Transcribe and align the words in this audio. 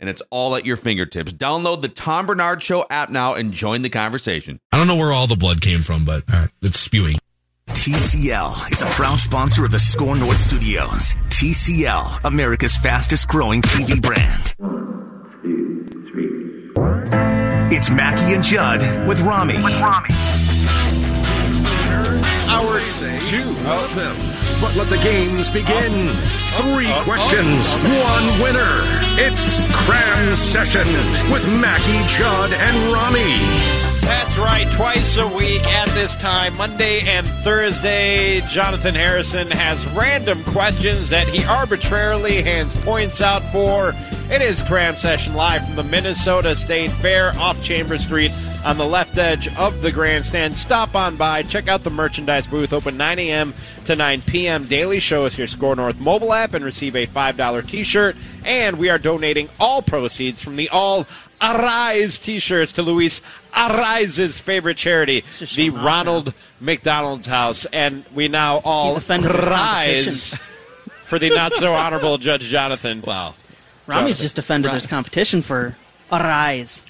and 0.00 0.08
it's 0.08 0.22
all 0.30 0.56
at 0.56 0.64
your 0.66 0.76
fingertips. 0.76 1.32
Download 1.32 1.82
the 1.82 1.88
Tom 1.88 2.26
Barnard 2.26 2.62
Show 2.62 2.84
app 2.90 3.10
now 3.10 3.34
and 3.34 3.52
join 3.52 3.82
the 3.82 3.90
conversation. 3.90 4.58
I 4.72 4.76
don't 4.76 4.86
know 4.86 4.96
where 4.96 5.12
all 5.12 5.26
the 5.26 5.36
blood 5.36 5.60
came 5.60 5.82
from, 5.82 6.04
but 6.04 6.24
uh, 6.32 6.48
it's 6.62 6.78
spewing. 6.78 7.16
TCL 7.68 8.72
is 8.72 8.82
a 8.82 8.86
proud 8.86 9.18
sponsor 9.18 9.64
of 9.64 9.70
the 9.70 9.80
SKOR 9.80 10.16
North 10.16 10.38
Studios. 10.40 11.14
TCL, 11.28 12.24
America's 12.24 12.76
fastest 12.76 13.28
growing 13.28 13.62
TV 13.62 14.00
brand. 14.00 14.54
One, 14.58 15.40
two, 15.42 15.86
three. 16.10 17.76
It's 17.76 17.90
Mackey 17.90 18.34
and 18.34 18.44
Judd 18.44 19.08
with 19.08 19.20
Rami. 19.20 19.56
With 19.62 19.80
Rami. 19.80 20.08
Hour 22.54 22.78
two 23.26 23.48
of 23.66 23.94
them. 23.96 24.14
But 24.60 24.76
let 24.76 24.86
the 24.86 25.00
games 25.02 25.50
begin. 25.50 26.06
Three 26.62 26.92
questions, 27.02 27.74
one 27.74 28.26
winner. 28.40 28.78
It's 29.18 29.58
Cram 29.84 30.36
Session 30.36 30.86
with 31.32 31.44
Mackey, 31.60 31.98
Judd, 32.06 32.52
and 32.52 32.92
Rami. 32.92 33.74
That's 34.02 34.38
right, 34.38 34.68
twice 34.76 35.16
a 35.16 35.26
week 35.26 35.66
at 35.66 35.88
this 35.94 36.14
time, 36.14 36.56
Monday 36.56 37.00
and 37.00 37.26
Thursday. 37.26 38.40
Jonathan 38.42 38.94
Harrison 38.94 39.50
has 39.50 39.84
random 39.88 40.40
questions 40.44 41.10
that 41.10 41.26
he 41.26 41.44
arbitrarily 41.46 42.40
hands 42.40 42.72
points 42.84 43.20
out 43.20 43.42
for. 43.50 43.92
It 44.32 44.42
is 44.42 44.62
Cram 44.62 44.94
Session 44.94 45.34
live 45.34 45.66
from 45.66 45.74
the 45.74 45.82
Minnesota 45.82 46.54
State 46.54 46.92
Fair 46.92 47.32
off 47.36 47.60
Chambers 47.64 48.04
Street 48.04 48.30
on 48.64 48.78
the 48.78 48.86
left 48.86 49.18
edge 49.18 49.54
of 49.56 49.82
the 49.82 49.92
grandstand. 49.92 50.56
Stop 50.56 50.94
on 50.94 51.16
by, 51.16 51.42
check 51.42 51.68
out 51.68 51.84
the 51.84 51.90
merchandise 51.90 52.46
booth, 52.46 52.72
open 52.72 52.96
9 52.96 53.18
a.m. 53.18 53.54
to 53.84 53.94
9 53.94 54.22
p.m. 54.22 54.64
Daily 54.64 55.00
show 55.00 55.26
us 55.26 55.36
your 55.36 55.46
SKOR 55.46 55.76
North 55.76 56.00
mobile 56.00 56.32
app 56.32 56.54
and 56.54 56.64
receive 56.64 56.96
a 56.96 57.06
$5 57.06 57.68
t 57.68 57.84
shirt. 57.84 58.16
And 58.44 58.78
we 58.78 58.90
are 58.90 58.98
donating 58.98 59.48
all 59.60 59.82
proceeds 59.82 60.40
from 60.42 60.56
the 60.56 60.68
All 60.70 61.06
Arise 61.42 62.18
t 62.18 62.38
shirts 62.38 62.72
to 62.72 62.82
Luis 62.82 63.20
Arraez's 63.54 64.38
favorite 64.38 64.76
charity, 64.76 65.20
the 65.38 65.46
showing 65.46 65.76
off 65.76 65.84
Ronald 65.84 66.34
McDonald's 66.60 67.26
House. 67.26 67.66
And 67.66 68.04
we 68.14 68.28
now 68.28 68.58
all 68.64 68.98
He's 68.98 69.08
rise 69.08 70.38
for 71.04 71.18
the 71.18 71.30
not 71.30 71.52
so 71.54 71.74
honorable 71.74 72.18
Judge 72.18 72.42
Jonathan. 72.44 73.02
Wow. 73.02 73.34
Rami's 73.86 74.18
just 74.18 74.38
offended 74.38 74.70
there's 74.72 74.86
competition 74.86 75.42
for 75.42 75.76
Arraez. 76.10 76.83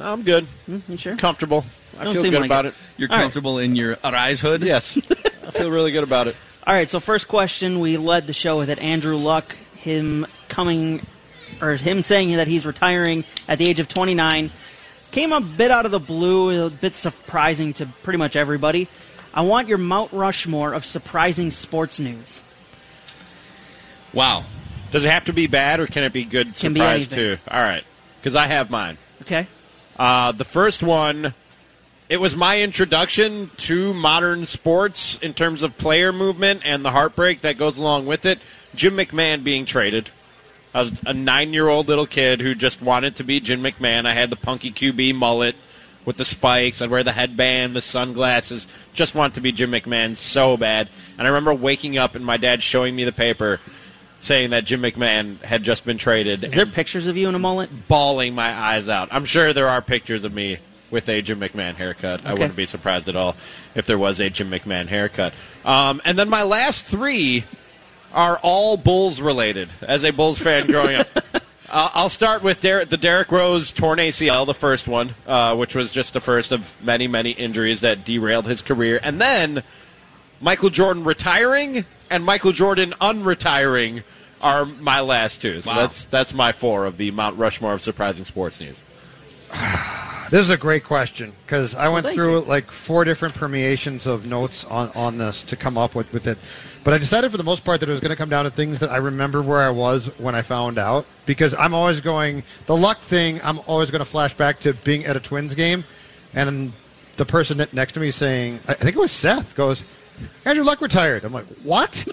I'm 0.00 0.22
good. 0.22 0.46
Mm, 0.68 0.82
you 0.88 0.96
sure? 0.96 1.16
Comfortable. 1.16 1.64
I 1.98 2.04
Don't 2.04 2.14
feel 2.14 2.22
seem 2.22 2.30
good 2.32 2.40
like 2.40 2.48
about 2.48 2.66
it. 2.66 2.68
it. 2.70 2.74
You're 2.96 3.10
All 3.10 3.16
right. 3.16 3.22
comfortable 3.22 3.58
in 3.58 3.76
your 3.76 3.98
Arise 4.02 4.40
hood? 4.40 4.62
Yes. 4.62 4.96
I 5.46 5.50
feel 5.50 5.70
really 5.70 5.92
good 5.92 6.04
about 6.04 6.26
it. 6.28 6.36
All 6.66 6.72
right, 6.72 6.88
so 6.88 7.00
first 7.00 7.28
question, 7.28 7.80
we 7.80 7.96
led 7.96 8.26
the 8.26 8.32
show 8.32 8.56
with 8.58 8.70
it. 8.70 8.78
Andrew 8.78 9.16
Luck, 9.16 9.56
him 9.76 10.26
coming, 10.48 11.04
or 11.60 11.72
him 11.74 12.00
saying 12.02 12.36
that 12.36 12.46
he's 12.46 12.64
retiring 12.64 13.24
at 13.48 13.58
the 13.58 13.68
age 13.68 13.80
of 13.80 13.88
29, 13.88 14.50
came 15.10 15.32
a 15.32 15.40
bit 15.40 15.70
out 15.70 15.84
of 15.84 15.92
the 15.92 15.98
blue, 15.98 16.66
a 16.66 16.70
bit 16.70 16.94
surprising 16.94 17.72
to 17.74 17.86
pretty 18.02 18.16
much 18.18 18.36
everybody. 18.36 18.88
I 19.34 19.42
want 19.42 19.68
your 19.68 19.78
Mount 19.78 20.12
Rushmore 20.12 20.72
of 20.72 20.84
surprising 20.84 21.50
sports 21.50 21.98
news. 21.98 22.40
Wow. 24.12 24.44
Does 24.90 25.04
it 25.04 25.10
have 25.10 25.24
to 25.26 25.32
be 25.32 25.46
bad 25.46 25.80
or 25.80 25.86
can 25.86 26.04
it 26.04 26.12
be 26.12 26.24
good 26.24 26.54
Can 26.54 26.74
be 26.74 26.80
surprise 26.80 27.12
anything. 27.12 27.36
too? 27.38 27.42
All 27.50 27.60
right. 27.62 27.82
Because 28.20 28.36
I 28.36 28.46
have 28.46 28.70
mine. 28.70 28.98
Okay? 29.22 29.46
Uh, 30.02 30.32
the 30.32 30.44
first 30.44 30.82
one, 30.82 31.32
it 32.08 32.16
was 32.16 32.34
my 32.34 32.60
introduction 32.60 33.48
to 33.56 33.94
modern 33.94 34.44
sports 34.46 35.16
in 35.22 35.32
terms 35.32 35.62
of 35.62 35.78
player 35.78 36.12
movement 36.12 36.60
and 36.64 36.84
the 36.84 36.90
heartbreak 36.90 37.42
that 37.42 37.56
goes 37.56 37.78
along 37.78 38.04
with 38.04 38.26
it. 38.26 38.40
Jim 38.74 38.96
McMahon 38.96 39.44
being 39.44 39.64
traded. 39.64 40.10
I 40.74 40.80
was 40.80 41.00
a 41.06 41.12
nine 41.12 41.52
year 41.52 41.68
old 41.68 41.86
little 41.86 42.08
kid 42.08 42.40
who 42.40 42.52
just 42.56 42.82
wanted 42.82 43.14
to 43.14 43.22
be 43.22 43.38
Jim 43.38 43.62
McMahon. 43.62 44.04
I 44.04 44.12
had 44.12 44.30
the 44.30 44.34
punky 44.34 44.72
QB 44.72 45.14
mullet 45.14 45.54
with 46.04 46.16
the 46.16 46.24
spikes. 46.24 46.82
I'd 46.82 46.90
wear 46.90 47.04
the 47.04 47.12
headband, 47.12 47.76
the 47.76 47.80
sunglasses. 47.80 48.66
Just 48.94 49.14
wanted 49.14 49.34
to 49.34 49.40
be 49.40 49.52
Jim 49.52 49.70
McMahon 49.70 50.16
so 50.16 50.56
bad. 50.56 50.88
And 51.16 51.28
I 51.28 51.30
remember 51.30 51.54
waking 51.54 51.96
up 51.96 52.16
and 52.16 52.26
my 52.26 52.38
dad 52.38 52.60
showing 52.60 52.96
me 52.96 53.04
the 53.04 53.12
paper 53.12 53.60
saying 54.22 54.50
that 54.50 54.64
Jim 54.64 54.80
McMahon 54.80 55.40
had 55.42 55.62
just 55.64 55.84
been 55.84 55.98
traded. 55.98 56.44
Is 56.44 56.54
there 56.54 56.64
pictures 56.64 57.06
of 57.06 57.16
you 57.16 57.28
in 57.28 57.34
a 57.34 57.38
mullet? 57.38 57.68
bawling 57.88 58.34
my 58.34 58.52
eyes 58.52 58.88
out. 58.88 59.08
I'm 59.10 59.24
sure 59.24 59.52
there 59.52 59.68
are 59.68 59.82
pictures 59.82 60.24
of 60.24 60.32
me 60.32 60.58
with 60.90 61.08
a 61.08 61.20
Jim 61.22 61.40
McMahon 61.40 61.74
haircut. 61.74 62.24
I 62.24 62.32
wouldn't 62.32 62.56
be 62.56 62.66
surprised 62.66 63.08
at 63.08 63.16
all 63.16 63.34
if 63.74 63.86
there 63.86 63.98
was 63.98 64.20
a 64.20 64.30
Jim 64.30 64.50
McMahon 64.50 64.86
haircut. 64.86 65.32
Um, 65.64 66.00
and 66.04 66.18
then 66.18 66.28
my 66.30 66.44
last 66.44 66.84
three 66.84 67.44
are 68.12 68.38
all 68.42 68.76
Bulls 68.76 69.20
related. 69.20 69.68
As 69.82 70.04
a 70.04 70.12
Bulls 70.12 70.38
fan 70.38 70.66
growing 70.66 70.96
up, 70.96 71.08
uh, 71.70 71.90
I'll 71.94 72.10
start 72.10 72.42
with 72.42 72.60
Der- 72.60 72.84
the 72.84 72.98
Derrick 72.98 73.32
Rose 73.32 73.72
torn 73.72 73.98
ACL, 73.98 74.46
the 74.46 74.54
first 74.54 74.86
one, 74.86 75.14
uh, 75.26 75.56
which 75.56 75.74
was 75.74 75.92
just 75.92 76.12
the 76.12 76.20
first 76.20 76.52
of 76.52 76.72
many, 76.82 77.08
many 77.08 77.30
injuries 77.30 77.80
that 77.80 78.04
derailed 78.04 78.46
his 78.46 78.62
career, 78.62 79.00
and 79.02 79.20
then 79.20 79.62
Michael 80.42 80.68
Jordan 80.70 81.04
retiring 81.04 81.84
and 82.10 82.24
Michael 82.24 82.52
Jordan 82.52 82.92
unretiring 83.00 84.02
are 84.42 84.66
my 84.66 85.00
last 85.00 85.40
two. 85.40 85.62
So 85.62 85.70
Wow. 85.70 85.76
that's 85.80 86.04
that's 86.06 86.34
my 86.34 86.52
four 86.52 86.84
of 86.84 86.96
the 86.98 87.10
Mount 87.12 87.38
Rushmore 87.38 87.72
of 87.72 87.80
surprising 87.80 88.24
sports 88.26 88.60
news. 88.60 88.80
This 90.30 90.40
is 90.40 90.48
a 90.50 90.56
great 90.56 90.82
question 90.82 91.30
because 91.44 91.74
I 91.74 91.88
went 91.88 92.06
thank 92.06 92.16
through 92.16 92.38
you. 92.40 92.44
like 92.46 92.70
four 92.70 93.04
different 93.04 93.34
permeations 93.34 94.06
of 94.06 94.24
notes 94.24 94.64
on, 94.64 94.88
on 94.94 95.18
this 95.18 95.42
to 95.42 95.56
come 95.56 95.76
up 95.76 95.94
with, 95.94 96.10
with 96.10 96.26
it. 96.26 96.38
But 96.84 96.94
I 96.94 96.98
decided 96.98 97.30
for 97.30 97.36
the 97.36 97.44
most 97.44 97.66
part 97.66 97.80
that 97.80 97.88
it 97.90 97.92
was 97.92 98.00
going 98.00 98.12
to 98.12 98.16
come 98.16 98.30
down 98.30 98.44
to 98.46 98.50
things 98.50 98.78
that 98.78 98.90
I 98.90 98.96
remember 98.96 99.42
where 99.42 99.60
I 99.60 99.68
was 99.68 100.06
when 100.18 100.34
I 100.34 100.40
found 100.40 100.78
out 100.78 101.04
because 101.26 101.52
I'm 101.54 101.74
always 101.74 102.00
going, 102.00 102.44
the 102.64 102.74
luck 102.74 103.00
thing, 103.00 103.42
I'm 103.44 103.60
always 103.66 103.90
going 103.90 103.98
to 103.98 104.06
flash 104.06 104.32
back 104.32 104.58
to 104.60 104.72
being 104.72 105.04
at 105.04 105.16
a 105.18 105.20
Twins 105.20 105.54
game 105.54 105.84
and 106.32 106.72
the 107.18 107.26
person 107.26 107.66
next 107.74 107.92
to 107.92 108.00
me 108.00 108.10
saying, 108.10 108.58
I 108.66 108.72
I 108.72 108.76
think 108.76 108.96
it 108.96 109.00
was 109.00 109.12
Seth, 109.12 109.54
goes, 109.54 109.84
Andrew 110.44 110.64
Luck 110.64 110.80
retired. 110.80 111.24
I'm 111.24 111.32
like, 111.32 111.46
what? 111.62 112.06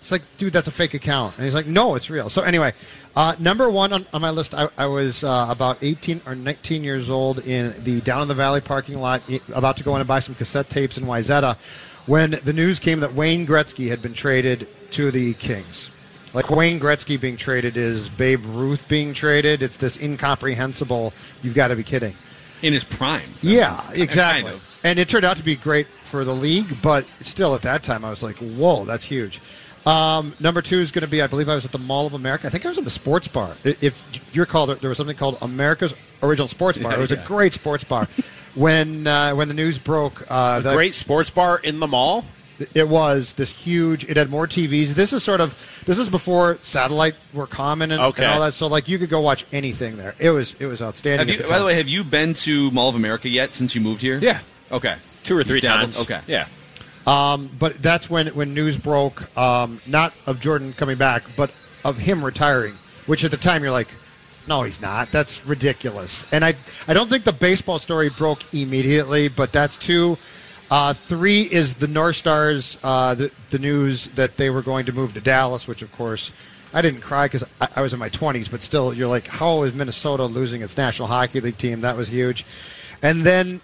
It's 0.00 0.10
like, 0.10 0.22
dude, 0.38 0.54
that's 0.54 0.66
a 0.66 0.70
fake 0.70 0.94
account. 0.94 1.36
And 1.36 1.44
he's 1.44 1.54
like, 1.54 1.66
no, 1.66 1.94
it's 1.94 2.08
real. 2.08 2.30
So 2.30 2.40
anyway, 2.40 2.72
uh, 3.14 3.34
number 3.38 3.68
one 3.68 3.92
on, 3.92 4.06
on 4.14 4.22
my 4.22 4.30
list, 4.30 4.54
I, 4.54 4.68
I 4.78 4.86
was 4.86 5.22
uh, 5.22 5.46
about 5.50 5.76
18 5.82 6.22
or 6.26 6.34
19 6.34 6.82
years 6.82 7.10
old 7.10 7.40
in 7.40 7.74
the 7.84 8.00
down 8.00 8.22
in 8.22 8.28
the 8.28 8.34
valley 8.34 8.62
parking 8.62 8.98
lot, 8.98 9.20
about 9.52 9.76
to 9.76 9.84
go 9.84 9.94
in 9.94 10.00
and 10.00 10.08
buy 10.08 10.20
some 10.20 10.34
cassette 10.34 10.70
tapes 10.70 10.96
in 10.96 11.04
Wayzata, 11.04 11.56
when 12.06 12.30
the 12.44 12.52
news 12.54 12.78
came 12.78 13.00
that 13.00 13.12
Wayne 13.12 13.46
Gretzky 13.46 13.88
had 13.88 14.00
been 14.00 14.14
traded 14.14 14.66
to 14.92 15.10
the 15.10 15.34
Kings. 15.34 15.90
Like 16.32 16.48
Wayne 16.48 16.80
Gretzky 16.80 17.20
being 17.20 17.36
traded 17.36 17.76
is 17.76 18.08
Babe 18.08 18.42
Ruth 18.46 18.88
being 18.88 19.12
traded. 19.12 19.62
It's 19.62 19.76
this 19.76 20.00
incomprehensible. 20.00 21.12
You've 21.42 21.54
got 21.54 21.68
to 21.68 21.76
be 21.76 21.82
kidding. 21.82 22.14
In 22.62 22.72
his 22.72 22.84
prime. 22.84 23.28
Yeah, 23.42 23.82
exactly. 23.92 24.44
Kind 24.44 24.54
of. 24.54 24.66
And 24.82 24.98
it 24.98 25.08
turned 25.08 25.24
out 25.24 25.36
to 25.36 25.42
be 25.42 25.56
great 25.56 25.88
for 26.10 26.24
the 26.24 26.34
league, 26.34 26.80
but 26.82 27.06
still 27.20 27.54
at 27.54 27.62
that 27.62 27.82
time 27.82 28.04
I 28.04 28.10
was 28.10 28.22
like, 28.22 28.36
whoa, 28.36 28.84
that's 28.84 29.04
huge. 29.04 29.40
Um, 29.86 30.34
number 30.40 30.60
two 30.60 30.78
is 30.78 30.90
going 30.92 31.02
to 31.02 31.08
be, 31.08 31.22
I 31.22 31.26
believe 31.26 31.48
I 31.48 31.54
was 31.54 31.64
at 31.64 31.72
the 31.72 31.78
Mall 31.78 32.06
of 32.06 32.12
America. 32.12 32.46
I 32.46 32.50
think 32.50 32.66
I 32.66 32.68
was 32.68 32.76
at 32.78 32.84
the 32.84 32.90
sports 32.90 33.28
bar. 33.28 33.56
If 33.64 34.02
you 34.34 34.42
recall, 34.42 34.66
there 34.66 34.76
there 34.76 34.88
was 34.90 34.98
something 34.98 35.16
called 35.16 35.38
America's 35.40 35.94
Original 36.22 36.48
Sports 36.48 36.76
Bar. 36.76 36.92
It 36.92 36.98
was 36.98 37.12
a 37.12 37.16
great 37.16 37.54
sports 37.54 37.84
bar. 37.84 38.06
when 38.54 39.06
uh, 39.06 39.34
when 39.34 39.48
the 39.48 39.54
news 39.54 39.78
broke, 39.78 40.24
uh, 40.30 40.60
that- 40.60 40.74
Great 40.74 40.92
sports 40.94 41.30
bar 41.30 41.58
in 41.62 41.80
the 41.80 41.86
mall. 41.86 42.24
it 42.74 42.86
was 42.86 43.32
this 43.34 43.50
huge. 43.50 44.04
It 44.04 44.18
had 44.18 44.28
more 44.28 44.46
TVs. 44.46 44.88
This 44.88 45.14
is 45.14 45.22
sort 45.22 45.40
of 45.40 45.56
this 45.86 45.98
is 45.98 46.10
before 46.10 46.58
satellite 46.60 47.14
were 47.32 47.46
common 47.46 47.90
and, 47.90 48.02
Okay. 48.02 48.22
and 48.24 48.34
all 48.34 48.40
that. 48.42 48.52
So 48.52 48.66
like 48.66 48.86
you 48.86 48.98
could 48.98 49.08
go 49.08 49.22
watch 49.22 49.46
anything 49.50 49.96
there. 49.96 50.14
It 50.18 50.28
was 50.28 50.54
it 50.60 50.66
was 50.66 50.82
outstanding. 50.82 51.28
You, 51.28 51.38
the 51.42 51.48
by 51.48 51.58
the 51.58 51.64
way, 51.64 51.74
have 51.76 51.88
you 51.88 52.04
been 52.04 52.34
to 52.34 52.70
Mall 52.70 52.90
of 52.90 52.96
America 52.96 53.30
yet 53.30 53.54
since 53.54 53.74
you 53.74 53.80
moved 53.80 54.02
here? 54.02 54.18
Yeah. 54.18 54.40
Okay. 54.70 54.96
Two 55.24 55.36
or 55.36 55.44
three 55.44 55.60
Dabbled? 55.60 55.94
times. 55.94 56.00
Okay. 56.00 56.20
Yeah. 56.26 56.46
Um, 57.06 57.50
but 57.58 57.82
that's 57.82 58.08
when 58.10 58.28
when 58.28 58.54
news 58.54 58.76
broke, 58.76 59.36
um, 59.36 59.80
not 59.86 60.12
of 60.26 60.40
Jordan 60.40 60.72
coming 60.72 60.96
back, 60.98 61.24
but 61.36 61.50
of 61.84 61.98
him 61.98 62.24
retiring. 62.24 62.78
Which 63.06 63.24
at 63.24 63.30
the 63.30 63.36
time 63.36 63.62
you're 63.62 63.72
like, 63.72 63.88
no, 64.46 64.62
he's 64.62 64.80
not. 64.80 65.10
That's 65.10 65.44
ridiculous. 65.46 66.24
And 66.32 66.44
I 66.44 66.54
I 66.86 66.92
don't 66.92 67.08
think 67.08 67.24
the 67.24 67.32
baseball 67.32 67.78
story 67.78 68.10
broke 68.10 68.42
immediately, 68.54 69.28
but 69.28 69.52
that's 69.52 69.76
two. 69.76 70.18
Uh, 70.70 70.94
three 70.94 71.42
is 71.42 71.74
the 71.74 71.88
North 71.88 72.14
Stars, 72.14 72.78
uh, 72.84 73.14
the, 73.14 73.32
the 73.50 73.58
news 73.58 74.06
that 74.08 74.36
they 74.36 74.50
were 74.50 74.62
going 74.62 74.86
to 74.86 74.92
move 74.92 75.12
to 75.14 75.20
Dallas, 75.20 75.66
which 75.66 75.82
of 75.82 75.90
course 75.90 76.32
I 76.72 76.80
didn't 76.80 77.00
cry 77.00 77.24
because 77.26 77.42
I, 77.60 77.68
I 77.76 77.82
was 77.82 77.92
in 77.92 77.98
my 77.98 78.08
20s, 78.08 78.48
but 78.48 78.62
still, 78.62 78.94
you're 78.94 79.08
like, 79.08 79.26
how 79.26 79.64
is 79.64 79.74
Minnesota 79.74 80.26
losing 80.26 80.62
its 80.62 80.76
National 80.76 81.08
Hockey 81.08 81.40
League 81.40 81.58
team? 81.58 81.80
That 81.80 81.96
was 81.96 82.06
huge. 82.08 82.46
And 83.02 83.26
then 83.26 83.60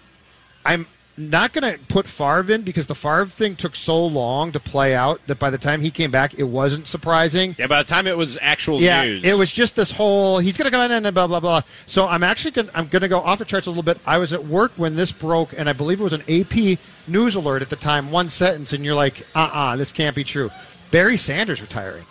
I'm 0.65 0.85
not 1.17 1.51
going 1.51 1.73
to 1.73 1.79
put 1.85 2.07
Favre 2.07 2.51
in 2.51 2.61
because 2.61 2.85
the 2.85 2.95
Favre 2.95 3.25
thing 3.25 3.55
took 3.55 3.75
so 3.75 4.05
long 4.05 4.51
to 4.51 4.59
play 4.59 4.95
out 4.95 5.19
that 5.27 5.39
by 5.39 5.49
the 5.49 5.57
time 5.57 5.81
he 5.81 5.89
came 5.89 6.11
back, 6.11 6.35
it 6.35 6.43
wasn't 6.43 6.87
surprising. 6.87 7.55
Yeah, 7.57 7.67
by 7.67 7.81
the 7.81 7.89
time 7.89 8.05
it 8.05 8.15
was 8.15 8.37
actual 8.41 8.79
yeah, 8.79 9.03
news, 9.03 9.25
it 9.25 9.37
was 9.37 9.51
just 9.51 9.75
this 9.75 9.91
whole 9.91 10.37
he's 10.37 10.57
going 10.57 10.65
to 10.65 10.71
come 10.71 10.89
in 10.91 11.05
and 11.05 11.13
blah 11.13 11.27
blah 11.27 11.39
blah. 11.39 11.61
So 11.87 12.07
I'm 12.07 12.23
actually 12.23 12.51
gonna, 12.51 12.71
I'm 12.75 12.87
going 12.87 13.01
to 13.01 13.07
go 13.07 13.19
off 13.19 13.39
the 13.39 13.45
charts 13.45 13.67
a 13.67 13.71
little 13.71 13.83
bit. 13.83 13.97
I 14.05 14.19
was 14.19 14.31
at 14.31 14.45
work 14.45 14.71
when 14.75 14.95
this 14.95 15.11
broke, 15.11 15.53
and 15.57 15.67
I 15.67 15.73
believe 15.73 15.99
it 15.99 16.03
was 16.03 16.13
an 16.13 16.23
AP 16.29 16.79
news 17.07 17.35
alert 17.35 17.61
at 17.61 17.69
the 17.69 17.75
time. 17.75 18.11
One 18.11 18.29
sentence, 18.29 18.73
and 18.73 18.85
you're 18.85 18.95
like, 18.95 19.25
uh 19.35 19.49
uh 19.51 19.75
this 19.75 19.91
can't 19.91 20.15
be 20.15 20.23
true. 20.23 20.51
Barry 20.91 21.17
Sanders 21.17 21.61
retiring, 21.61 22.05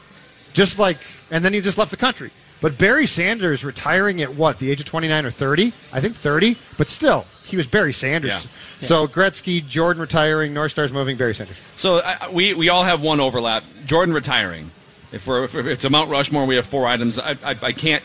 just 0.53 0.79
like, 0.79 0.99
and 1.31 1.45
then 1.45 1.53
he 1.53 1.61
just 1.61 1.79
left 1.79 1.91
the 1.91 1.97
country. 1.97 2.31
But 2.61 2.79
Barry 2.79 3.07
Sanders 3.07 3.65
retiring 3.65 4.23
at 4.23 4.35
what 4.35 4.59
the 4.59 4.71
age 4.71 4.81
of 4.81 4.87
29 4.87 5.27
or 5.27 5.31
30? 5.31 5.73
I 5.93 6.01
think 6.01 6.17
30, 6.17 6.57
but 6.79 6.89
still. 6.89 7.27
He 7.47 7.57
was 7.57 7.67
Barry 7.67 7.93
Sanders. 7.93 8.33
Yeah. 8.33 8.87
So 8.87 9.07
Gretzky, 9.07 9.67
Jordan 9.67 10.01
retiring, 10.01 10.53
North 10.53 10.73
Stars 10.73 10.93
moving, 10.93 11.17
Barry 11.17 11.35
Sanders. 11.35 11.57
So 11.77 12.01
I, 12.05 12.29
we 12.31 12.55
we 12.55 12.69
all 12.69 12.83
have 12.85 13.01
one 13.01 13.21
overlap. 13.21 13.65
Jordan 13.85 14.15
retiring. 14.15 14.71
If 15.13 15.27
we're 15.27 15.45
if 15.45 15.55
it's 15.55 15.85
a 15.85 15.91
Mount 15.91 16.11
Rushmore, 16.11 16.45
we 16.45 16.57
have 16.57 16.67
four 16.67 16.87
items. 16.87 17.19
I, 17.19 17.37
I, 17.45 17.57
I 17.63 17.73
can't. 17.73 18.03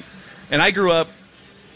And 0.52 0.62
I 0.62 0.72
grew 0.72 0.92
up. 0.92 1.10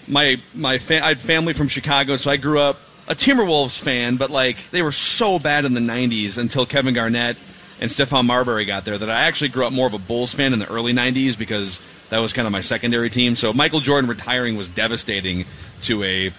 My 0.07 0.39
my 0.53 0.77
fa- 0.77 1.03
I 1.03 1.09
had 1.09 1.19
family 1.19 1.53
from 1.53 1.67
Chicago, 1.67 2.15
so 2.15 2.29
I 2.29 2.37
grew 2.37 2.59
up 2.59 2.79
a 3.07 3.15
Timberwolves 3.15 3.79
fan. 3.79 4.17
But 4.17 4.29
like 4.29 4.57
they 4.69 4.83
were 4.83 4.91
so 4.91 5.39
bad 5.39 5.65
in 5.65 5.73
the 5.73 5.81
'90s 5.81 6.37
until 6.37 6.65
Kevin 6.65 6.93
Garnett 6.93 7.37
and 7.81 7.89
Stephon 7.89 8.25
Marbury 8.25 8.65
got 8.65 8.85
there 8.85 8.97
that 8.97 9.09
I 9.09 9.21
actually 9.23 9.49
grew 9.49 9.65
up 9.65 9.73
more 9.73 9.87
of 9.87 9.93
a 9.93 9.99
Bulls 9.99 10.33
fan 10.33 10.53
in 10.53 10.59
the 10.59 10.69
early 10.69 10.93
'90s 10.93 11.35
because 11.37 11.79
that 12.09 12.19
was 12.19 12.33
kind 12.33 12.45
of 12.45 12.51
my 12.51 12.61
secondary 12.61 13.09
team. 13.09 13.35
So 13.35 13.51
Michael 13.51 13.79
Jordan 13.79 14.09
retiring 14.09 14.55
was 14.55 14.69
devastating 14.69 15.45
to 15.81 16.03
a, 16.03 16.31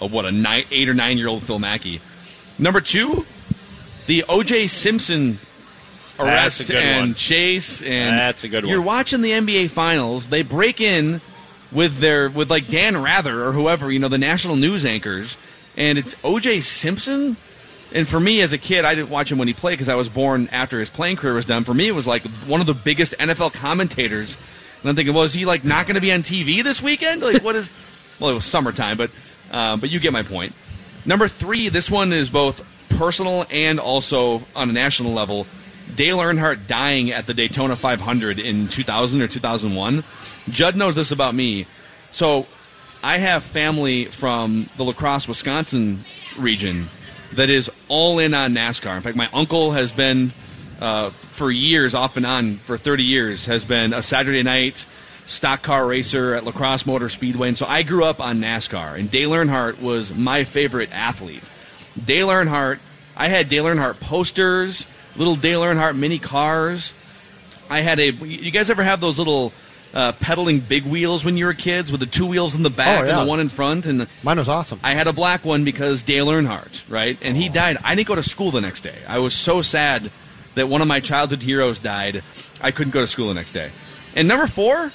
a 0.00 0.06
what 0.06 0.24
a 0.24 0.32
nine, 0.32 0.64
eight 0.70 0.88
or 0.88 0.94
nine 0.94 1.18
year 1.18 1.28
old 1.28 1.42
Phil 1.42 1.58
Mackey. 1.58 2.00
Number 2.58 2.80
two, 2.80 3.26
the 4.06 4.24
O.J. 4.28 4.68
Simpson 4.68 5.38
arrest 6.18 6.58
That's 6.58 6.70
a 6.70 6.72
good 6.72 6.82
and 6.82 7.00
one. 7.00 7.14
chase 7.14 7.82
and 7.82 8.16
That's 8.18 8.44
a 8.44 8.48
good 8.48 8.64
one. 8.64 8.70
You're 8.72 8.82
watching 8.82 9.20
the 9.20 9.30
NBA 9.32 9.70
finals. 9.70 10.28
They 10.28 10.42
break 10.42 10.80
in 10.80 11.20
with 11.72 11.98
their 11.98 12.30
with 12.30 12.50
like 12.50 12.68
Dan 12.68 13.00
Rather 13.02 13.44
or 13.44 13.52
whoever 13.52 13.90
you 13.90 13.98
know 13.98 14.08
the 14.08 14.18
national 14.18 14.56
news 14.56 14.84
anchors, 14.84 15.36
and 15.76 15.98
it's 15.98 16.14
O.J. 16.24 16.60
Simpson. 16.60 17.36
And 17.92 18.08
for 18.08 18.18
me 18.18 18.40
as 18.40 18.52
a 18.52 18.58
kid, 18.58 18.84
I 18.84 18.96
didn't 18.96 19.10
watch 19.10 19.30
him 19.30 19.38
when 19.38 19.46
he 19.46 19.54
played 19.54 19.74
because 19.74 19.88
I 19.88 19.94
was 19.94 20.08
born 20.08 20.48
after 20.50 20.80
his 20.80 20.90
playing 20.90 21.16
career 21.16 21.34
was 21.34 21.44
done. 21.44 21.62
For 21.62 21.72
me, 21.74 21.86
it 21.86 21.92
was 21.92 22.08
like 22.08 22.26
one 22.46 22.60
of 22.60 22.66
the 22.66 22.74
biggest 22.74 23.12
NFL 23.18 23.52
commentators. 23.54 24.36
And 24.80 24.90
I'm 24.90 24.96
thinking, 24.96 25.14
well, 25.14 25.22
is 25.22 25.32
he 25.32 25.44
like 25.44 25.62
not 25.64 25.86
going 25.86 25.94
to 25.94 26.00
be 26.00 26.10
on 26.12 26.22
TV 26.22 26.62
this 26.64 26.82
weekend? 26.82 27.22
Like, 27.22 27.42
what 27.44 27.54
is? 27.54 27.70
Well, 28.18 28.30
it 28.30 28.34
was 28.34 28.44
summertime, 28.44 28.96
but 28.96 29.10
uh, 29.50 29.76
but 29.76 29.90
you 29.90 30.00
get 30.00 30.12
my 30.12 30.22
point. 30.22 30.52
Number 31.04 31.28
three, 31.28 31.68
this 31.68 31.90
one 31.90 32.12
is 32.12 32.30
both 32.30 32.64
personal 32.90 33.46
and 33.50 33.78
also 33.78 34.42
on 34.56 34.70
a 34.70 34.72
national 34.72 35.12
level. 35.12 35.46
Dale 35.94 36.18
Earnhardt 36.18 36.66
dying 36.66 37.10
at 37.10 37.26
the 37.26 37.34
Daytona 37.34 37.76
500 37.76 38.38
in 38.38 38.68
2000 38.68 39.20
or 39.20 39.28
2001. 39.28 40.04
Judd 40.48 40.76
knows 40.76 40.94
this 40.94 41.10
about 41.10 41.34
me. 41.34 41.66
So 42.10 42.46
I 43.02 43.18
have 43.18 43.44
family 43.44 44.06
from 44.06 44.68
the 44.76 44.84
La 44.84 44.92
Crosse, 44.92 45.28
Wisconsin 45.28 46.04
region 46.38 46.88
that 47.32 47.50
is 47.50 47.70
all 47.88 48.18
in 48.18 48.32
on 48.34 48.54
NASCAR. 48.54 48.96
In 48.96 49.02
fact, 49.02 49.16
my 49.16 49.28
uncle 49.32 49.72
has 49.72 49.92
been 49.92 50.32
uh, 50.80 51.10
for 51.10 51.50
years, 51.50 51.94
off 51.94 52.16
and 52.16 52.26
on 52.26 52.56
for 52.56 52.76
30 52.76 53.02
years, 53.02 53.46
has 53.46 53.64
been 53.64 53.92
a 53.92 54.02
Saturday 54.02 54.42
night 54.42 54.86
stock 55.26 55.62
car 55.62 55.86
racer 55.86 56.34
at 56.34 56.44
La 56.44 56.52
Crosse 56.52 56.86
Motor 56.86 57.08
Speedway. 57.08 57.48
And 57.48 57.56
so 57.56 57.66
I 57.66 57.82
grew 57.82 58.04
up 58.04 58.20
on 58.20 58.40
NASCAR, 58.40 58.98
and 58.98 59.10
Dale 59.10 59.30
Earnhardt 59.30 59.80
was 59.80 60.12
my 60.14 60.44
favorite 60.44 60.90
athlete. 60.92 61.48
Dale 62.02 62.28
Earnhardt, 62.28 62.78
I 63.16 63.28
had 63.28 63.48
Dale 63.48 63.64
Earnhardt 63.64 64.00
posters, 64.00 64.86
little 65.16 65.36
Dale 65.36 65.62
Earnhardt 65.62 65.96
mini 65.96 66.18
cars. 66.18 66.92
I 67.70 67.80
had 67.80 67.98
a. 67.98 68.10
You 68.12 68.50
guys 68.50 68.68
ever 68.68 68.82
have 68.82 69.00
those 69.00 69.18
little 69.18 69.52
uh, 69.94 70.12
pedaling 70.20 70.60
big 70.60 70.84
wheels 70.84 71.24
when 71.24 71.36
you 71.36 71.46
were 71.46 71.54
kids 71.54 71.90
with 71.90 72.00
the 72.00 72.06
two 72.06 72.26
wheels 72.26 72.54
in 72.54 72.62
the 72.62 72.68
back 72.70 73.00
Oh, 73.00 73.04
yeah. 73.04 73.18
and 73.18 73.26
the 73.26 73.30
one 73.30 73.40
in 73.40 73.48
front? 73.48 73.86
And 73.86 74.06
Mine 74.22 74.38
was 74.38 74.48
awesome. 74.48 74.80
I 74.82 74.94
had 74.94 75.06
a 75.06 75.12
black 75.12 75.44
one 75.44 75.64
because 75.64 76.02
Dale 76.02 76.26
Earnhardt, 76.26 76.82
right? 76.90 77.16
And 77.22 77.36
he 77.36 77.48
died. 77.48 77.78
I 77.84 77.94
didn't 77.94 78.08
go 78.08 78.16
to 78.16 78.22
school 78.22 78.50
the 78.50 78.60
next 78.60 78.82
day. 78.82 78.96
I 79.08 79.20
was 79.20 79.32
so 79.34 79.62
sad 79.62 80.10
that 80.56 80.68
one 80.68 80.82
of 80.82 80.88
my 80.88 81.00
childhood 81.00 81.42
heroes 81.42 81.78
died. 81.78 82.22
I 82.60 82.70
couldn't 82.72 82.92
go 82.92 83.00
to 83.00 83.06
school 83.06 83.28
the 83.28 83.34
next 83.34 83.52
day. 83.52 83.70
And 84.14 84.28
number 84.28 84.46
four, 84.46 84.92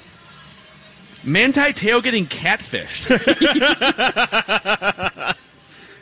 Manti 1.30 1.74
Te'o 1.74 2.02
getting 2.02 2.26
catfished. 2.26 3.10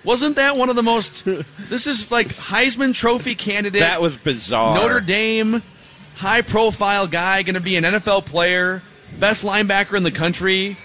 Wasn't 0.05 0.37
that 0.37 0.55
one 0.55 0.69
of 0.69 0.77
the 0.77 0.83
most? 0.83 1.25
This 1.25 1.85
is 1.85 2.09
like 2.09 2.27
Heisman 2.27 2.93
Trophy 2.93 3.35
candidate. 3.35 3.81
that 3.81 4.01
was 4.01 4.15
bizarre. 4.15 4.75
Notre 4.75 5.01
Dame, 5.01 5.61
high 6.15 6.41
profile 6.41 7.07
guy, 7.07 7.43
going 7.43 7.55
to 7.55 7.61
be 7.61 7.75
an 7.75 7.83
NFL 7.83 8.25
player, 8.25 8.81
best 9.19 9.43
linebacker 9.43 9.97
in 9.97 10.03
the 10.03 10.11
country, 10.11 10.77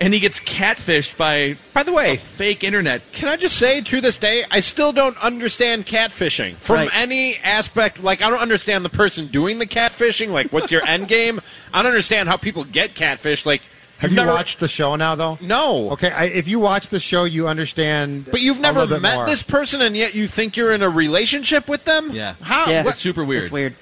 and 0.00 0.14
he 0.14 0.20
gets 0.20 0.40
catfished 0.40 1.16
by 1.16 1.56
By 1.74 1.82
the 1.82 1.92
way, 1.92 2.16
fake 2.16 2.64
internet. 2.64 3.02
Can 3.12 3.28
I 3.28 3.36
just 3.36 3.56
say, 3.56 3.80
to 3.82 4.00
this 4.00 4.16
day, 4.16 4.44
I 4.50 4.60
still 4.60 4.92
don't 4.92 5.16
understand 5.22 5.86
catfishing 5.86 6.54
from 6.56 6.76
Right. 6.76 6.90
any 6.94 7.36
aspect. 7.38 8.02
Like, 8.02 8.22
I 8.22 8.30
don't 8.30 8.40
understand 8.40 8.84
the 8.84 8.88
person 8.90 9.26
doing 9.26 9.58
the 9.58 9.66
catfishing. 9.66 10.30
Like, 10.30 10.52
what's 10.52 10.72
your 10.72 10.84
end 10.86 11.08
game? 11.08 11.40
I 11.72 11.82
don't 11.82 11.90
understand 11.92 12.28
how 12.28 12.36
people 12.38 12.64
get 12.64 12.94
catfished. 12.94 13.44
Like, 13.44 13.60
Have 13.98 14.10
you've 14.12 14.16
never- 14.16 14.32
watched 14.32 14.58
the 14.60 14.68
show 14.68 14.96
now, 14.96 15.14
though? 15.14 15.36
No. 15.42 15.90
Okay, 15.90 16.10
I, 16.10 16.24
if 16.24 16.48
you 16.48 16.58
watch 16.58 16.88
the 16.88 17.00
show, 17.00 17.24
you 17.24 17.46
understand. 17.48 18.24
But 18.30 18.40
you've 18.40 18.58
a 18.58 18.62
never 18.62 18.86
bit 18.86 19.02
met 19.02 19.16
more. 19.16 19.26
this 19.26 19.42
person, 19.42 19.82
and 19.82 19.94
yet 19.96 20.14
you 20.14 20.26
think 20.28 20.56
you're 20.56 20.72
in 20.72 20.82
a 20.82 20.88
relationship 20.88 21.68
with 21.68 21.84
them? 21.84 22.10
Yeah. 22.12 22.34
How? 22.40 22.70
Yeah. 22.70 22.84
What- 22.84 22.94
It's 22.94 23.02
super 23.02 23.22
weird. 23.24 23.42
It's 23.42 23.52
weird. 23.52 23.74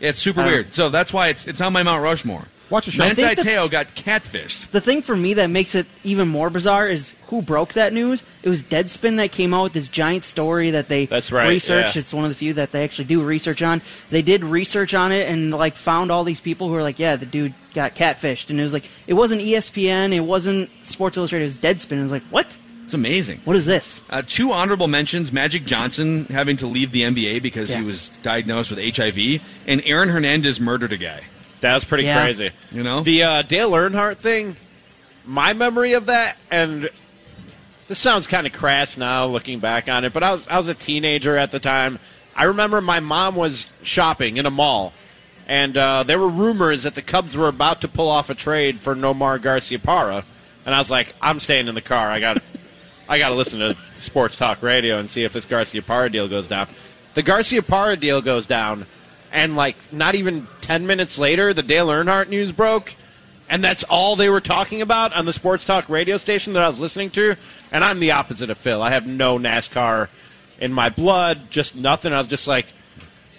It's 0.00 0.18
super 0.18 0.40
I 0.40 0.44
don't- 0.44 0.52
weird. 0.52 0.72
So 0.74 0.90
that's 0.90 1.12
why 1.14 1.28
it's 1.28 1.46
it's 1.46 1.60
on 1.62 1.72
my 1.72 1.82
Mount 1.82 2.02
Rushmore. 2.02 2.48
Watch 2.72 2.86
the 2.86 2.90
show. 2.92 3.02
Manti 3.04 3.22
think 3.22 3.40
Te'o 3.40 3.70
got 3.70 3.88
catfished. 3.88 4.70
The 4.70 4.80
thing 4.80 5.02
for 5.02 5.14
me 5.14 5.34
that 5.34 5.48
makes 5.48 5.74
it 5.74 5.84
even 6.04 6.26
more 6.28 6.48
bizarre 6.48 6.88
is 6.88 7.14
who 7.26 7.42
broke 7.42 7.74
that 7.74 7.92
news. 7.92 8.22
It 8.42 8.48
was 8.48 8.62
Deadspin 8.62 9.18
that 9.18 9.30
came 9.30 9.52
out 9.52 9.64
with 9.64 9.72
this 9.74 9.88
giant 9.88 10.24
story 10.24 10.70
that 10.70 10.88
they 10.88 11.04
That's 11.04 11.30
right, 11.30 11.48
researched. 11.48 11.96
yeah. 11.96 12.00
It's 12.00 12.14
one 12.14 12.24
of 12.24 12.30
the 12.30 12.34
few 12.34 12.54
that 12.54 12.72
they 12.72 12.82
actually 12.82 13.04
do 13.04 13.22
research 13.22 13.62
on. 13.62 13.82
They 14.08 14.22
did 14.22 14.42
research 14.42 14.94
on 14.94 15.12
it 15.12 15.28
and 15.28 15.50
like 15.50 15.76
found 15.76 16.10
all 16.10 16.24
these 16.24 16.40
people 16.40 16.68
who 16.68 16.72
were 16.72 16.82
like, 16.82 16.98
yeah, 16.98 17.16
the 17.16 17.26
dude 17.26 17.52
got 17.74 17.94
catfished, 17.94 18.48
and 18.48 18.58
it 18.58 18.62
was 18.62 18.72
like 18.72 18.88
it 19.06 19.14
wasn't 19.14 19.42
ESPN, 19.42 20.14
it 20.14 20.20
wasn't 20.20 20.70
Sports 20.84 21.18
Illustrated, 21.18 21.44
it 21.44 21.48
was 21.48 21.56
Deadspin. 21.58 21.98
It 21.98 22.02
was 22.04 22.10
like, 22.10 22.24
what? 22.24 22.56
It's 22.84 22.94
amazing. 22.94 23.40
What 23.44 23.56
is 23.56 23.66
this? 23.66 24.00
Uh, 24.08 24.22
two 24.26 24.50
honorable 24.50 24.88
mentions: 24.88 25.30
Magic 25.30 25.66
Johnson 25.66 26.24
having 26.26 26.56
to 26.58 26.66
leave 26.66 26.90
the 26.90 27.02
NBA 27.02 27.42
because 27.42 27.68
he 27.68 27.82
was 27.82 28.08
diagnosed 28.22 28.70
with 28.70 28.96
HIV, 28.96 29.42
and 29.66 29.82
Aaron 29.84 30.08
Hernandez 30.08 30.58
murdered 30.58 30.92
a 30.92 30.96
guy. 30.96 31.20
That 31.62 31.74
was 31.74 31.84
pretty 31.84 32.04
Yeah. 32.04 32.22
crazy. 32.22 32.50
You 32.70 32.82
know? 32.82 33.00
the 33.02 33.22
uh, 33.22 33.42
Dale 33.42 33.70
Earnhardt 33.70 34.16
thing. 34.16 34.56
My 35.24 35.52
memory 35.54 35.94
of 35.94 36.06
that, 36.06 36.36
and 36.50 36.90
this 37.88 37.98
sounds 37.98 38.26
kind 38.26 38.46
of 38.46 38.52
crass 38.52 38.96
now 38.96 39.26
looking 39.26 39.60
back 39.60 39.88
on 39.88 40.04
it, 40.04 40.12
but 40.12 40.22
I 40.22 40.32
was 40.32 40.46
I 40.48 40.58
was 40.58 40.68
a 40.68 40.74
teenager 40.74 41.36
at 41.38 41.50
the 41.52 41.60
time. 41.60 41.98
I 42.34 42.44
remember 42.44 42.80
my 42.80 43.00
mom 43.00 43.34
was 43.36 43.72
shopping 43.82 44.36
in 44.38 44.46
a 44.46 44.50
mall, 44.50 44.92
and 45.46 45.76
uh, 45.76 46.02
there 46.02 46.18
were 46.18 46.28
rumors 46.28 46.82
that 46.82 46.94
the 46.96 47.02
Cubs 47.02 47.36
were 47.36 47.48
about 47.48 47.80
to 47.82 47.88
pull 47.88 48.08
off 48.08 48.30
a 48.30 48.34
trade 48.34 48.80
for 48.80 48.96
Nomar 48.96 49.38
Garciaparra, 49.38 50.24
and 50.66 50.74
I 50.74 50.78
was 50.78 50.90
like, 50.90 51.14
I'm 51.22 51.38
staying 51.40 51.68
in 51.68 51.74
the 51.76 51.80
car. 51.82 52.10
I 52.10 52.18
got 52.18 52.42
I 53.08 53.18
got 53.18 53.28
to 53.28 53.34
listen 53.36 53.60
to 53.60 53.76
sports 54.00 54.34
talk 54.34 54.62
radio 54.62 54.98
and 54.98 55.08
see 55.08 55.22
if 55.22 55.32
this 55.32 55.44
Garciaparra 55.46 56.10
deal 56.10 56.26
goes 56.26 56.48
down. 56.48 56.66
The 57.14 57.22
Garciaparra 57.22 58.00
deal 58.00 58.20
goes 58.22 58.46
down, 58.46 58.86
and 59.32 59.56
like 59.56 59.76
not 59.92 60.14
even 60.14 60.46
ten 60.60 60.86
minutes 60.86 61.18
later, 61.18 61.52
the 61.52 61.62
Dale 61.62 61.88
Earnhardt 61.88 62.28
news 62.28 62.52
broke, 62.52 62.94
and 63.48 63.64
that's 63.64 63.82
all 63.84 64.14
they 64.14 64.28
were 64.28 64.40
talking 64.40 64.82
about 64.82 65.12
on 65.14 65.24
the 65.24 65.32
sports 65.32 65.64
talk 65.64 65.88
radio 65.88 66.16
station 66.18 66.52
that 66.52 66.62
I 66.62 66.68
was 66.68 66.78
listening 66.78 67.10
to. 67.10 67.36
And 67.72 67.82
I'm 67.82 67.98
the 68.00 68.10
opposite 68.12 68.50
of 68.50 68.58
Phil. 68.58 68.82
I 68.82 68.90
have 68.90 69.06
no 69.06 69.38
NASCAR 69.38 70.08
in 70.60 70.72
my 70.72 70.90
blood, 70.90 71.50
just 71.50 71.74
nothing. 71.74 72.12
I 72.12 72.18
was 72.18 72.28
just 72.28 72.46
like. 72.46 72.66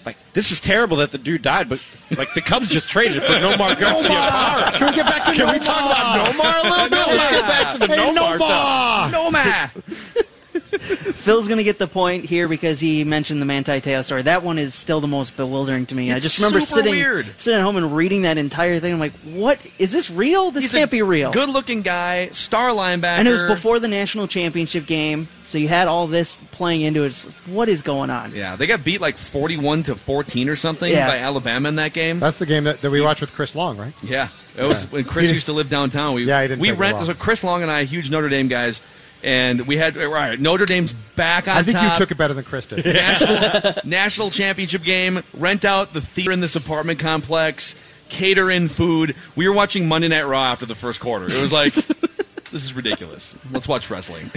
Like 0.06 0.18
this 0.34 0.52
is 0.52 0.60
terrible 0.60 0.98
that 0.98 1.12
the 1.14 1.18
dude 1.18 1.44
died, 1.44 1.70
but 1.70 1.82
like 2.18 2.34
the 2.34 2.42
Cubs 2.42 2.68
just 2.70 2.90
traded 2.90 3.24
for 3.24 3.32
Nomar 3.36 3.74
Garciaparra. 3.76 4.74
Can 4.74 4.90
we 4.90 4.96
get 4.98 5.06
back 5.06 5.24
to 5.24 5.32
Can 5.34 5.54
we 5.54 5.60
talk 5.60 5.80
about 5.80 6.34
Nomar 6.34 6.60
a 6.60 6.70
little 6.70 6.90
bit? 6.90 7.08
Let's 7.08 7.32
get 7.32 7.48
back 7.48 7.72
to 7.72 7.80
the 7.80 7.88
Hey, 7.88 8.14
Nomar 8.14 8.38
Nomar! 8.38 8.38
talk. 8.40 10.26
No 10.74 10.78
man. 10.90 11.14
Phil's 11.14 11.48
going 11.48 11.58
to 11.58 11.64
get 11.64 11.78
the 11.80 11.88
point 11.88 12.26
here 12.26 12.48
because 12.48 12.80
he 12.80 13.04
mentioned 13.04 13.42
the 13.42 13.46
Manti 13.46 13.80
Te'o 13.82 14.04
story. 14.04 14.24
That 14.24 14.44
one 14.44 14.58
is 14.58 14.74
still 14.74 15.00
the 15.02 15.08
most 15.08 15.36
bewildering 15.38 15.86
to 15.88 15.96
me. 15.96 16.12
I 16.12 16.20
just 16.20 16.38
remember 16.40 16.62
sitting 16.62 16.92
weird. 16.92 17.28
sitting 17.40 17.60
at 17.60 17.64
home 17.64 17.78
and 17.78 17.96
reading 17.96 18.24
that 18.24 18.38
entire 18.38 18.80
thing. 18.80 18.94
I'm 18.94 19.00
like, 19.00 19.14
what 19.24 19.60
is 19.80 19.92
this 19.92 20.10
real? 20.12 20.52
This 20.52 20.64
He's 20.64 20.72
can't 20.72 20.90
a 20.90 20.92
be 20.92 21.02
real. 21.02 21.32
Good-looking 21.32 21.82
guy, 21.82 22.30
star 22.30 22.70
linebacker, 22.72 23.04
and 23.20 23.28
it 23.28 23.32
was 23.32 23.44
before 23.44 23.80
the 23.80 23.88
national 23.88 24.28
championship 24.28 24.86
game, 24.86 25.28
so 25.44 25.58
you 25.58 25.68
had 25.68 25.88
all 25.88 26.08
this 26.08 26.36
playing 26.52 26.82
into 26.82 27.04
it. 27.04 27.08
It's 27.08 27.24
what 27.48 27.70
is 27.70 27.82
going 27.82 28.10
on? 28.10 28.34
Yeah, 28.36 28.56
they 28.56 28.68
got 28.68 28.84
beat 28.84 29.02
like 29.02 29.18
forty-one 29.18 29.84
to 29.84 29.96
fourteen 29.96 30.50
or 30.50 30.56
something 30.56 30.92
Yeah. 30.92 31.08
by 31.08 31.18
Alabama 31.20 31.70
in 31.70 31.76
that 31.76 31.94
game. 31.94 32.20
That's 32.20 32.40
the 32.40 32.46
game 32.46 32.64
that, 32.66 32.82
that 32.82 32.92
we 32.92 33.02
watched 33.02 33.22
with 33.22 33.34
Chris 33.34 33.54
Long, 33.56 33.78
right? 33.78 33.94
Yeah, 34.02 34.30
it 34.58 34.64
was 34.64 34.84
Yeah. 34.84 34.90
when 34.92 35.04
Chris 35.04 35.32
used 35.32 35.46
to 35.48 35.54
live 35.54 35.70
downtown. 35.70 36.14
We 36.16 36.24
Yeah, 36.26 36.42
he 36.42 36.48
didn't 36.48 36.62
we 36.62 36.70
take 36.70 36.80
rent. 36.80 37.00
So 37.06 37.14
Chris 37.14 37.44
Long 37.44 37.62
and 37.62 37.70
I, 37.72 37.84
huge 37.84 38.10
Notre 38.10 38.30
Dame 38.30 38.48
guys, 38.48 38.82
and 39.24 39.62
we 39.68 39.78
had 39.78 39.98
all 39.98 40.08
right, 40.08 40.40
Notre 40.40 40.66
Dame's 40.66 40.94
back 41.16 41.48
on 41.48 41.58
I 41.58 41.64
think 41.64 41.78
top. 41.78 41.94
you 41.94 41.98
took 41.98 42.12
it 42.12 42.18
better 42.18 42.34
than 42.34 42.44
Chris 42.44 42.66
did. 42.66 42.86
national 42.86 43.74
national 43.84 44.30
championship 44.32 44.84
game. 44.84 45.24
Rent 45.34 45.66
out 45.66 45.94
the 45.94 46.02
theater 46.02 46.32
in 46.32 46.40
this 46.40 46.56
apartment 46.56 47.00
complex. 47.00 47.76
Cater 48.10 48.52
in 48.52 48.68
food. 48.68 49.16
We 49.36 49.48
were 49.48 49.54
watching 49.56 49.88
Monday 49.88 50.08
Night 50.08 50.28
Raw 50.28 50.44
after 50.44 50.66
the 50.66 50.76
first 50.76 51.00
quarter. 51.00 51.26
It 51.26 51.42
was 51.42 51.52
like, 51.52 51.74
this 52.52 52.64
is 52.64 52.74
ridiculous. 52.74 53.34
Let's 53.50 53.68
watch 53.68 53.90
wrestling. 53.90 54.30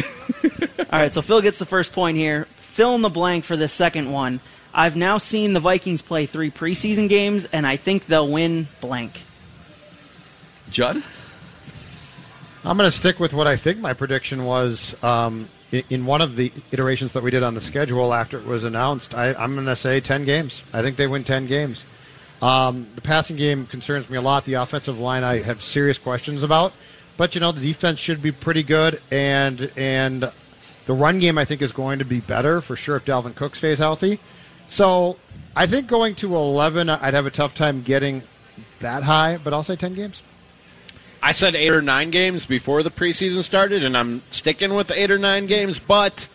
All 0.78 1.00
right, 1.00 1.12
so 1.12 1.20
Phil 1.20 1.42
gets 1.42 1.58
the 1.58 1.66
first 1.66 1.92
point 1.92 2.16
here. 2.16 2.46
Fill 2.58 2.94
in 2.94 3.02
the 3.02 3.10
blank 3.10 3.44
for 3.44 3.56
the 3.56 3.68
second 3.68 4.10
one. 4.10 4.40
I've 4.72 4.96
now 4.96 5.18
seen 5.18 5.52
the 5.52 5.60
Vikings 5.60 6.00
play 6.02 6.26
three 6.26 6.50
preseason 6.50 7.08
games, 7.08 7.46
and 7.52 7.66
I 7.66 7.76
think 7.76 8.06
they'll 8.06 8.30
win 8.30 8.68
blank. 8.80 9.24
Judd. 10.70 11.02
I'm 12.66 12.76
going 12.76 12.90
to 12.90 12.96
stick 12.96 13.20
with 13.20 13.32
what 13.32 13.46
I 13.46 13.54
think 13.54 13.78
my 13.78 13.92
prediction 13.92 14.44
was 14.44 15.00
um, 15.04 15.48
in, 15.70 16.04
one 16.04 16.20
of 16.20 16.34
the 16.34 16.52
iterations 16.72 17.12
that 17.12 17.22
we 17.22 17.30
did 17.30 17.44
on 17.44 17.54
the 17.54 17.60
schedule 17.60 18.12
after 18.12 18.38
it 18.38 18.44
was 18.44 18.64
announced. 18.64 19.14
I, 19.14 19.34
I'm 19.34 19.54
going 19.54 19.66
to 19.66 19.76
say 19.76 20.00
10 20.00 20.24
games. 20.24 20.64
I 20.72 20.82
think 20.82 20.96
they 20.96 21.06
win 21.06 21.22
10 21.22 21.46
games. 21.46 21.84
Um, 22.42 22.88
the 22.96 23.02
passing 23.02 23.36
game 23.36 23.66
concerns 23.66 24.10
me 24.10 24.18
a 24.18 24.20
lot. 24.20 24.46
The 24.46 24.54
offensive 24.54 24.98
line 24.98 25.22
I 25.22 25.42
have 25.42 25.62
serious 25.62 25.96
questions 25.96 26.42
about, 26.42 26.72
but 27.16 27.36
you 27.36 27.40
know 27.40 27.52
the 27.52 27.60
defense 27.60 28.00
should 28.00 28.20
be 28.20 28.32
pretty 28.32 28.62
good, 28.62 29.00
and 29.10 29.70
and 29.76 30.30
the 30.84 30.92
run 30.92 31.18
game 31.18 31.38
I 31.38 31.46
think 31.46 31.62
is 31.62 31.72
going 31.72 32.00
to 32.00 32.04
be 32.04 32.20
better 32.20 32.60
for 32.60 32.76
sure 32.76 32.96
if 32.96 33.04
Dalvin 33.04 33.34
Cook 33.34 33.54
stays 33.54 33.78
healthy. 33.78 34.18
So 34.68 35.16
I 35.54 35.66
think 35.66 35.86
going 35.86 36.16
to 36.16 36.34
11, 36.34 36.90
I'd 36.90 37.14
have 37.14 37.26
a 37.26 37.30
tough 37.30 37.54
time 37.54 37.82
getting 37.82 38.22
that 38.80 39.04
high, 39.04 39.38
but 39.38 39.54
I'll 39.54 39.62
say 39.62 39.76
10 39.76 39.94
games. 39.94 40.20
I 41.26 41.32
said 41.32 41.56
eight 41.56 41.70
or 41.70 41.82
nine 41.82 42.12
games 42.12 42.46
before 42.46 42.84
the 42.84 42.90
preseason 42.90 43.42
started, 43.42 43.82
and 43.82 43.96
I'm 43.96 44.22
sticking 44.30 44.74
with 44.74 44.92
eight 44.92 45.10
or 45.10 45.18
nine 45.18 45.46
games. 45.46 45.80
But 45.80 46.28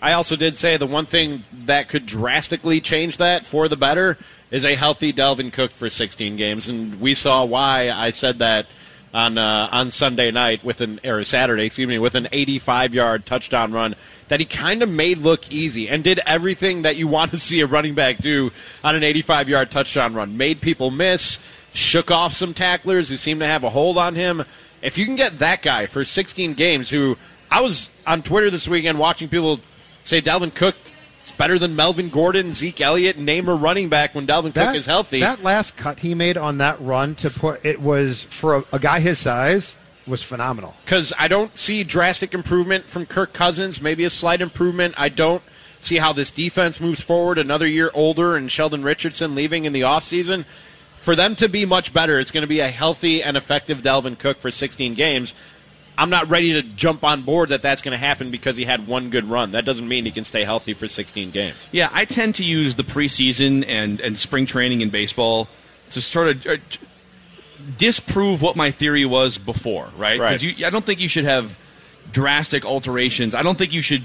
I 0.00 0.14
also 0.14 0.36
did 0.36 0.56
say 0.56 0.78
the 0.78 0.86
one 0.86 1.04
thing 1.04 1.44
that 1.52 1.90
could 1.90 2.06
drastically 2.06 2.80
change 2.80 3.18
that 3.18 3.46
for 3.46 3.68
the 3.68 3.76
better 3.76 4.16
is 4.50 4.64
a 4.64 4.74
healthy 4.74 5.12
Dalvin 5.12 5.52
Cook 5.52 5.70
for 5.70 5.90
16 5.90 6.36
games, 6.36 6.66
and 6.66 6.98
we 6.98 7.14
saw 7.14 7.44
why 7.44 7.90
I 7.90 8.08
said 8.08 8.38
that 8.38 8.64
on 9.12 9.36
uh, 9.36 9.68
on 9.70 9.90
Sunday 9.90 10.30
night 10.30 10.64
with 10.64 10.80
an 10.80 10.98
or 11.04 11.24
Saturday, 11.24 11.66
excuse 11.66 11.86
me, 11.86 11.98
with 11.98 12.14
an 12.14 12.28
85 12.32 12.94
yard 12.94 13.26
touchdown 13.26 13.72
run 13.72 13.96
that 14.28 14.40
he 14.40 14.46
kind 14.46 14.82
of 14.82 14.88
made 14.88 15.18
look 15.18 15.52
easy 15.52 15.90
and 15.90 16.02
did 16.02 16.20
everything 16.24 16.82
that 16.82 16.96
you 16.96 17.06
want 17.06 17.32
to 17.32 17.38
see 17.48 17.60
a 17.60 17.66
running 17.66 17.94
back 17.94 18.16
do 18.16 18.50
on 18.82 18.94
an 18.94 19.02
85 19.02 19.50
yard 19.50 19.70
touchdown 19.70 20.14
run. 20.14 20.38
Made 20.38 20.62
people 20.62 20.90
miss, 20.90 21.38
shook 21.74 22.10
off 22.10 22.32
some 22.32 22.54
tacklers 22.54 23.08
who 23.08 23.16
seemed 23.16 23.40
to 23.40 23.46
have 23.46 23.64
a 23.64 23.70
hold 23.70 23.98
on 23.98 24.14
him. 24.14 24.44
If 24.82 24.96
you 24.98 25.04
can 25.04 25.16
get 25.16 25.38
that 25.40 25.62
guy 25.62 25.86
for 25.86 26.04
16 26.04 26.54
games, 26.54 26.90
who 26.90 27.16
I 27.50 27.60
was 27.60 27.90
on 28.06 28.22
Twitter 28.22 28.50
this 28.50 28.68
weekend 28.68 28.98
watching 28.98 29.28
people 29.28 29.60
say 30.02 30.20
Dalvin 30.22 30.54
Cook 30.54 30.76
is 31.24 31.32
better 31.32 31.58
than 31.58 31.76
Melvin 31.76 32.08
Gordon, 32.08 32.54
Zeke 32.54 32.80
Elliott, 32.80 33.18
name 33.18 33.48
a 33.48 33.54
running 33.54 33.88
back 33.88 34.14
when 34.14 34.26
Dalvin 34.26 34.54
Cook 34.54 34.74
is 34.74 34.86
healthy. 34.86 35.20
That 35.20 35.42
last 35.42 35.76
cut 35.76 35.98
he 36.00 36.14
made 36.14 36.36
on 36.36 36.58
that 36.58 36.80
run 36.80 37.14
to 37.16 37.30
put 37.30 37.64
it 37.64 37.80
was 37.80 38.22
for 38.24 38.56
a, 38.58 38.64
a 38.72 38.78
guy 38.78 39.00
his 39.00 39.18
size 39.18 39.76
was 40.06 40.22
phenomenal. 40.22 40.74
because 40.84 41.12
I 41.18 41.28
don't 41.28 41.56
see 41.58 41.84
drastic 41.84 42.32
improvement 42.32 42.84
from 42.84 43.04
Kirk 43.04 43.32
Cousins. 43.34 43.82
Maybe 43.82 44.04
a 44.04 44.10
slight 44.10 44.40
improvement. 44.40 44.94
I 44.96 45.10
don't 45.10 45.42
see 45.80 45.96
how 45.96 46.12
this 46.14 46.30
defense 46.30 46.80
moves 46.80 47.02
forward. 47.02 47.36
Another 47.36 47.66
year 47.66 47.90
older 47.92 48.34
and 48.34 48.50
Sheldon 48.50 48.82
Richardson 48.82 49.34
leaving 49.34 49.64
in 49.66 49.72
the 49.74 49.82
offseason. 49.82 50.44
For 51.08 51.16
them 51.16 51.36
to 51.36 51.48
be 51.48 51.64
much 51.64 51.94
better, 51.94 52.20
it's 52.20 52.32
going 52.32 52.42
to 52.42 52.46
be 52.46 52.60
a 52.60 52.68
healthy 52.68 53.22
and 53.22 53.34
effective 53.34 53.78
Dalvin 53.78 54.18
Cook 54.18 54.40
for 54.40 54.50
16 54.50 54.92
games. 54.92 55.32
I'm 55.96 56.10
not 56.10 56.28
ready 56.28 56.52
to 56.52 56.62
jump 56.62 57.02
on 57.02 57.22
board 57.22 57.48
that 57.48 57.62
that's 57.62 57.80
going 57.80 57.92
to 57.92 57.96
happen 57.96 58.30
because 58.30 58.58
he 58.58 58.64
had 58.64 58.86
one 58.86 59.08
good 59.08 59.24
run. 59.24 59.52
That 59.52 59.64
doesn't 59.64 59.88
mean 59.88 60.04
he 60.04 60.10
can 60.10 60.26
stay 60.26 60.44
healthy 60.44 60.74
for 60.74 60.86
16 60.86 61.30
games. 61.30 61.56
Yeah, 61.72 61.88
I 61.94 62.04
tend 62.04 62.34
to 62.34 62.44
use 62.44 62.74
the 62.74 62.82
preseason 62.82 63.64
and, 63.66 64.02
and 64.02 64.18
spring 64.18 64.44
training 64.44 64.82
in 64.82 64.90
baseball 64.90 65.48
to 65.92 66.02
sort 66.02 66.28
of 66.28 66.46
uh, 66.46 66.56
disprove 67.78 68.42
what 68.42 68.54
my 68.54 68.70
theory 68.70 69.06
was 69.06 69.38
before, 69.38 69.88
right? 69.96 70.20
Right. 70.20 70.38
Because 70.38 70.62
I 70.62 70.68
don't 70.68 70.84
think 70.84 71.00
you 71.00 71.08
should 71.08 71.24
have 71.24 71.58
drastic 72.12 72.66
alterations. 72.66 73.34
I 73.34 73.40
don't 73.42 73.56
think 73.56 73.72
you 73.72 73.80
should. 73.80 74.04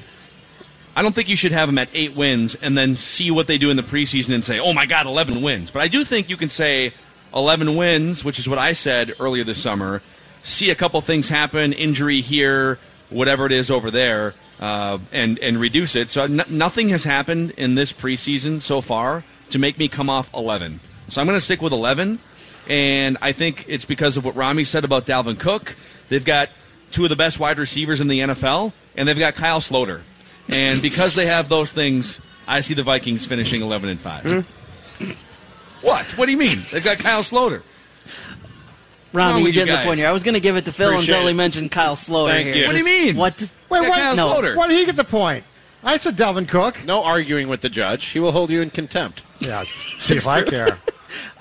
I 0.96 1.02
don't 1.02 1.14
think 1.14 1.28
you 1.28 1.36
should 1.36 1.52
have 1.52 1.68
them 1.68 1.78
at 1.78 1.90
eight 1.94 2.16
wins 2.16 2.56
and 2.56 2.78
then 2.78 2.96
see 2.96 3.32
what 3.32 3.48
they 3.48 3.58
do 3.58 3.70
in 3.70 3.78
the 3.78 3.84
preseason 3.84 4.34
and 4.34 4.46
say, 4.46 4.60
"Oh 4.60 4.74
my 4.74 4.86
God, 4.86 5.06
eleven 5.08 5.42
wins." 5.42 5.72
But 5.72 5.82
I 5.82 5.88
do 5.88 6.04
think 6.04 6.30
you 6.30 6.38
can 6.38 6.50
say 6.50 6.94
eleven 7.34 7.76
wins, 7.76 8.24
which 8.24 8.40
is 8.40 8.48
what 8.48 8.60
I 8.60 8.74
said 8.74 9.14
earlier 9.20 9.44
this 9.44 9.62
summer. 9.62 10.02
See 10.44 10.70
a 10.70 10.76
couple 10.76 11.02
things 11.02 11.30
happen, 11.30 11.74
injury 11.74 12.22
here, 12.22 12.78
whatever 13.10 13.46
it 13.46 13.52
is 13.52 13.72
over 13.72 13.90
there, 13.90 14.36
uh, 14.60 15.00
and 15.12 15.40
and 15.40 15.60
reduce 15.60 15.96
it. 15.96 16.12
So 16.12 16.24
n- 16.24 16.44
nothing 16.50 16.90
has 16.90 17.04
happened 17.04 17.52
in 17.58 17.76
this 17.76 17.92
preseason 17.92 18.62
so 18.62 18.82
far 18.82 19.24
to 19.50 19.60
make 19.60 19.80
me 19.80 19.88
come 19.88 20.10
off 20.10 20.32
eleven. 20.34 20.80
So 21.10 21.22
I'm 21.22 21.28
going 21.28 21.38
to 21.38 21.42
stick 21.42 21.62
with 21.62 21.74
eleven, 21.74 22.20
and 22.70 23.18
I 23.22 23.32
think 23.32 23.66
it's 23.68 23.86
because 23.86 24.16
of 24.16 24.26
what 24.26 24.36
Rami 24.36 24.64
said 24.64 24.84
about 24.84 25.06
Dalvin 25.08 25.40
Cook. 25.40 25.76
They've 26.10 26.24
got 26.24 26.50
two 26.92 27.04
of 27.04 27.10
the 27.10 27.16
best 27.16 27.40
wide 27.40 27.58
receivers 27.58 28.00
in 28.00 28.08
the 28.08 28.20
NFL, 28.20 28.74
and 28.96 29.08
they've 29.08 29.18
got 29.18 29.34
Kyle 29.34 29.60
Sloter. 29.60 30.02
And 30.50 30.82
because 30.82 31.16
they 31.16 31.26
have 31.26 31.50
those 31.50 31.72
things, 31.72 32.20
I 32.48 32.62
see 32.62 32.74
the 32.74 32.84
Vikings 32.84 33.26
finishing 33.26 33.62
11 33.62 33.90
and 33.90 34.00
5. 34.00 34.24
Hmm? 34.24 35.10
What? 35.82 36.12
What 36.18 36.26
do 36.26 36.32
you 36.32 36.38
mean? 36.38 36.58
They've 36.72 36.84
got 36.84 36.98
Kyle 37.00 37.22
Sloter. 37.24 37.62
wrong 39.12 39.32
Rami, 39.32 39.40
you 39.40 39.46
with 39.46 39.56
you 39.56 39.66
get 39.66 39.80
the 39.80 39.86
point 39.86 40.00
here. 40.00 40.08
I 40.08 40.12
was 40.12 40.24
going 40.24 40.34
to 40.34 40.40
give 40.40 40.56
it 40.56 40.66
to 40.66 40.72
Phil 40.72 40.90
Appreciate 40.90 41.16
until 41.16 41.28
he 41.28 41.34
mentioned 41.34 41.72
Kyle 41.72 41.96
Sloter 41.96 42.30
Thank 42.30 42.48
here. 42.48 42.56
you. 42.56 42.66
What 42.68 42.72
do 42.74 42.78
you 42.80 42.86
mean? 42.86 43.16
What? 43.16 43.40
Wait, 43.70 43.80
Got 43.82 43.90
what? 43.90 44.00
Kyle 44.00 44.16
No. 44.16 44.34
Sloter. 44.34 44.56
Why 44.56 44.68
did 44.68 44.78
he 44.80 44.86
get 44.86 44.96
the 44.96 45.04
point? 45.04 45.44
I 45.84 45.98
said 45.98 46.16
Dalvin 46.16 46.48
Cook. 46.48 46.84
No 46.86 47.04
arguing 47.04 47.50
with 47.50 47.60
the 47.62 47.68
judge. 47.70 48.06
He 48.08 48.20
will 48.20 48.32
hold 48.32 48.50
you 48.50 48.62
in 48.62 48.70
contempt. 48.70 49.24
Yeah, 49.40 49.64
see 50.00 50.16
if 50.16 50.26
I 50.28 50.42
care. 50.44 50.80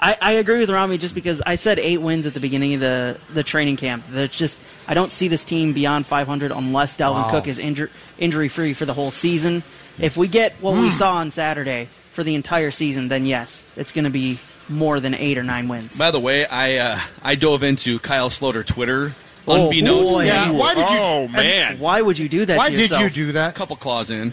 I, 0.01 0.17
I 0.21 0.33
agree 0.33 0.61
with 0.61 0.71
Rami 0.71 0.99
just 0.99 1.15
because 1.15 1.41
I 1.45 1.57
said 1.57 1.79
eight 1.79 1.99
wins 1.99 2.27
at 2.27 2.35
the 2.35 2.41
beginning 2.41 2.75
of 2.75 2.81
the, 2.81 3.19
the 3.33 3.43
training 3.43 3.77
camp. 3.77 4.05
That's 4.09 4.37
just 4.37 4.59
I 4.89 4.95
don't 4.95 5.13
see 5.13 5.29
this 5.29 5.45
team 5.45 5.73
beyond 5.73 6.07
500 6.07 6.51
unless 6.53 6.97
Dalvin 6.97 7.23
Wow. 7.25 7.31
Cook 7.31 7.47
is 7.49 7.59
injur- 7.59 7.91
injury 8.19 8.49
free 8.49 8.73
for 8.75 8.85
the 8.85 8.95
whole 8.95 9.11
season. 9.11 9.63
If 9.99 10.17
we 10.17 10.29
get 10.29 10.53
what 10.61 10.75
Hmm. 10.75 10.83
we 10.83 10.91
saw 10.91 11.15
on 11.17 11.31
Saturday 11.31 11.89
for 12.13 12.23
the 12.25 12.35
entire 12.35 12.71
season, 12.71 13.09
then 13.09 13.27
yes, 13.27 13.65
it's 13.77 13.93
going 13.93 14.05
to 14.05 14.11
be 14.11 14.39
more 14.69 15.01
than 15.01 15.15
eight 15.15 15.37
or 15.39 15.43
nine 15.43 15.69
wins. 15.69 15.97
By 15.99 16.11
the 16.11 16.21
way, 16.21 16.47
I 16.47 16.77
uh, 16.77 17.01
I 17.23 17.35
dove 17.35 17.63
into 17.63 17.99
Kyle 17.99 18.31
Sloter 18.31 18.65
Twitter 18.65 19.15
Oh, 19.47 19.65
unbeknownst. 19.65 20.13
boy. 20.13 20.25
Yeah, 20.25 20.51
why 20.53 20.73
did 20.75 20.89
you? 20.89 20.97
Oh, 20.99 21.27
man. 21.29 21.79
Why 21.81 22.01
would 22.01 22.17
you 22.17 22.29
do 22.29 22.45
that? 22.47 22.57
Why 22.57 22.71
to 22.71 22.77
did 22.77 22.91
you 22.93 23.11
do 23.11 23.33
that? 23.33 23.51
A 23.51 23.53
couple 23.53 23.75
claws 23.75 24.09
in. 24.09 24.33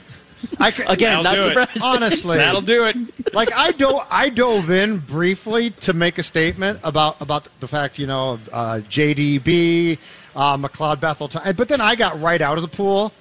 I 0.59 0.71
c- 0.71 0.83
Again, 0.87 1.23
not 1.23 1.35
surprised. 1.41 1.81
honestly, 1.83 2.37
That'll 2.37 2.61
do 2.61 2.85
it. 2.85 3.33
like 3.33 3.53
I 3.53 3.71
dove, 3.71 4.05
I 4.09 4.29
dove 4.29 4.69
in 4.69 4.97
briefly 4.99 5.71
to 5.81 5.93
make 5.93 6.17
a 6.17 6.23
statement 6.23 6.79
about 6.83 7.21
about 7.21 7.47
the 7.59 7.67
fact 7.67 7.99
you 7.99 8.07
know 8.07 8.39
uh, 8.51 8.79
JDB, 8.89 9.97
uh, 10.35 10.57
McLeod 10.57 10.99
Bethel, 10.99 11.29
but 11.55 11.67
then 11.67 11.81
I 11.81 11.95
got 11.95 12.19
right 12.21 12.41
out 12.41 12.57
of 12.57 12.61
the 12.63 12.67
pool. 12.75 13.11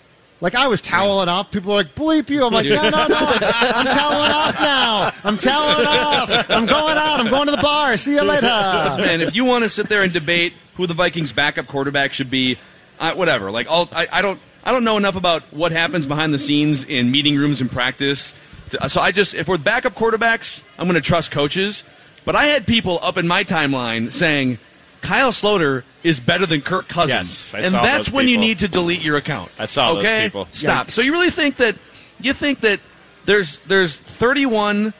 Like 0.40 0.54
I 0.54 0.68
was 0.68 0.80
toweling 0.80 1.28
off. 1.28 1.50
People 1.50 1.72
were 1.72 1.78
like, 1.78 1.94
"Bleep 1.96 2.30
you!" 2.30 2.44
I'm 2.44 2.52
like, 2.52 2.66
"No, 2.66 2.82
no, 2.88 3.06
no! 3.08 3.16
I'm 3.18 3.86
toweling 3.86 4.30
off 4.30 4.54
now. 4.60 5.12
I'm 5.24 5.36
toweling 5.36 5.86
off. 5.86 6.30
I'm 6.50 6.64
going 6.64 6.96
out. 6.96 7.18
I'm 7.20 7.28
going 7.28 7.46
to 7.46 7.56
the 7.56 7.62
bar. 7.62 7.96
See 7.96 8.12
you 8.14 8.22
later." 8.22 8.46
Man, 8.46 9.20
if 9.20 9.34
you 9.34 9.44
want 9.44 9.64
to 9.64 9.68
sit 9.70 9.88
there 9.88 10.02
and 10.04 10.12
debate 10.12 10.52
who 10.76 10.86
the 10.86 10.94
Vikings' 10.94 11.32
backup 11.32 11.66
quarterback 11.66 12.12
should 12.12 12.30
be, 12.30 12.56
uh, 13.00 13.14
whatever. 13.14 13.50
Like, 13.50 13.66
I'll, 13.68 13.88
I, 13.90 14.06
I 14.12 14.22
don't, 14.22 14.38
I 14.68 14.72
don't 14.72 14.84
know 14.84 14.98
enough 14.98 15.16
about 15.16 15.44
what 15.44 15.72
happens 15.72 16.06
behind 16.06 16.34
the 16.34 16.38
scenes 16.38 16.84
in 16.84 17.10
meeting 17.10 17.36
rooms 17.36 17.62
and 17.62 17.70
practice. 17.70 18.34
To- 18.68 18.84
uh, 18.84 18.88
So 18.88 19.00
I 19.00 19.12
just, 19.12 19.32
if 19.32 19.48
we're 19.48 19.56
backup 19.56 19.94
quarterbacks, 19.94 20.60
I'm 20.78 20.86
going 20.86 21.00
to 21.00 21.06
trust 21.06 21.30
coaches. 21.30 21.84
But 22.26 22.36
I 22.36 22.44
had 22.48 22.66
people 22.66 22.98
up 23.00 23.16
in 23.16 23.26
my 23.26 23.44
timeline 23.44 24.12
saying 24.12 24.58
Kyle 25.00 25.30
Sloter 25.30 25.84
is 26.02 26.20
better 26.20 26.44
than 26.44 26.60
Kirk 26.60 26.86
Cousins, 26.86 27.50
Yes, 27.50 27.54
I 27.54 27.58
and 27.60 27.70
saw 27.70 27.82
that's 27.82 28.08
those 28.08 28.14
when 28.14 28.28
you 28.28 28.36
need 28.36 28.58
to 28.58 28.68
delete 28.68 29.02
your 29.02 29.16
account. 29.16 29.50
I 29.58 29.64
saw 29.64 29.94
those 29.94 30.04
okay? 30.04 30.26
people. 30.26 30.46
Stop. 30.52 30.90
So 30.90 31.00
you 31.00 31.12
really 31.12 31.30
think 31.30 31.56
that 31.56 31.74
you 32.20 32.34
think 32.34 32.60
that 32.60 32.78
there's 33.24 33.56
there's 33.60 33.96
31 33.96 34.92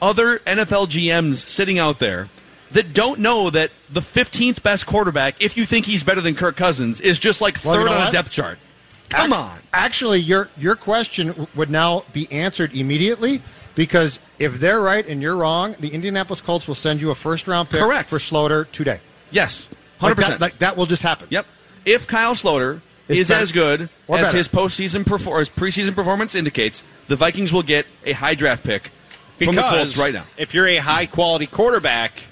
other 0.00 0.38
NFL 0.40 0.86
GMs 0.86 1.38
sitting 1.38 1.80
out 1.80 1.98
there 1.98 2.28
that 2.70 2.92
don't 2.94 3.18
know 3.18 3.50
that 3.50 3.72
the 3.90 4.00
15th 4.00 4.62
best 4.62 4.86
quarterback, 4.86 5.34
if 5.42 5.56
you 5.56 5.64
think 5.64 5.84
he's 5.84 6.04
better 6.04 6.20
than 6.20 6.36
Kirk 6.36 6.54
Cousins, 6.56 7.00
is 7.00 7.18
just 7.18 7.40
like 7.40 7.58
Well, 7.64 7.74
you 7.74 7.80
third 7.80 7.90
know 7.90 7.98
on 7.98 8.08
a 8.08 8.12
depth 8.12 8.30
chart. 8.30 8.58
Come 9.08 9.32
Ac- 9.32 9.40
on. 9.42 9.58
Actually, 9.72 10.20
your 10.20 10.48
your 10.58 10.76
question 10.76 11.28
w- 11.28 11.46
would 11.54 11.70
now 11.70 12.04
be 12.12 12.30
answered 12.32 12.74
immediately 12.74 13.40
because 13.74 14.18
if 14.38 14.58
they're 14.60 14.80
right 14.80 15.06
and 15.06 15.22
you're 15.22 15.36
wrong, 15.36 15.74
the 15.80 15.88
Indianapolis 15.94 16.40
Colts 16.40 16.66
will 16.66 16.74
send 16.74 17.00
you 17.00 17.10
a 17.10 17.14
first 17.14 17.46
round 17.46 17.70
pick 17.70 17.80
Correct. 17.80 18.10
for 18.10 18.18
Sloter 18.18 18.70
today. 18.72 19.00
Yes, 19.30 19.68
100%. 20.00 20.16
that, 20.16 20.40
like, 20.40 20.58
that 20.58 20.76
will 20.76 20.86
just 20.86 21.02
happen. 21.02 21.26
Yep. 21.30 21.46
If 21.84 22.06
Kyle 22.06 22.34
Sloter 22.34 22.80
Is 23.08 23.18
is 23.18 23.28
better- 23.28 23.42
as 23.42 23.52
good 23.52 23.88
or 24.08 24.18
as 24.18 24.24
better. 24.26 24.36
his 24.38 24.48
postseason 24.48 25.04
perfor- 25.04 25.28
or 25.28 25.38
his 25.40 25.48
preseason 25.50 25.94
performance 25.94 26.34
indicates, 26.34 26.82
the 27.08 27.16
Vikings 27.16 27.52
will 27.52 27.62
get 27.62 27.86
a 28.04 28.12
high 28.12 28.34
draft 28.34 28.64
pick 28.64 28.90
from 29.38 29.54
the 29.54 29.62
Colts 29.62 29.72
Because 29.92 29.98
right 29.98 30.14
now. 30.14 30.24
if 30.36 30.52
you're 30.54 30.66
a 30.68 30.78
high 30.78 31.06
quality 31.06 31.46
quarterback, 31.46 32.24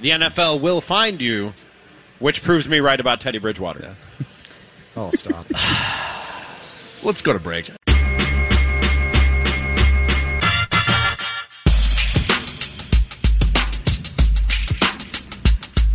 the 0.00 0.10
NFL 0.10 0.60
will 0.60 0.80
find 0.80 1.20
you, 1.20 1.54
which 2.18 2.42
proves 2.42 2.68
me 2.68 2.80
right 2.80 2.98
about 3.00 3.20
Teddy 3.20 3.38
Bridgewater. 3.38 3.94
Oh, 4.96 5.10
stop. 5.14 5.46
Let's 7.04 7.22
go 7.22 7.32
to 7.32 7.38
break. 7.38 7.70
All 7.70 7.76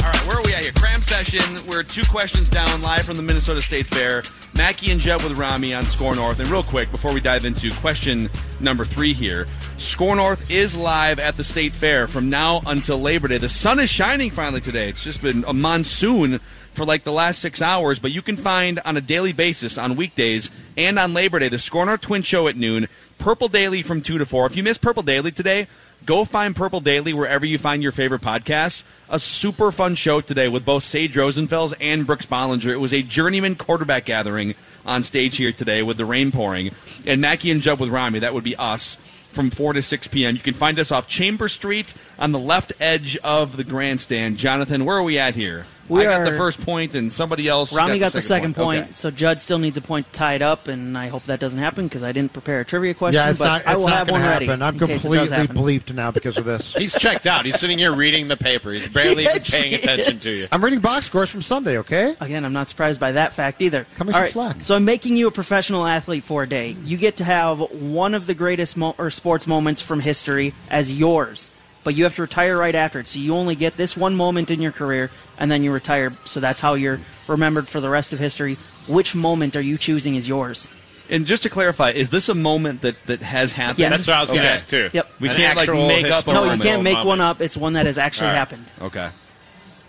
right, 0.09 0.27
where 0.27 0.37
are 0.37 0.43
we 0.43 0.53
at 0.53 0.63
here? 0.63 0.71
Cram 0.73 1.01
session. 1.01 1.41
We're 1.67 1.83
two 1.83 2.03
questions 2.05 2.49
down, 2.49 2.81
live 2.81 3.03
from 3.03 3.15
the 3.15 3.23
Minnesota 3.23 3.61
State 3.61 3.85
Fair. 3.85 4.23
Mackey 4.55 4.91
and 4.91 5.01
Judd 5.01 5.23
with 5.23 5.37
Rami 5.37 5.73
on 5.73 5.83
SKOR 5.83 6.15
North. 6.15 6.39
And 6.39 6.49
real 6.49 6.63
quick, 6.63 6.91
before 6.91 7.13
we 7.13 7.19
dive 7.19 7.45
into 7.45 7.71
question 7.75 8.29
number 8.59 8.85
three 8.85 9.13
here, 9.13 9.47
SKOR 9.83 10.15
North 10.15 10.49
is 10.49 10.77
live 10.77 11.19
at 11.19 11.35
the 11.35 11.43
State 11.43 11.73
Fair 11.73 12.07
from 12.07 12.29
now 12.29 12.61
until 12.65 12.97
Labor 12.97 13.27
Day. 13.27 13.37
The 13.37 13.49
sun 13.49 13.81
is 13.81 13.89
shining 13.89 14.31
finally 14.31 14.61
today. 14.61 14.87
It's 14.87 15.03
just 15.03 15.21
been 15.21 15.43
a 15.45 15.53
monsoon 15.53 16.39
for 16.71 16.85
like 16.85 17.03
the 17.03 17.11
last 17.11 17.41
six 17.41 17.61
hours, 17.61 17.99
but 17.99 18.11
you 18.11 18.21
can 18.21 18.37
find 18.37 18.79
on 18.85 18.95
a 18.95 19.01
daily 19.01 19.33
basis 19.33 19.77
on 19.77 19.97
weekdays 19.97 20.49
and 20.77 20.97
on 20.97 21.13
Labor 21.13 21.37
Day 21.37 21.49
the 21.49 21.59
SKOR 21.59 21.85
North 21.85 21.99
Twin 21.99 22.21
Show 22.23 22.47
at 22.47 22.55
noon, 22.55 22.87
Purple 23.19 23.49
Daily 23.49 23.81
from 23.81 24.01
2 24.01 24.17
to 24.19 24.25
4. 24.25 24.45
If 24.47 24.55
you 24.55 24.63
miss 24.63 24.77
Purple 24.77 25.03
Daily 25.03 25.31
today, 25.31 25.67
go 26.05 26.23
find 26.23 26.55
Purple 26.55 26.79
Daily 26.79 27.13
wherever 27.13 27.45
you 27.45 27.57
find 27.57 27.83
your 27.83 27.91
favorite 27.91 28.21
podcasts. 28.21 28.83
A 29.09 29.19
super 29.19 29.69
fun 29.69 29.95
show 29.95 30.21
today 30.21 30.47
with 30.47 30.63
both 30.63 30.85
Sage 30.85 31.13
Rosenfels 31.13 31.73
and 31.81 32.07
Brooks 32.07 32.25
Bollinger. 32.25 32.71
It 32.71 32.79
was 32.79 32.93
a 32.93 33.03
journeyman 33.03 33.57
quarterback 33.57 34.05
gathering 34.05 34.55
on 34.85 35.03
stage 35.03 35.35
here 35.37 35.51
today 35.51 35.83
with 35.83 35.97
the 35.97 36.05
rain 36.05 36.31
pouring. 36.31 36.71
And 37.05 37.19
Mackey 37.19 37.51
and 37.51 37.61
Judd 37.61 37.81
with 37.81 37.89
Rami, 37.89 38.19
that 38.19 38.33
would 38.33 38.45
be 38.45 38.55
us 38.55 38.97
from 39.33 39.49
4 39.49 39.73
to 39.73 39.81
6 39.81 40.07
p.m. 40.07 40.35
You 40.35 40.41
can 40.41 40.53
find 40.53 40.79
us 40.79 40.91
off 40.91 41.07
Chamber 41.07 41.47
Street 41.47 41.93
on 42.17 42.31
the 42.31 42.39
left 42.39 42.73
edge 42.79 43.17
of 43.17 43.57
the 43.57 43.63
grandstand. 43.63 44.37
Jonathan, 44.37 44.85
where 44.85 44.97
are 44.97 45.03
we 45.03 45.19
at 45.19 45.35
here? 45.35 45.65
We 45.89 46.01
I 46.07 46.17
got 46.17 46.23
the 46.31 46.37
first 46.37 46.61
point, 46.61 46.95
and 46.95 47.11
somebody 47.11 47.47
else 47.47 47.73
Rami 47.73 47.99
got 47.99 48.05
got 48.07 48.13
the 48.13 48.21
second 48.21 48.55
point, 48.55 48.83
Okay. 48.85 48.93
so 48.93 49.11
Judd 49.11 49.41
still 49.41 49.59
needs 49.59 49.75
a 49.75 49.81
point 49.81 50.11
tied 50.13 50.41
up, 50.41 50.67
and 50.69 50.97
I 50.97 51.07
hope 51.07 51.23
that 51.25 51.39
doesn't 51.41 51.59
happen 51.59 51.87
because 51.87 52.03
I 52.03 52.13
didn't 52.13 52.31
prepare 52.31 52.61
a 52.61 52.65
trivia 52.65 52.93
question. 52.93 53.15
yeah, 53.21 53.29
it's 53.29 53.39
but 53.39 53.45
not. 53.45 53.67
I 53.67 53.75
will 53.75 53.87
not 53.89 53.97
have 53.97 54.07
going 54.07 54.21
one 54.21 54.29
to 54.29 54.33
ready. 54.33 54.45
happen. 54.45 54.61
I'm 54.61 54.73
in 54.75 54.79
case 54.79 54.89
it 54.89 55.09
does 55.09 55.29
completely 55.29 55.37
happen. 55.37 55.55
bleeped 55.57 55.93
now 55.93 56.11
because 56.11 56.37
of 56.37 56.45
this. 56.45 56.73
He's 56.77 56.97
checked 56.97 57.27
out. 57.27 57.45
He's 57.45 57.59
sitting 57.59 57.77
here 57.77 57.93
reading 57.93 58.29
the 58.29 58.37
paper. 58.37 58.71
He's 58.71 58.87
barely 58.87 59.23
even 59.25 59.41
paying 59.43 59.73
attention 59.73 60.19
to 60.21 60.29
you. 60.29 60.47
I'm 60.51 60.63
reading 60.63 60.79
box 60.79 61.07
scores 61.07 61.29
from 61.29 61.41
Sunday. 61.41 61.77
Okay. 61.79 62.15
Again, 62.21 62.45
I'm 62.45 62.53
not 62.53 62.69
surprised 62.69 62.99
by 63.01 63.11
that 63.13 63.33
fact 63.33 63.61
either. 63.61 63.85
Cut 63.95 64.07
me 64.07 64.13
All 64.13 64.25
slack. 64.27 64.63
So 64.63 64.75
I'm 64.75 64.85
making 64.85 65.17
you 65.17 65.27
a 65.27 65.31
professional 65.31 65.85
athlete 65.85 66.23
for 66.23 66.43
a 66.43 66.47
day. 66.47 66.77
You 66.85 66.95
get 66.95 67.17
to 67.17 67.23
have 67.25 67.59
one 67.59 68.13
of 68.13 68.25
the 68.25 68.33
greatest 68.33 68.77
mo- 68.77 68.95
or 68.97 69.09
sports 69.11 69.47
moments 69.47 69.81
from 69.81 69.99
history 69.99 70.53
as 70.69 70.97
yours, 70.97 71.51
but 71.83 71.93
you 71.95 72.05
have 72.05 72.15
to 72.15 72.21
retire 72.21 72.57
right 72.57 72.75
after 72.75 72.99
it. 73.01 73.07
So 73.09 73.19
you 73.19 73.35
only 73.35 73.55
get 73.55 73.75
this 73.75 73.97
one 73.97 74.15
moment 74.15 74.49
in 74.49 74.61
your 74.61 74.71
career, 74.71 75.11
and 75.43 75.51
then 75.51 75.61
you 75.61 75.73
retire. 75.73 76.15
So 76.23 76.39
that's 76.39 76.61
how 76.61 76.75
you're 76.75 77.01
remembered 77.27 77.67
for 77.67 77.81
the 77.81 77.89
rest 77.89 78.13
of 78.13 78.19
history. 78.19 78.57
Which 78.87 79.13
moment 79.13 79.57
are 79.57 79.61
you 79.61 79.77
choosing 79.77 80.15
is 80.15 80.25
yours? 80.25 80.69
And 81.09 81.25
just 81.25 81.43
to 81.43 81.49
clarify, 81.49 81.89
is 81.91 82.09
this 82.11 82.29
a 82.29 82.33
moment 82.33 82.81
that, 82.81 82.95
that 83.07 83.21
has 83.21 83.51
happened? 83.51 83.79
Yes. 83.79 83.91
That's 83.91 84.07
what 84.07 84.15
I 84.15 84.21
was 84.21 84.29
going 84.29 84.41
to 84.43 84.47
Okay. 84.47 84.55
ask 84.55 84.67
too. 84.67 84.89
Yep. 84.93 85.11
We 85.19 85.27
An 85.29 85.35
can't 85.35 85.57
like 85.57 85.67
actual 85.67 85.85
make 85.87 86.05
up 86.05 86.25
a 86.25 86.31
No, 86.33 86.53
you 86.53 86.61
can't 86.61 86.81
make 86.81 86.93
moment. 86.93 87.07
one 87.07 87.19
up. 87.21 87.41
It's 87.41 87.57
one 87.57 87.73
that 87.73 87.85
has 87.87 87.97
actually 87.97 88.27
All 88.27 88.33
right. 88.33 88.39
happened. 88.39 88.65
Okay. 88.81 89.05
Um, 89.05 89.11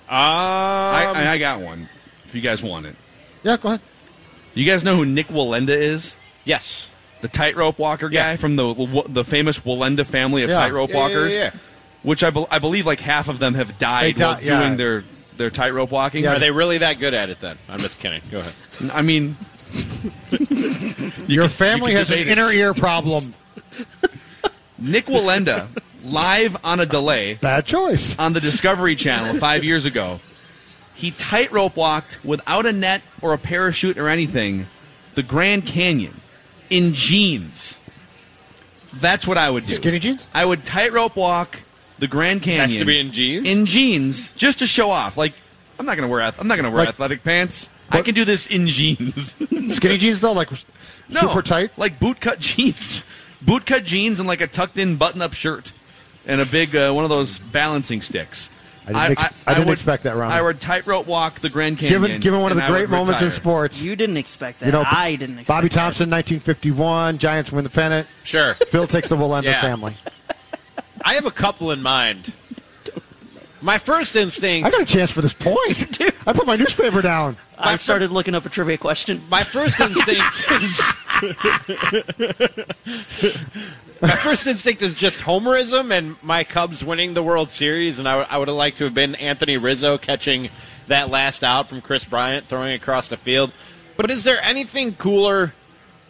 I, 0.09 1.13
I 1.15 1.31
I 1.33 1.39
got 1.39 1.61
one. 1.61 1.89
If 2.27 2.35
you 2.35 2.41
guys 2.41 2.63
want 2.63 2.87
it, 2.87 2.97
Yeah, 3.45 3.57
go 3.57 3.69
ahead. 3.69 3.81
you 4.55 4.65
guys 4.67 4.83
know 4.85 4.97
who 4.97 5.07
Nik 5.07 5.29
Wallenda 5.29 5.69
is? 5.71 6.19
yes. 6.45 6.91
The 7.23 7.29
tightrope 7.29 7.79
walker 7.79 8.11
guy 8.11 8.33
Yeah. 8.33 8.37
from 8.37 8.57
the 8.57 9.05
the 9.09 9.25
famous 9.25 9.59
Wallenda 9.61 10.05
family 10.05 10.43
of 10.43 10.51
Yeah. 10.51 10.57
tightrope 10.57 10.91
Yeah, 10.91 10.97
yeah, 10.97 11.01
walkers. 11.03 11.33
yeah, 11.33 11.39
yeah. 11.39 11.51
Which 12.03 12.23
I, 12.23 12.29
bel 12.29 12.47
I 12.51 12.59
believe 12.59 12.85
like 12.85 13.01
half 13.01 13.29
of 13.29 13.39
them 13.39 13.55
have 13.55 13.79
died 13.79 14.17
They 14.17 14.19
di- 14.19 14.25
while 14.27 14.43
yeah. 14.43 14.61
doing 14.61 14.77
their 14.77 15.05
their 15.37 15.51
tightrope 15.51 15.91
walking. 15.91 16.25
Yeah. 16.25 16.35
Are 16.37 16.39
they 16.39 16.51
really 16.51 16.79
that 16.79 16.99
good 16.99 17.15
at 17.15 17.31
it 17.31 17.41
then? 17.41 17.59
I'm 17.69 17.81
just 17.81 17.99
kidding. 18.01 18.23
Go 18.31 18.39
ahead. 18.41 18.53
I 18.93 19.03
mean, 19.03 19.37
Your 21.27 21.49
family 21.49 21.93
you 21.93 21.99
has 21.99 22.11
an 22.11 22.19
it. 22.19 22.29
inner 22.29 22.51
ear 22.51 22.75
problem. 22.75 23.35
Nik 24.79 25.07
Wallenda 25.07 25.69
live 26.05 26.57
on 26.65 26.81
a 26.81 26.87
delay 26.87 27.35
Bad 27.35 27.67
choice. 27.67 28.17
on 28.19 28.33
the 28.35 28.41
Discovery 28.41 28.95
Channel 28.97 29.39
five 29.39 29.65
years 29.65 29.85
ago. 29.85 30.21
He 30.95 31.11
tightrope 31.11 31.77
walked 31.77 32.25
without 32.25 32.67
a 32.67 32.73
net 32.73 33.03
or 33.21 33.33
a 33.33 33.39
parachute 33.39 33.99
or 33.99 34.09
anything 34.09 34.67
the 35.15 35.23
Grand 35.23 35.67
Canyon 35.67 36.21
in 36.71 36.93
jeans. 36.95 37.79
That's 38.95 39.27
what 39.27 39.39
I 39.39 39.51
would 39.51 39.65
do. 39.67 39.73
Skinny 39.75 39.99
jeans. 39.99 40.29
I 40.35 40.45
would 40.45 40.65
tightrope 40.65 41.17
walk 41.17 41.61
the 41.99 42.07
Grand 42.09 42.43
Canyon. 42.43 42.69
Has 42.71 42.79
to 42.79 42.85
be 42.85 42.99
in 43.01 43.13
jeans? 43.13 43.47
In 43.47 43.67
jeans, 43.67 44.33
just 44.33 44.59
to 44.61 44.67
show 44.67 44.91
off. 44.91 45.17
Like 45.17 45.33
I'm 45.79 45.87
not 45.87 45.97
gonna 45.97 46.09
wear. 46.09 46.21
I'm 46.39 46.47
not 46.49 46.57
gonna 46.57 46.71
wear 46.71 46.81
Like- 46.81 46.89
athletic 46.91 47.23
pants. 47.25 47.69
I 47.91 47.97
What- 47.97 48.07
can 48.07 48.15
do 48.15 48.25
this 48.25 48.47
in 48.47 48.69
jeans. 48.69 49.35
Skinny 49.77 49.99
jeans 49.99 50.21
though, 50.21 50.33
like 50.33 50.51
No, 51.09 51.21
super 51.21 51.43
tight. 51.43 51.71
like 51.77 52.01
bootcut 52.01 52.39
jeans, 52.39 53.05
bootcut 53.45 53.85
jeans, 53.85 54.19
and 54.21 54.27
like 54.27 54.41
a 54.41 54.47
tucked-in 54.47 54.97
button-up 54.97 55.35
shirt, 55.35 55.73
and 56.27 56.41
a 56.41 56.47
big 56.47 56.75
uh, 56.75 56.93
one 56.93 57.05
of 57.05 57.11
those 57.11 57.39
balancing 57.39 58.01
sticks. 58.03 58.49
I 58.87 59.09
didn't 59.09 59.23
ex- 59.25 59.35
I 59.47 59.55
didn't 59.55 59.69
would- 59.69 59.73
expect 59.75 60.03
that, 60.03 60.15
Ronnie. 60.17 60.35
I 60.35 60.43
would 60.43 60.61
tightrope 60.61 61.07
walk 61.07 61.41
the 61.41 61.49
Grand 61.51 61.79
Canyon. 61.79 62.03
Given 62.03 62.21
given 62.21 62.41
one 62.41 62.53
of 62.53 62.57
the 62.57 62.65
I 62.65 62.69
great 62.69 62.81
would 62.83 62.91
moments 62.91 63.21
in 63.23 63.27
retire. 63.29 63.31
sports. 63.41 63.81
You 63.83 63.97
didn't 63.97 64.17
expect 64.19 64.61
that. 64.61 64.67
You 64.67 64.73
know, 64.73 64.85
I 64.87 65.17
didn't 65.17 65.39
expect 65.39 65.49
Bobby 65.49 65.69
that. 65.69 65.75
Thomson, 65.75 66.11
1951. 66.11 67.19
Giants 67.19 67.51
win 67.53 67.65
the 67.65 67.71
pennant. 67.71 68.07
Sure. 68.25 68.55
Phil 68.55 68.87
takes 68.87 69.09
the 69.09 69.17
Wallenda 69.17 69.45
Yeah. 69.45 69.61
family. 69.63 69.95
I 71.05 71.15
have 71.15 71.27
a 71.27 71.31
couple 71.31 71.71
in 71.71 71.83
mind. 71.83 72.33
My 73.61 73.79
first 73.79 74.17
instinct. 74.17 74.67
I 74.67 74.71
got 74.71 74.83
a 74.83 74.87
chance 74.87 75.11
for 75.11 75.23
this 75.23 75.33
point. 75.33 76.01
I 76.27 76.33
put 76.33 76.47
my 76.47 76.57
newspaper 76.57 77.03
down. 77.03 77.37
I 77.57 77.77
started 77.77 78.11
looking 78.11 78.35
up 78.35 78.45
a 78.45 78.49
trivia 78.49 78.77
question. 78.79 79.23
My 79.31 79.43
first 79.43 79.81
instinct 79.81 80.51
is. 80.51 80.83
my 84.03 84.11
first 84.17 84.47
instinct 84.47 84.83
is 84.83 84.95
just 84.97 85.21
homerism 85.21 85.97
and 85.97 86.17
my 86.23 86.45
Cubs 86.45 86.85
winning 86.85 87.15
the 87.15 87.23
World 87.23 87.51
Series, 87.51 87.99
and 87.99 88.09
I 88.09 88.17
would- 88.17 88.27
would 88.39 88.49
have 88.49 88.57
liked 88.57 88.79
to 88.79 88.85
have 88.85 88.95
been 88.95 89.15
Anthony 89.15 89.57
Rizzo 89.57 89.97
catching 89.99 90.51
that 90.89 91.09
last 91.11 91.43
out 91.45 91.69
from 91.69 91.81
Kris 91.81 92.05
Bryant 92.05 92.47
throwing 92.47 92.75
across 92.75 93.09
the 93.09 93.17
field. 93.17 93.53
But 93.97 94.11
is 94.11 94.25
there 94.25 94.43
anything 94.43 94.95
cooler 94.95 95.55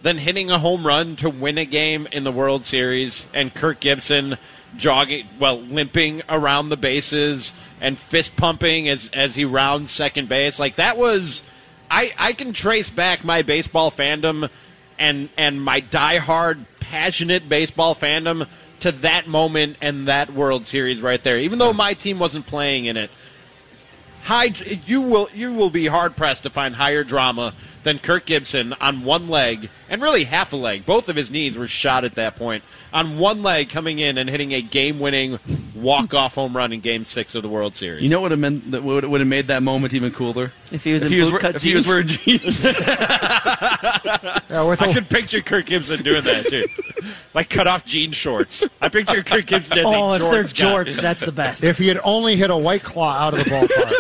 than 0.03 0.19
hitting 0.19 0.51
a 0.51 0.59
home 0.59 0.87
run 0.87 1.17
to 1.17 1.31
win 1.31 1.59
a 1.59 1.65
game 1.65 2.09
in 2.11 2.25
the 2.25 2.33
World 2.33 2.65
Series 2.67 3.27
and 3.33 3.55
Kirk 3.55 3.81
Gibson 3.81 4.37
jogging, 4.77 5.27
well, 5.39 5.61
limping 5.61 6.23
around 6.29 6.69
the 6.69 6.77
bases 6.77 7.53
and 7.81 7.99
fist 7.99 8.37
pumping 8.37 8.89
as 8.89 9.11
as 9.13 9.35
he 9.35 9.45
rounds 9.45 9.91
second 9.91 10.29
base? 10.29 10.59
Like 10.59 10.77
that 10.77 10.97
was, 10.97 11.43
I 11.91 12.13
I 12.19 12.33
can 12.33 12.53
trace 12.53 12.91
back 12.91 13.25
my 13.25 13.43
baseball 13.43 13.91
fandom 13.91 14.49
and 14.99 15.29
and 15.37 15.63
my 15.63 15.81
diehard 15.81 16.65
passionate 16.81 17.49
baseball 17.49 17.95
fandom 17.95 18.49
to 18.81 18.93
that 18.93 19.27
moment 19.27 19.77
and 19.81 20.09
that 20.09 20.33
World 20.33 20.67
Series 20.67 21.01
right 21.01 21.23
there. 21.23 21.39
Even 21.39 21.59
though 21.59 21.73
my 21.73 21.95
team 21.95 22.19
wasn't 22.19 22.47
playing 22.47 22.85
in 22.85 22.97
it, 22.97 23.11
high 24.23 24.53
you 24.87 25.01
will 25.01 25.29
you 25.35 25.53
will 25.55 25.71
be 25.71 25.87
hard 25.87 26.17
pressed 26.17 26.43
to 26.45 26.51
find 26.51 26.75
higher 26.75 27.05
drama 27.05 27.53
than 27.85 27.99
Kirk 28.01 28.27
Gibson 28.27 28.73
on 28.81 29.05
one 29.05 29.29
leg 29.29 29.71
and 29.89 30.03
really 30.03 30.25
half 30.25 30.53
a 30.53 30.57
leg. 30.57 30.85
Both 30.85 31.09
of 31.09 31.15
his 31.17 31.31
knees 31.31 31.57
were 31.57 31.69
shot 31.69 32.03
at 32.05 32.17
that 32.17 32.35
point. 32.37 32.65
On 32.93 33.19
one 33.19 33.43
leg 33.43 33.69
coming 33.69 33.99
in 33.99 34.19
and 34.19 34.29
hitting 34.29 34.53
a 34.53 34.61
game 34.63 34.99
winning 34.99 35.39
walk 35.75 36.15
off 36.15 36.35
home 36.35 36.57
run 36.57 36.73
in 36.73 36.81
game 36.81 37.05
6 37.05 37.35
of 37.35 37.43
the 37.43 37.49
World 37.49 37.75
Series. 37.75 38.03
You 38.03 38.09
know 38.09 38.21
what 38.21 38.31
would 38.31 38.31
have 38.33 38.41
meant 38.41 38.71
that 38.73 38.83
would 38.83 39.05
would 39.05 39.21
have 39.21 39.29
made 39.29 39.47
that 39.49 39.63
moment 39.63 39.95
even 39.95 40.13
cooler 40.13 40.53
If 40.73 40.83
he 40.85 40.93
was 40.95 41.03
in 41.03 41.13
he 41.13 41.21
was, 41.21 41.29
bootcut 41.31 41.43
wear- 41.43 41.57
if 41.57 41.63
he 41.63 41.75
was 41.75 41.85
jeans. 41.85 41.89
wearing 41.89 42.09
jeans. 42.09 42.65
Yeah, 44.51 44.63
with 44.63 44.81
I 44.83 44.87
a- 44.89 44.95
could 44.95 45.09
picture 45.11 45.41
Kirk 45.41 45.67
Gibson 45.67 46.03
doing 46.05 46.23
that 46.25 46.47
too. 46.47 46.67
like 47.35 47.49
cut 47.51 47.67
off 47.67 47.85
jean 47.85 48.13
shorts. 48.13 48.67
I 48.81 48.89
picture 48.89 49.23
Kirk 49.23 49.47
Gibson 49.47 49.79
as 49.79 49.85
oh, 49.85 50.13
a 50.13 50.15
if 50.15 50.21
they're 50.23 50.31
shorts 50.33 50.53
guy. 50.53 50.65
jorts, 50.65 51.01
that's 51.01 51.21
the 51.21 51.33
best. 51.33 51.65
if 51.65 51.77
he 51.79 51.89
had 51.89 51.99
only 52.05 52.37
hit 52.37 52.51
a 52.51 52.57
white 52.57 52.83
claw 52.85 53.13
out 53.15 53.35
of 53.35 53.41
the 53.41 53.51
ballpark. 53.51 53.91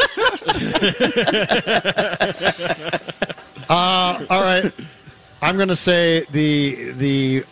uh, 3.68 4.24
all 4.30 4.42
right. 4.42 4.72
I'm 5.42 5.56
going 5.56 5.68
to 5.68 5.76
say 5.76 6.26
the 6.30 6.92
the 6.92 7.44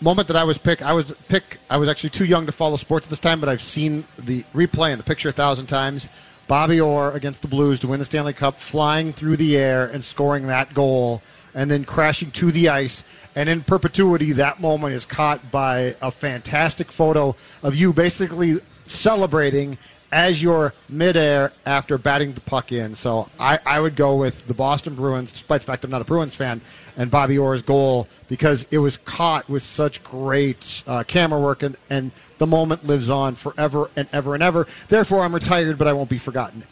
moment 0.00 0.28
that 0.28 0.36
I 0.36 0.44
was 0.44 0.58
picked. 0.58 0.82
I 0.82 0.92
was 0.92 1.12
pick. 1.28 1.58
I 1.68 1.76
was 1.76 1.88
actually 1.88 2.10
too 2.10 2.24
young 2.24 2.46
to 2.46 2.52
follow 2.52 2.76
sports 2.76 3.06
at 3.06 3.10
this 3.10 3.18
time, 3.18 3.40
but 3.40 3.48
I've 3.48 3.62
seen 3.62 4.04
the 4.18 4.42
replay 4.54 4.90
and 4.90 4.98
the 4.98 5.04
picture 5.04 5.28
a 5.28 5.32
thousand 5.32 5.66
times. 5.66 6.08
Bobby 6.48 6.80
Orr 6.80 7.12
against 7.12 7.42
the 7.42 7.48
Blues 7.48 7.78
to 7.80 7.88
win 7.88 8.00
the 8.00 8.04
Stanley 8.04 8.32
Cup, 8.32 8.58
flying 8.58 9.12
through 9.12 9.36
the 9.36 9.56
air 9.56 9.86
and 9.86 10.02
scoring 10.02 10.48
that 10.48 10.74
goal, 10.74 11.22
and 11.54 11.70
then 11.70 11.84
crashing 11.84 12.30
to 12.32 12.50
the 12.50 12.68
ice. 12.68 13.04
And 13.36 13.48
in 13.48 13.62
perpetuity, 13.62 14.32
that 14.32 14.58
moment 14.58 14.94
is 14.94 15.04
caught 15.04 15.52
by 15.52 15.94
a 16.02 16.10
fantastic 16.10 16.90
photo 16.90 17.36
of 17.62 17.76
you 17.76 17.92
basically 17.92 18.58
celebrating 18.86 19.78
as 20.12 20.42
you're 20.42 20.74
midair 20.88 21.52
after 21.64 21.98
batting 21.98 22.32
the 22.32 22.40
puck 22.40 22.72
in. 22.72 22.94
So 22.94 23.28
I, 23.38 23.58
I 23.64 23.80
would 23.80 23.96
go 23.96 24.16
with 24.16 24.46
the 24.46 24.54
Boston 24.54 24.94
Bruins, 24.94 25.32
despite 25.32 25.60
the 25.60 25.66
fact 25.66 25.84
I'm 25.84 25.90
not 25.90 26.02
a 26.02 26.04
Bruins 26.04 26.34
fan, 26.34 26.60
and 26.96 27.10
Bobby 27.10 27.38
Orr's 27.38 27.62
goal 27.62 28.08
because 28.28 28.66
it 28.70 28.78
was 28.78 28.96
caught 28.96 29.48
with 29.48 29.62
such 29.62 30.02
great 30.02 30.82
uh, 30.86 31.04
camera 31.04 31.40
work, 31.40 31.62
and, 31.62 31.76
and 31.88 32.10
the 32.38 32.46
moment 32.46 32.84
lives 32.84 33.08
on 33.10 33.34
forever 33.34 33.90
and 33.96 34.08
ever 34.12 34.34
and 34.34 34.42
ever. 34.42 34.66
Therefore, 34.88 35.22
I'm 35.22 35.34
retired, 35.34 35.78
but 35.78 35.86
I 35.86 35.92
won't 35.92 36.10
be 36.10 36.18
forgotten. 36.18 36.64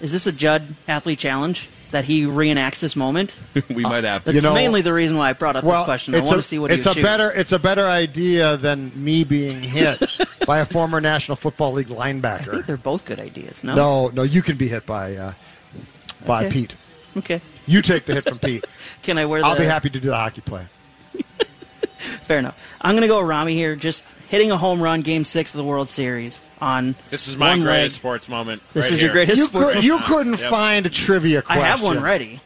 Is 0.00 0.12
this 0.12 0.26
a 0.26 0.32
Judd 0.32 0.76
athlete 0.86 1.18
challenge? 1.18 1.68
That 1.92 2.04
he 2.04 2.24
reenacts 2.24 2.80
this 2.80 2.96
moment? 2.96 3.36
we 3.68 3.82
might 3.82 4.04
have 4.04 4.22
to. 4.24 4.32
That's 4.32 4.36
You 4.36 4.48
know- 4.48 4.54
mainly 4.54 4.82
the 4.82 4.92
reason 4.92 5.16
why 5.16 5.30
I 5.30 5.32
brought 5.32 5.56
up 5.56 5.64
Well, 5.64 5.82
this 5.82 5.84
question. 5.86 6.14
I 6.14 6.18
it's 6.18 6.26
want 6.26 6.38
a, 6.38 6.42
to 6.42 6.48
see 6.48 6.58
what 6.58 6.70
it's 6.70 6.84
he 6.84 6.90
a 6.90 6.94
choose. 6.94 7.02
better 7.02 7.30
it's 7.32 7.52
a 7.52 7.58
better 7.58 7.86
idea 7.86 8.56
than 8.56 8.92
me 8.94 9.24
being 9.24 9.62
hit 9.62 10.02
by 10.46 10.58
a 10.58 10.64
former 10.64 11.00
National 11.00 11.36
Football 11.36 11.72
League 11.72 11.90
I 11.92 12.12
think 12.12 12.22
linebacker. 12.22 12.66
they're 12.66 12.76
both 12.76 13.04
good 13.04 13.20
ideas. 13.20 13.62
No. 13.64 13.74
No, 13.74 14.08
no, 14.08 14.22
you 14.22 14.42
can 14.42 14.56
be 14.56 14.68
hit 14.68 14.84
by 14.86 15.14
uh, 15.16 15.32
by 16.26 16.44
Okay. 16.46 16.52
Pete. 16.52 16.74
Okay. 17.16 17.40
You 17.66 17.82
take 17.82 18.04
the 18.04 18.14
hit 18.14 18.24
from 18.24 18.38
Pete. 18.38 18.64
Can 19.02 19.18
I 19.18 19.24
wear? 19.26 19.40
The, 19.40 19.46
I'll 19.46 19.56
be 19.58 19.64
happy 19.64 19.90
to 19.90 19.98
do 20.00 20.08
the 20.08 20.16
hockey 20.16 20.40
play. 20.42 20.66
Fair 21.98 22.38
enough. 22.38 22.58
I'm 22.80 22.92
going 22.94 23.02
to 23.02 23.08
go 23.08 23.20
Rami 23.20 23.54
here, 23.54 23.74
just 23.74 24.04
hitting 24.28 24.50
a 24.50 24.56
home 24.56 24.80
run, 24.82 25.00
Game 25.02 25.24
Six 25.24 25.54
of 25.54 25.58
the 25.58 25.64
World 25.64 25.88
Series 25.88 26.38
on. 26.60 26.94
This 27.10 27.28
is 27.28 27.36
my 27.36 27.50
one 27.50 27.62
greatest 27.62 27.82
leg. 27.96 28.00
sports 28.00 28.28
moment. 28.28 28.62
This 28.72 28.84
right 28.86 28.92
is 28.92 29.02
your 29.02 29.08
here. 29.12 29.24
greatest 29.26 29.38
You, 29.38 29.46
sports. 29.46 29.74
could, 29.74 29.84
you 29.84 29.98
couldn't 30.00 30.40
Yep. 30.40 30.50
find 30.50 30.86
a 30.86 30.90
trivia 30.90 31.38
I 31.38 31.42
question. 31.42 31.64
have 31.64 31.82
one 31.82 32.00
ready. 32.02 32.40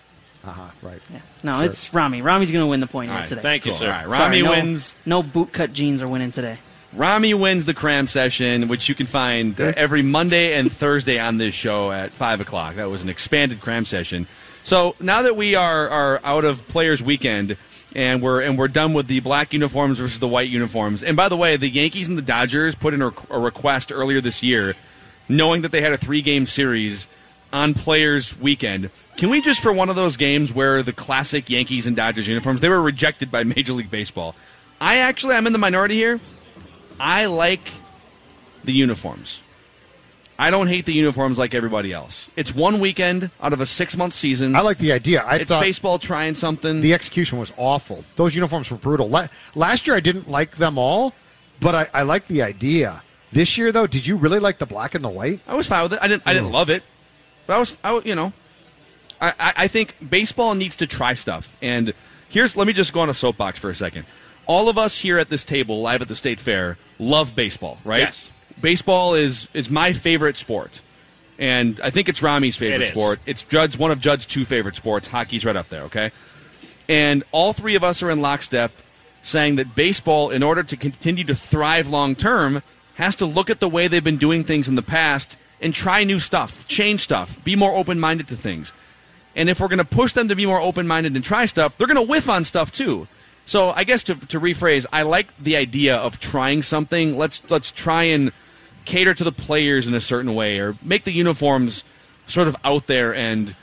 Uh-huh, 0.44 0.62
right. 0.82 1.00
Yeah. 1.12 1.18
No, 1.42 1.60
it's 1.60 1.92
Rami. 1.92 2.22
Rami's 2.22 2.50
going 2.50 2.64
to 2.64 2.66
win 2.68 2.80
the 2.80 2.86
point 2.86 3.10
All 3.10 3.16
here 3.16 3.20
right, 3.22 3.28
today. 3.28 3.42
Thank 3.42 3.66
you, 3.66 3.72
Cool. 3.72 3.78
sir. 3.80 3.86
All 3.86 3.92
right, 3.92 4.02
Sorry, 4.16 4.40
Rami 4.40 4.42
no, 4.42 4.50
wins. 4.50 4.94
No 5.04 5.22
bootcut 5.22 5.72
jeans 5.74 6.00
are 6.02 6.08
winning 6.08 6.32
today. 6.32 6.58
Rami 6.94 7.34
wins 7.34 7.66
the 7.66 7.74
cram 7.74 8.06
session, 8.08 8.66
which 8.68 8.88
you 8.88 8.94
can 8.94 9.06
find 9.06 9.60
uh, 9.60 9.72
every 9.76 10.02
Monday 10.02 10.54
and 10.54 10.72
Thursday 10.82 11.18
on 11.18 11.36
this 11.38 11.54
show 11.54 11.92
at 11.92 12.12
five 12.12 12.40
o'clock. 12.40 12.76
That 12.76 12.88
was 12.90 13.02
an 13.02 13.08
expanded 13.10 13.60
cram 13.60 13.84
session. 13.84 14.26
So 14.64 14.94
now 14.98 15.22
that 15.22 15.36
we 15.36 15.54
are, 15.54 15.88
are 15.88 16.20
out 16.24 16.44
of 16.44 16.66
Players 16.68 17.02
Weekend 17.02 17.56
and 17.94 18.22
we're 18.22 18.40
and 18.40 18.58
we're 18.58 18.68
done 18.68 18.92
with 18.92 19.06
the 19.06 19.20
black 19.20 19.52
uniforms 19.52 19.98
versus 19.98 20.18
the 20.18 20.28
white 20.28 20.48
uniforms. 20.48 21.02
And 21.02 21.16
by 21.16 21.28
the 21.28 21.36
way, 21.36 21.56
the 21.56 21.68
Yankees 21.68 22.08
and 22.08 22.16
the 22.16 22.22
Dodgers 22.22 22.74
put 22.74 22.94
in 22.94 23.02
a, 23.02 23.12
request 23.30 23.90
earlier 23.92 24.20
this 24.20 24.42
year, 24.42 24.74
knowing 25.28 25.62
that 25.62 25.72
they 25.72 25.80
had 25.80 25.92
a 25.92 25.98
three 25.98 26.22
game 26.22 26.46
series 26.46 27.06
on 27.52 27.74
Players 27.74 28.38
Weekend. 28.38 28.90
Can 29.16 29.30
we 29.30 29.42
just 29.42 29.60
for 29.60 29.72
one 29.72 29.90
of 29.90 29.96
those 29.96 30.16
games 30.16 30.52
wear 30.52 30.82
the 30.82 30.92
classic 30.92 31.50
Yankees 31.50 31.86
and 31.86 31.96
Dodgers 31.96 32.28
uniforms? 32.28 32.60
They 32.60 32.68
were 32.68 32.80
rejected 32.80 33.30
by 33.30 33.44
Major 33.44 33.72
League 33.72 33.90
Baseball. 33.90 34.34
I 34.80 34.98
actually 34.98 35.34
I'm 35.34 35.46
in 35.46 35.52
the 35.52 35.58
minority 35.58 35.96
here. 35.96 36.20
I 36.98 37.26
like 37.26 37.70
the 38.64 38.72
uniforms. 38.72 39.42
I 40.40 40.48
don't 40.48 40.68
hate 40.68 40.86
the 40.86 40.94
uniforms 40.94 41.38
like 41.38 41.52
everybody 41.52 41.92
else. 41.92 42.30
It's 42.34 42.54
one 42.54 42.80
weekend 42.80 43.30
out 43.42 43.52
of 43.52 43.60
a 43.60 43.66
six 43.66 43.94
month 43.94 44.14
season. 44.14 44.56
I 44.56 44.62
like 44.62 44.78
the 44.78 44.90
idea. 44.90 45.22
I 45.22 45.36
it's 45.36 45.50
baseball 45.50 45.98
trying 45.98 46.34
something. 46.34 46.80
the 46.80 46.94
execution 46.94 47.38
was 47.38 47.52
awful. 47.58 48.06
Those 48.16 48.34
uniforms 48.34 48.70
were 48.70 48.78
brutal. 48.78 49.10
La- 49.10 49.28
last 49.54 49.86
year 49.86 49.94
I 49.94 50.00
didn't 50.00 50.30
like 50.30 50.56
them 50.56 50.78
all, 50.78 51.12
but 51.60 51.74
I, 51.74 51.88
I 51.92 52.02
like 52.04 52.26
the 52.26 52.40
idea. 52.40 53.02
This 53.32 53.58
year 53.58 53.70
though, 53.70 53.86
did 53.86 54.06
you 54.06 54.16
really 54.16 54.38
like 54.38 54.56
the 54.56 54.64
black 54.64 54.94
and 54.94 55.04
the 55.04 55.10
white? 55.10 55.40
I 55.46 55.54
was 55.56 55.66
fine 55.66 55.82
with 55.82 55.92
it. 55.92 55.98
I 56.00 56.08
didn't. 56.08 56.22
I 56.24 56.32
didn't 56.32 56.52
love 56.52 56.70
it, 56.70 56.84
but 57.46 57.56
I 57.56 57.58
was. 57.58 57.76
I 57.84 57.98
you 57.98 58.14
know, 58.14 58.32
I, 59.20 59.34
I, 59.38 59.52
I 59.56 59.68
think 59.68 59.94
baseball 60.08 60.54
needs 60.54 60.74
to 60.76 60.86
try 60.86 61.12
stuff. 61.12 61.54
And 61.60 61.92
here's. 62.30 62.56
Let 62.56 62.66
me 62.66 62.72
just 62.72 62.94
go 62.94 63.00
on 63.00 63.10
a 63.10 63.14
soapbox 63.14 63.58
for 63.58 63.68
a 63.68 63.76
second. 63.76 64.06
All 64.46 64.70
of 64.70 64.78
us 64.78 64.98
here 64.98 65.18
at 65.18 65.28
this 65.28 65.44
table, 65.44 65.82
live 65.82 66.00
at 66.00 66.08
the 66.08 66.16
state 66.16 66.40
fair, 66.40 66.78
love 66.98 67.36
baseball, 67.36 67.78
right? 67.84 68.00
Yes. 68.00 68.30
Baseball 68.60 69.14
is 69.14 69.48
is 69.54 69.70
my 69.70 69.92
favorite 69.92 70.36
sport, 70.36 70.82
and 71.38 71.80
I 71.82 71.90
think 71.90 72.08
it's 72.08 72.20
Rami's 72.20 72.56
favorite 72.56 72.82
It 72.82 72.90
sport. 72.90 73.20
It's 73.26 73.44
Judd's 73.44 73.78
one 73.78 73.90
of 73.90 74.00
Judd's 74.00 74.26
two 74.26 74.44
favorite 74.44 74.76
sports. 74.76 75.08
Hockey's 75.08 75.44
right 75.44 75.56
up 75.56 75.68
there. 75.68 75.82
Okay. 75.82 76.10
And 76.88 77.22
all 77.30 77.52
three 77.52 77.76
of 77.76 77.84
us 77.84 78.02
are 78.02 78.10
in 78.10 78.20
lockstep 78.20 78.72
saying 79.22 79.56
that 79.56 79.74
baseball, 79.74 80.30
in 80.30 80.42
order 80.42 80.62
to 80.62 80.76
continue 80.76 81.24
to 81.24 81.34
thrive 81.34 81.88
long 81.88 82.14
term, 82.14 82.62
has 82.94 83.16
to 83.16 83.26
look 83.26 83.50
at 83.50 83.60
the 83.60 83.68
way 83.68 83.86
they've 83.86 84.02
been 84.02 84.16
doing 84.16 84.44
things 84.44 84.66
in 84.66 84.74
the 84.74 84.82
past 84.82 85.36
and 85.60 85.74
try 85.74 86.04
new 86.04 86.18
stuff, 86.18 86.66
change 86.66 87.00
stuff, 87.00 87.42
be 87.44 87.54
more 87.54 87.76
open 87.76 88.00
minded 88.00 88.28
to 88.28 88.36
things. 88.36 88.72
And 89.36 89.48
if 89.48 89.60
we're 89.60 89.68
going 89.68 89.78
to 89.78 89.84
push 89.84 90.12
them 90.12 90.28
to 90.28 90.34
be 90.34 90.46
more 90.46 90.60
open 90.60 90.86
minded 90.86 91.14
and 91.14 91.24
try 91.24 91.46
stuff, 91.46 91.76
they're 91.78 91.86
going 91.86 91.96
to 91.96 92.02
whiff 92.02 92.28
on 92.28 92.44
stuff 92.44 92.72
too. 92.72 93.06
So 93.46 93.70
I 93.70 93.84
guess 93.84 94.02
to, 94.04 94.14
to 94.14 94.40
rephrase, 94.40 94.86
I 94.92 95.02
like 95.02 95.36
the 95.38 95.56
idea 95.56 95.96
of 95.96 96.18
trying 96.18 96.62
something. 96.62 97.16
Let's 97.16 97.40
let's 97.50 97.70
try 97.70 98.04
and 98.04 98.32
cater 98.90 99.14
to 99.14 99.24
the 99.24 99.32
players 99.32 99.86
in 99.86 99.94
a 99.94 100.00
certain 100.00 100.34
way, 100.34 100.58
or 100.58 100.76
make 100.82 101.04
the 101.04 101.12
uniforms 101.12 101.84
sort 102.26 102.48
of 102.48 102.56
out 102.64 102.88
there 102.88 103.14
and 103.14 103.54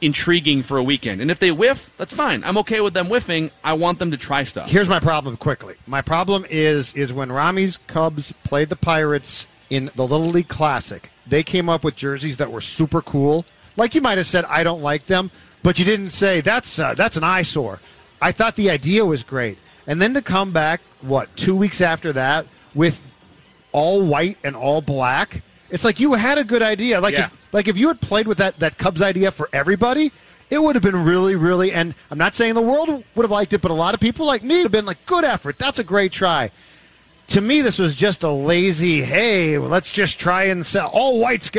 intriguing 0.00 0.62
for 0.62 0.78
a 0.78 0.82
weekend. 0.82 1.20
And 1.20 1.30
if 1.30 1.40
they 1.40 1.50
whiff, 1.50 1.92
that's 1.96 2.14
fine. 2.14 2.44
I'm 2.44 2.56
okay 2.58 2.80
with 2.80 2.94
them 2.94 3.06
whiffing. 3.06 3.50
I 3.64 3.72
want 3.74 3.98
them 3.98 4.12
to 4.12 4.16
try 4.16 4.44
stuff. 4.44 4.70
Here's 4.70 4.88
my 4.88 5.00
problem 5.00 5.36
quickly. 5.36 5.74
My 5.86 6.02
problem 6.02 6.46
is 6.48 6.92
is 6.94 7.12
when 7.12 7.32
Rami's 7.32 7.78
Cubs 7.88 8.32
played 8.44 8.68
the 8.68 8.76
Pirates 8.76 9.46
in 9.70 9.90
the 9.96 10.06
Little 10.06 10.28
League 10.28 10.48
Classic, 10.48 11.10
they 11.26 11.42
came 11.42 11.68
up 11.68 11.82
with 11.82 11.96
jerseys 11.96 12.36
that 12.36 12.52
were 12.52 12.60
super 12.60 13.02
cool. 13.02 13.44
Like 13.76 13.94
you 13.96 14.00
might 14.00 14.18
have 14.18 14.28
said, 14.28 14.44
I 14.44 14.62
don't 14.62 14.82
like 14.82 15.06
them, 15.06 15.32
but 15.64 15.80
you 15.80 15.84
didn't 15.84 16.10
say 16.10 16.40
that's 16.40 16.78
uh, 16.78 16.94
that's 16.94 17.16
an 17.16 17.24
eyesore. 17.24 17.80
I 18.22 18.30
thought 18.30 18.54
the 18.54 18.70
idea 18.70 19.04
was 19.04 19.24
great, 19.24 19.58
and 19.86 20.00
then 20.00 20.14
to 20.14 20.22
come 20.22 20.52
back 20.52 20.80
what 21.00 21.34
two 21.36 21.56
weeks 21.56 21.80
after 21.80 22.12
that 22.12 22.46
with 22.74 23.00
all 23.76 24.00
white 24.00 24.38
and 24.42 24.56
all 24.56 24.80
black, 24.80 25.42
it's 25.70 25.84
like 25.84 26.00
you 26.00 26.14
had 26.14 26.38
a 26.38 26.44
good 26.44 26.62
idea. 26.62 26.98
Like 27.00 27.12
Yeah. 27.12 27.26
if, 27.26 27.36
like 27.52 27.68
if 27.68 27.76
you 27.76 27.88
had 27.88 28.00
played 28.00 28.26
with 28.26 28.38
that 28.38 28.58
that 28.58 28.78
Cubs 28.78 29.02
idea 29.02 29.30
for 29.30 29.48
everybody, 29.52 30.10
it 30.48 30.62
would 30.62 30.74
have 30.76 30.82
been 30.82 31.04
really, 31.04 31.36
really. 31.36 31.72
And 31.72 31.94
I'm 32.10 32.18
not 32.18 32.34
saying 32.34 32.54
the 32.54 32.62
world 32.62 32.88
would 33.14 33.22
have 33.22 33.30
liked 33.30 33.52
it, 33.52 33.60
but 33.60 33.70
a 33.70 33.74
lot 33.74 33.92
of 33.94 34.00
people 34.00 34.24
like 34.26 34.42
me 34.42 34.56
would 34.56 34.62
have 34.64 34.72
been 34.72 34.86
like, 34.86 35.04
"Good 35.04 35.24
effort, 35.24 35.58
that's 35.58 35.78
a 35.78 35.84
great 35.84 36.10
try." 36.10 36.50
To 37.28 37.40
me, 37.40 37.60
this 37.60 37.78
was 37.78 37.94
just 37.94 38.22
a 38.22 38.30
lazy. 38.30 39.02
Hey, 39.02 39.58
well, 39.58 39.68
let's 39.68 39.92
just 39.92 40.18
try 40.18 40.44
and 40.44 40.64
sell 40.64 40.88
all 40.88 41.18
whites. 41.20 41.50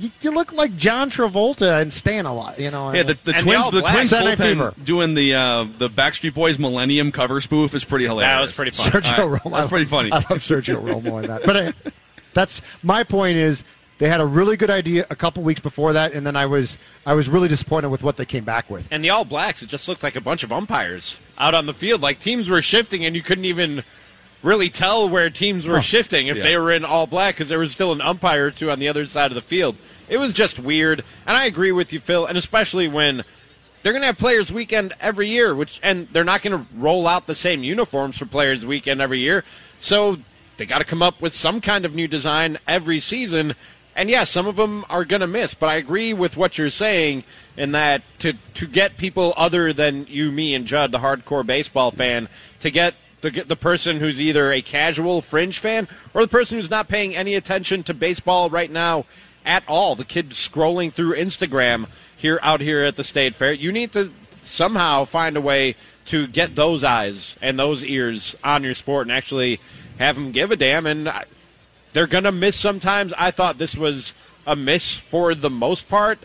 You, 0.00 0.10
you 0.22 0.30
look 0.30 0.52
like 0.54 0.76
John 0.78 1.10
Travolta 1.10 1.82
and 1.82 1.92
Stan 1.92 2.24
a 2.24 2.34
lot, 2.34 2.58
you 2.58 2.70
know. 2.70 2.90
Yeah, 2.92 3.02
the, 3.02 3.18
the 3.22 3.36
And 3.36 3.40
the 3.46 3.52
twins, 3.52 3.70
the 3.70 3.80
twins 3.82 4.08
Saturday 4.10 4.54
Night 4.54 4.56
bullpen 4.74 4.84
doing 4.84 5.12
the 5.12 5.34
uh, 5.34 5.66
the 5.76 5.90
Backstreet 5.90 6.32
Boys 6.32 6.58
Millennium 6.58 7.12
cover 7.12 7.38
spoof 7.42 7.74
is 7.74 7.84
pretty 7.84 8.06
hilarious. 8.06 8.32
That 8.32 8.40
was 8.40 8.52
pretty 8.56 8.70
fun. 8.70 8.90
Sergio 9.02 9.18
All 9.18 9.28
right, 9.28 9.42
Romo. 9.42 9.50
that's 9.52 9.68
pretty 9.68 9.84
funny. 9.84 10.10
I 10.10 10.16
love 10.16 10.24
Sergio 10.38 10.82
Romo 10.82 11.22
in 11.22 11.28
that. 11.28 11.42
But 11.44 11.56
uh, 11.56 11.72
that's 12.32 12.62
my 12.82 13.04
point. 13.04 13.36
Is 13.36 13.62
they 13.98 14.08
had 14.08 14.20
a 14.22 14.26
really 14.26 14.56
good 14.56 14.70
idea 14.70 15.06
a 15.10 15.16
couple 15.16 15.42
weeks 15.42 15.60
before 15.60 15.92
that, 15.92 16.14
and 16.14 16.26
then 16.26 16.34
I 16.34 16.46
was 16.46 16.78
I 17.04 17.12
was 17.12 17.28
really 17.28 17.48
disappointed 17.48 17.88
with 17.90 18.02
what 18.02 18.16
they 18.16 18.24
came 18.24 18.44
back 18.44 18.70
with. 18.70 18.88
And 18.90 19.04
the 19.04 19.10
All 19.10 19.26
Blacks, 19.26 19.62
it 19.62 19.66
just 19.68 19.86
looked 19.86 20.02
like 20.02 20.16
a 20.16 20.22
bunch 20.22 20.42
of 20.44 20.50
umpires 20.50 21.18
out 21.36 21.52
on 21.54 21.66
the 21.66 21.74
field. 21.74 22.00
Like 22.00 22.20
teams 22.20 22.48
were 22.48 22.62
shifting, 22.62 23.04
and 23.04 23.14
you 23.14 23.20
couldn't 23.20 23.44
even 23.44 23.84
really 24.42 24.70
tell 24.70 25.06
where 25.06 25.28
teams 25.28 25.66
were 25.66 25.82
shifting 25.82 26.28
if 26.28 26.38
Yeah. 26.38 26.42
they 26.42 26.56
were 26.56 26.72
in 26.72 26.82
all 26.82 27.06
black 27.06 27.34
because 27.34 27.50
there 27.50 27.58
was 27.58 27.72
still 27.72 27.92
an 27.92 28.00
umpire 28.00 28.46
or 28.46 28.50
two 28.50 28.70
on 28.70 28.78
the 28.78 28.88
other 28.88 29.04
side 29.06 29.30
of 29.30 29.34
the 29.34 29.42
field. 29.42 29.76
It 30.10 30.18
was 30.18 30.34
just 30.34 30.58
weird. 30.58 31.04
And 31.24 31.36
I 31.36 31.46
agree 31.46 31.72
with 31.72 31.92
you, 31.92 32.00
Phil, 32.00 32.26
and 32.26 32.36
especially 32.36 32.88
when 32.88 33.24
they're 33.82 33.92
going 33.92 34.02
to 34.02 34.06
have 34.06 34.18
Players 34.18 34.52
Weekend 34.52 34.92
every 35.00 35.28
year, 35.28 35.54
which 35.54 35.80
and 35.82 36.08
they're 36.08 36.24
not 36.24 36.42
going 36.42 36.58
to 36.58 36.66
roll 36.76 37.06
out 37.06 37.26
the 37.26 37.34
same 37.34 37.62
uniforms 37.62 38.18
for 38.18 38.26
Players 38.26 38.66
Weekend 38.66 39.00
every 39.00 39.20
year. 39.20 39.44
So 39.78 40.18
they 40.56 40.66
got 40.66 40.78
to 40.78 40.84
come 40.84 41.02
up 41.02 41.22
with 41.22 41.32
some 41.32 41.60
kind 41.60 41.86
of 41.86 41.94
new 41.94 42.08
design 42.08 42.58
every 42.66 43.00
season. 43.00 43.54
And 43.96 44.10
yeah, 44.10 44.24
some 44.24 44.46
of 44.46 44.56
them 44.56 44.84
are 44.90 45.04
going 45.04 45.20
to 45.20 45.26
miss, 45.26 45.54
but 45.54 45.68
I 45.68 45.76
agree 45.76 46.12
with 46.12 46.36
what 46.36 46.58
you're 46.58 46.70
saying 46.70 47.24
in 47.56 47.72
that 47.72 48.02
to 48.18 48.34
to 48.54 48.66
get 48.66 48.96
people 48.96 49.32
other 49.36 49.72
than 49.72 50.06
you, 50.08 50.32
me, 50.32 50.54
and 50.54 50.66
Judd, 50.66 50.90
the 50.90 50.98
hardcore 50.98 51.46
baseball 51.46 51.92
fan, 51.92 52.28
to 52.60 52.70
get 52.70 52.94
the 53.20 53.30
the 53.30 53.56
person 53.56 53.98
who's 53.98 54.20
either 54.20 54.52
a 54.52 54.60
casual 54.60 55.22
fringe 55.22 55.58
fan 55.58 55.86
or 56.14 56.22
the 56.22 56.28
person 56.28 56.58
who's 56.58 56.70
not 56.70 56.88
paying 56.88 57.14
any 57.14 57.34
attention 57.36 57.82
to 57.84 57.94
baseball 57.94 58.50
right 58.50 58.70
now 58.70 59.04
at 59.44 59.64
all, 59.66 59.94
the 59.94 60.04
kid 60.04 60.30
scrolling 60.30 60.92
through 60.92 61.14
Instagram 61.14 61.86
here 62.16 62.38
out 62.42 62.60
here 62.60 62.82
at 62.84 62.96
the 62.96 63.04
state 63.04 63.34
fair. 63.34 63.52
You 63.52 63.72
need 63.72 63.92
to 63.92 64.12
somehow 64.42 65.04
find 65.04 65.36
a 65.36 65.40
way 65.40 65.76
to 66.06 66.26
get 66.26 66.54
those 66.54 66.84
eyes 66.84 67.36
and 67.40 67.58
those 67.58 67.84
ears 67.84 68.36
on 68.42 68.64
your 68.64 68.74
sport 68.74 69.06
and 69.06 69.12
actually 69.12 69.60
have 69.98 70.16
them 70.16 70.32
give 70.32 70.50
a 70.50 70.56
damn. 70.56 70.86
And 70.86 71.10
they're 71.92 72.06
going 72.06 72.24
to 72.24 72.32
miss 72.32 72.56
sometimes. 72.56 73.12
I 73.16 73.30
thought 73.30 73.58
this 73.58 73.76
was 73.76 74.14
a 74.46 74.56
miss 74.56 74.96
for 74.96 75.34
the 75.34 75.50
most 75.50 75.88
part. 75.88 76.18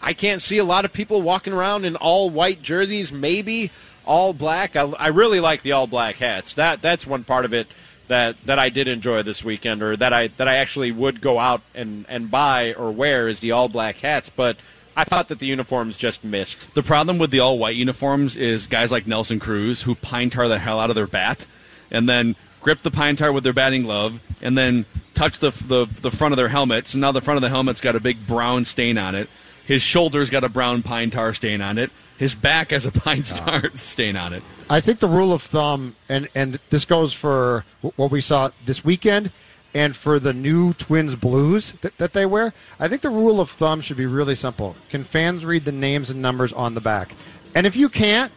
I 0.00 0.12
can't 0.12 0.42
see 0.42 0.58
a 0.58 0.64
lot 0.64 0.84
of 0.84 0.92
people 0.92 1.22
walking 1.22 1.52
around 1.52 1.84
in 1.84 1.96
all 1.96 2.28
white 2.28 2.62
jerseys, 2.62 3.12
maybe 3.12 3.70
all 4.04 4.32
black. 4.32 4.74
I, 4.76 4.82
I 4.98 5.08
really 5.08 5.40
like 5.40 5.62
the 5.62 5.72
all 5.72 5.86
black 5.86 6.16
hats. 6.16 6.54
That 6.54 6.82
that's 6.82 7.06
one 7.06 7.24
part 7.24 7.44
of 7.44 7.52
it 7.52 7.68
that, 8.08 8.36
that 8.44 8.58
I 8.58 8.68
did 8.68 8.88
enjoy 8.88 9.22
this 9.22 9.44
weekend, 9.44 9.82
or 9.82 9.96
that 9.96 10.12
I 10.12 10.28
that 10.28 10.48
I 10.48 10.56
actually 10.56 10.92
would 10.92 11.20
go 11.20 11.38
out 11.38 11.62
and, 11.74 12.04
and 12.08 12.30
buy 12.30 12.74
or 12.74 12.90
wear 12.90 13.28
is 13.28 13.40
the 13.40 13.52
all 13.52 13.68
black 13.68 13.96
hats. 13.96 14.30
But 14.30 14.56
I 14.96 15.04
thought 15.04 15.28
that 15.28 15.38
the 15.38 15.46
uniforms 15.46 15.96
just 15.96 16.22
missed. 16.22 16.74
The 16.74 16.82
problem 16.82 17.18
with 17.18 17.30
the 17.30 17.40
all 17.40 17.58
white 17.58 17.76
uniforms 17.76 18.36
is 18.36 18.66
guys 18.66 18.92
like 18.92 19.06
Nelson 19.06 19.38
Cruz 19.38 19.82
who 19.82 19.94
pine 19.94 20.30
tar 20.30 20.48
the 20.48 20.58
hell 20.58 20.80
out 20.80 20.90
of 20.90 20.96
their 20.96 21.06
bat, 21.06 21.46
and 21.90 22.08
then 22.08 22.36
grip 22.60 22.82
the 22.82 22.90
pine 22.90 23.16
tar 23.16 23.32
with 23.32 23.44
their 23.44 23.52
batting 23.52 23.82
glove, 23.82 24.20
and 24.40 24.56
then 24.56 24.84
touch 25.14 25.38
the 25.38 25.50
the, 25.50 25.86
the 26.00 26.10
front 26.10 26.32
of 26.32 26.36
their 26.36 26.48
helmet. 26.48 26.88
So 26.88 26.98
now 26.98 27.12
the 27.12 27.20
front 27.20 27.36
of 27.36 27.42
the 27.42 27.48
helmet's 27.48 27.80
got 27.80 27.96
a 27.96 28.00
big 28.00 28.26
brown 28.26 28.64
stain 28.64 28.98
on 28.98 29.14
it. 29.14 29.28
His 29.72 29.80
shoulders 29.80 30.28
got 30.28 30.44
a 30.44 30.50
brown 30.50 30.82
pine 30.82 31.08
tar 31.08 31.32
stain 31.32 31.62
on 31.62 31.78
it. 31.78 31.90
His 32.18 32.34
back 32.34 32.72
has 32.72 32.84
a 32.84 32.92
pine 32.92 33.22
tar 33.22 33.70
stain 33.74 34.16
on 34.16 34.34
it. 34.34 34.42
I 34.68 34.82
think 34.82 34.98
the 34.98 35.08
rule 35.08 35.32
of 35.32 35.40
thumb, 35.40 35.96
and 36.10 36.28
and 36.34 36.60
this 36.68 36.84
goes 36.84 37.14
for 37.14 37.64
what 37.80 38.10
we 38.10 38.20
saw 38.20 38.50
this 38.66 38.84
weekend 38.84 39.30
and 39.72 39.96
for 39.96 40.20
the 40.20 40.34
new 40.34 40.74
Twins 40.74 41.14
blues 41.14 41.72
that, 41.80 41.96
that 41.96 42.12
they 42.12 42.26
wear, 42.26 42.52
I 42.78 42.88
think 42.88 43.00
the 43.00 43.08
rule 43.08 43.40
of 43.40 43.48
thumb 43.48 43.80
should 43.80 43.96
be 43.96 44.04
really 44.04 44.34
simple. 44.34 44.76
Can 44.90 45.04
fans 45.04 45.42
read 45.42 45.64
the 45.64 45.72
names 45.72 46.10
and 46.10 46.20
numbers 46.20 46.52
on 46.52 46.74
the 46.74 46.82
back? 46.82 47.14
And 47.54 47.66
if 47.66 47.74
you 47.74 47.88
can't, 47.88 48.30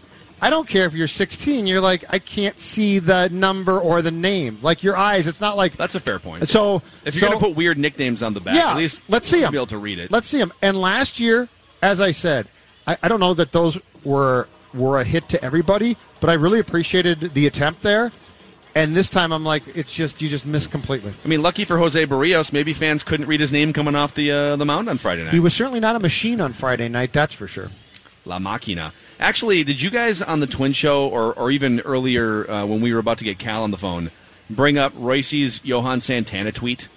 I 0.46 0.52
don't 0.52 0.68
care 0.68 0.86
if 0.86 0.94
you're 0.94 1.08
16. 1.08 1.66
You're 1.66 1.82
like, 1.82 2.06
I 2.08 2.20
can't 2.20 2.60
see 2.60 3.00
the 3.00 3.30
number 3.30 3.80
or 3.80 4.04
the 4.04 4.12
name. 4.12 4.60
Like 4.62 4.84
your 4.84 4.96
eyes, 4.96 5.26
it's 5.26 5.42
not 5.42 5.58
like 5.58 5.76
That's 5.76 5.96
a 5.96 6.00
fair 6.00 6.20
point. 6.20 6.48
So 6.50 6.84
if 7.04 7.16
you're 7.16 7.22
so- 7.22 7.28
going 7.30 7.40
to 7.40 7.46
put 7.48 7.56
weird 7.56 7.80
nicknames 7.80 8.22
on 8.22 8.36
the 8.36 8.40
back, 8.42 8.54
yeah, 8.54 8.70
at 8.70 8.78
least 8.78 9.02
let's 9.08 9.28
see 9.28 9.40
them. 9.40 9.52
be 9.52 9.58
able 9.58 9.66
to 9.66 9.80
read 9.80 9.98
it. 9.98 10.12
Let's 10.12 10.28
see 10.28 10.38
them. 10.38 10.54
And 10.62 10.80
last 10.80 11.20
year, 11.20 11.50
as 11.82 12.00
I 12.00 12.12
said, 12.12 12.48
I, 12.86 12.96
I 13.02 13.08
don't 13.08 13.20
know 13.20 13.34
that 13.34 13.54
those 13.54 13.80
were 14.04 14.48
were 14.72 15.00
a 15.02 15.04
hit 15.04 15.30
to 15.30 15.44
everybody, 15.44 15.98
but 16.20 16.30
I 16.30 16.34
really 16.34 16.60
appreciated 16.60 17.34
the 17.34 17.48
attempt 17.48 17.82
there. 17.82 18.12
And 18.76 18.96
this 18.96 19.10
time, 19.10 19.32
I'm 19.32 19.44
like, 19.44 19.64
it's 19.76 19.92
just 19.92 20.22
you 20.22 20.30
just 20.30 20.46
missed 20.46 20.70
completely. 20.70 21.12
I 21.24 21.28
mean, 21.28 21.42
lucky 21.42 21.66
for 21.66 21.80
Jose 21.80 22.06
Berrios, 22.06 22.54
maybe 22.54 22.72
fans 22.74 23.02
couldn't 23.02 23.26
read 23.26 23.40
his 23.40 23.52
name 23.52 23.74
coming 23.74 23.96
off 23.96 24.14
the 24.14 24.30
uh, 24.32 24.56
the 24.58 24.66
mound 24.66 24.90
on 24.90 25.00
Friday 25.00 25.24
night. 25.24 25.34
He 25.34 25.40
was 25.40 25.56
certainly 25.56 25.80
not 25.80 25.96
a 25.96 26.00
machine 26.00 26.40
on 26.40 26.54
Friday 26.54 26.88
night, 26.88 27.14
that's 27.14 27.34
for 27.34 27.48
sure. 27.48 27.72
La 28.26 28.38
Makina. 28.38 28.92
Actually, 29.20 29.64
did 29.64 29.82
you 29.82 29.90
guys 29.90 30.22
on 30.22 30.40
the 30.40 30.48
Twin 30.48 30.74
Show, 30.74 31.08
or, 31.08 31.34
or 31.34 31.52
even 31.52 31.80
earlier 31.82 32.50
uh, 32.50 32.66
when 32.66 32.82
we 32.82 32.94
were 32.94 33.00
about 33.00 33.20
to 33.20 33.24
get 33.24 33.40
Cal 33.40 33.64
on 33.64 33.72
the 33.72 33.78
phone, 33.78 34.12
bring 34.50 34.78
up 34.78 34.94
Royce's 34.96 35.62
Johan 35.64 36.02
Santana 36.02 36.52
tweet? 36.52 36.90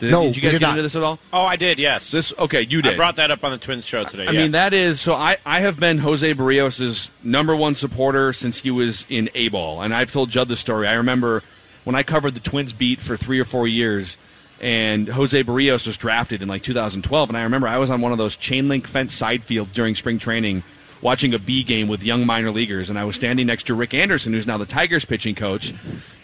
Did, 0.00 0.10
No, 0.10 0.24
did 0.24 0.36
you 0.36 0.42
guys 0.42 0.52
did 0.52 0.60
get 0.60 0.66
not. 0.66 0.70
into 0.72 0.82
this 0.82 0.96
at 0.96 1.02
all? 1.02 1.18
Oh, 1.32 1.44
I 1.44 1.56
did. 1.56 1.78
Yes. 1.78 2.10
This 2.10 2.32
okay? 2.38 2.62
You 2.62 2.80
did. 2.82 2.94
I 2.94 2.96
brought 2.96 3.16
that 3.16 3.30
up 3.30 3.44
on 3.44 3.52
the 3.52 3.58
Twins 3.58 3.84
show 3.84 4.04
today. 4.04 4.26
I 4.26 4.30
yeah. 4.32 4.42
mean, 4.42 4.52
that 4.52 4.72
is 4.72 5.00
so. 5.00 5.14
I, 5.14 5.36
I 5.44 5.60
have 5.60 5.78
been 5.78 5.98
Jose 5.98 6.34
Berrios' 6.34 7.10
number 7.22 7.54
one 7.54 7.74
supporter 7.74 8.32
since 8.32 8.60
he 8.60 8.70
was 8.70 9.04
in 9.08 9.28
A 9.34 9.48
ball, 9.48 9.82
and 9.82 9.94
I've 9.94 10.10
told 10.10 10.30
Judd 10.30 10.48
the 10.48 10.56
story. 10.56 10.88
I 10.88 10.94
remember 10.94 11.42
when 11.84 11.94
I 11.94 12.02
covered 12.02 12.34
the 12.34 12.40
Twins 12.40 12.72
beat 12.72 13.00
for 13.00 13.16
three 13.16 13.38
or 13.38 13.44
four 13.44 13.68
years, 13.68 14.16
and 14.60 15.06
Jose 15.06 15.44
Berrios 15.44 15.86
was 15.86 15.96
drafted 15.98 16.40
in 16.42 16.48
like 16.48 16.62
2012, 16.62 17.28
and 17.28 17.36
I 17.36 17.42
remember 17.42 17.68
I 17.68 17.76
was 17.78 17.90
on 17.90 18.00
one 18.00 18.12
of 18.12 18.18
those 18.18 18.36
chain 18.36 18.68
link 18.68 18.86
fence 18.86 19.14
side 19.14 19.44
fields 19.44 19.70
during 19.72 19.94
spring 19.94 20.18
training. 20.18 20.62
Watching 21.02 21.32
a 21.32 21.38
B 21.38 21.62
game 21.64 21.88
with 21.88 22.02
young 22.02 22.26
minor 22.26 22.50
leaguers, 22.50 22.90
and 22.90 22.98
I 22.98 23.04
was 23.04 23.16
standing 23.16 23.46
next 23.46 23.66
to 23.68 23.74
Rick 23.74 23.94
Anderson, 23.94 24.32
who's 24.34 24.46
now 24.46 24.58
the 24.58 24.66
Tigers 24.66 25.04
pitching 25.04 25.34
coach. 25.34 25.72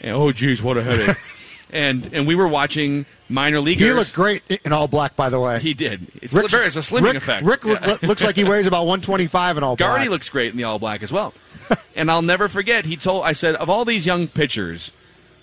And 0.03 0.15
oh, 0.15 0.33
geez, 0.33 0.63
what 0.63 0.77
a 0.77 0.83
headache! 0.83 1.17
and 1.73 2.11
and 2.13 2.27
we 2.27 2.35
were 2.35 2.47
watching 2.47 3.07
minor 3.29 3.61
leaguers. 3.61 3.87
He 3.87 3.93
looked 3.93 4.15
great 4.15 4.43
in 4.65 4.73
all 4.73 4.87
black, 4.87 5.17
by 5.17 5.31
the 5.31 5.41
way. 5.41 5.59
He 5.61 5.73
did. 5.75 6.07
It's, 6.23 6.35
it's 6.35 6.53
a 6.77 6.81
slimming 6.81 7.03
Rick, 7.05 7.17
effect. 7.17 7.47
Rick 7.47 7.65
Yeah. 7.65 7.97
loo- 8.03 8.07
looks 8.09 8.23
like 8.23 8.37
he 8.37 8.45
weighs 8.45 8.67
about 8.67 8.83
125 8.87 9.57
in 9.57 9.65
all 9.65 9.77
Gardy 9.77 10.05
black. 10.05 10.11
looks 10.11 10.29
great 10.29 10.51
in 10.53 10.57
the 10.59 10.65
all 10.65 10.79
black 10.79 11.03
as 11.03 11.11
well. 11.13 11.33
and 11.97 12.11
I'll 12.11 12.23
never 12.23 12.47
forget, 12.49 12.85
he 12.85 12.97
told, 12.97 13.25
I 13.25 13.33
said, 13.33 13.57
of 13.57 13.69
all 13.69 13.85
these 13.85 14.07
young 14.07 14.29
pitchers 14.29 14.93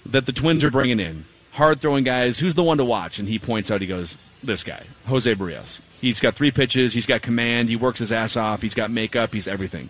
that 0.05 0.25
the 0.25 0.31
Twins 0.31 0.63
are 0.63 0.71
bringing 0.71 0.99
in, 0.99 1.25
hard 1.51 1.81
throwing 1.81 2.03
guys, 2.03 2.39
who's 2.39 2.53
the 2.53 2.63
one 2.63 2.77
to 2.77 2.85
watch? 2.85 3.19
And 3.19 3.27
he 3.27 3.39
points 3.39 3.69
out, 3.69 3.81
he 3.81 3.87
goes, 3.87 4.15
this 4.41 4.63
guy, 4.63 4.83
Jose 5.07 5.33
Berrios. 5.35 5.79
He's 6.03 6.19
got 6.19 6.35
three 6.35 6.51
pitches, 6.51 6.93
he's 6.93 7.05
got 7.05 7.21
command, 7.21 7.69
he 7.69 7.77
works 7.77 7.99
his 7.99 8.11
ass 8.11 8.35
off, 8.35 8.61
he's 8.61 8.73
got 8.73 8.91
makeup, 8.91 9.33
he's 9.33 9.47
everything. 9.47 9.89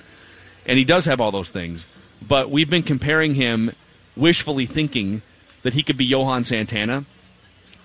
And 0.63 0.77
he 0.77 0.85
does 0.85 1.05
have 1.05 1.19
all 1.19 1.31
those 1.31 1.49
things. 1.49 1.87
But 2.21 2.51
we've 2.51 2.69
been 2.69 2.83
comparing 2.83 3.33
him, 3.33 3.73
wishfully 4.15 4.67
thinking 4.67 5.23
that 5.63 5.73
he 5.73 5.81
could 5.81 5.97
be 5.97 6.05
Johan 6.05 6.43
Santana. 6.43 7.05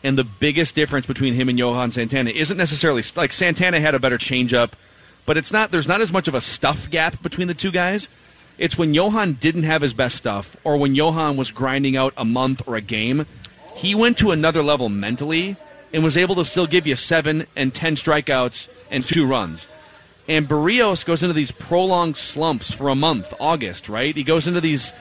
And 0.04 0.18
the 0.18 0.24
biggest 0.24 0.74
difference 0.74 1.06
between 1.06 1.32
him 1.32 1.48
and 1.48 1.58
Johan 1.58 1.90
Santana 1.90 2.28
isn't 2.28 2.58
necessarily 2.58 3.02
like 3.16 3.32
Santana 3.32 3.80
had 3.80 3.94
a 3.94 3.98
better 3.98 4.18
changeup, 4.18 4.72
but 5.24 5.38
it's 5.38 5.50
not. 5.50 5.70
There's 5.70 5.88
not 5.88 6.02
as 6.02 6.12
much 6.12 6.28
of 6.28 6.34
a 6.34 6.42
stuff 6.42 6.90
gap 6.90 7.22
between 7.22 7.48
the 7.48 7.54
two 7.54 7.72
guys. 7.72 8.10
It's 8.58 8.76
when 8.76 8.92
Johan 8.92 9.38
didn't 9.40 9.62
have 9.62 9.80
his 9.80 9.94
best 9.94 10.16
stuff, 10.16 10.54
or 10.64 10.76
when 10.76 10.94
Johan 10.94 11.38
was 11.38 11.50
grinding 11.50 11.96
out 11.96 12.12
a 12.14 12.26
month 12.26 12.60
or 12.68 12.76
a 12.76 12.82
game. 12.82 13.24
He 13.74 13.94
went 13.94 14.18
to 14.18 14.32
another 14.32 14.62
level 14.62 14.90
mentally 14.90 15.56
and 15.92 16.04
was 16.04 16.16
able 16.16 16.34
to 16.36 16.44
still 16.44 16.66
give 16.66 16.86
you 16.86 16.96
seven 16.96 17.46
and 17.56 17.74
ten 17.74 17.94
strikeouts 17.94 18.68
and 18.90 19.04
two 19.04 19.26
runs. 19.26 19.68
And 20.28 20.46
Berrios 20.46 21.06
goes 21.06 21.22
into 21.22 21.32
these 21.32 21.50
prolonged 21.50 22.18
slumps 22.18 22.72
for 22.72 22.90
a 22.90 22.94
month, 22.94 23.32
August, 23.40 23.88
right? 23.88 24.14
He 24.14 24.22
goes 24.22 24.46
into 24.46 24.60
these 24.60 24.92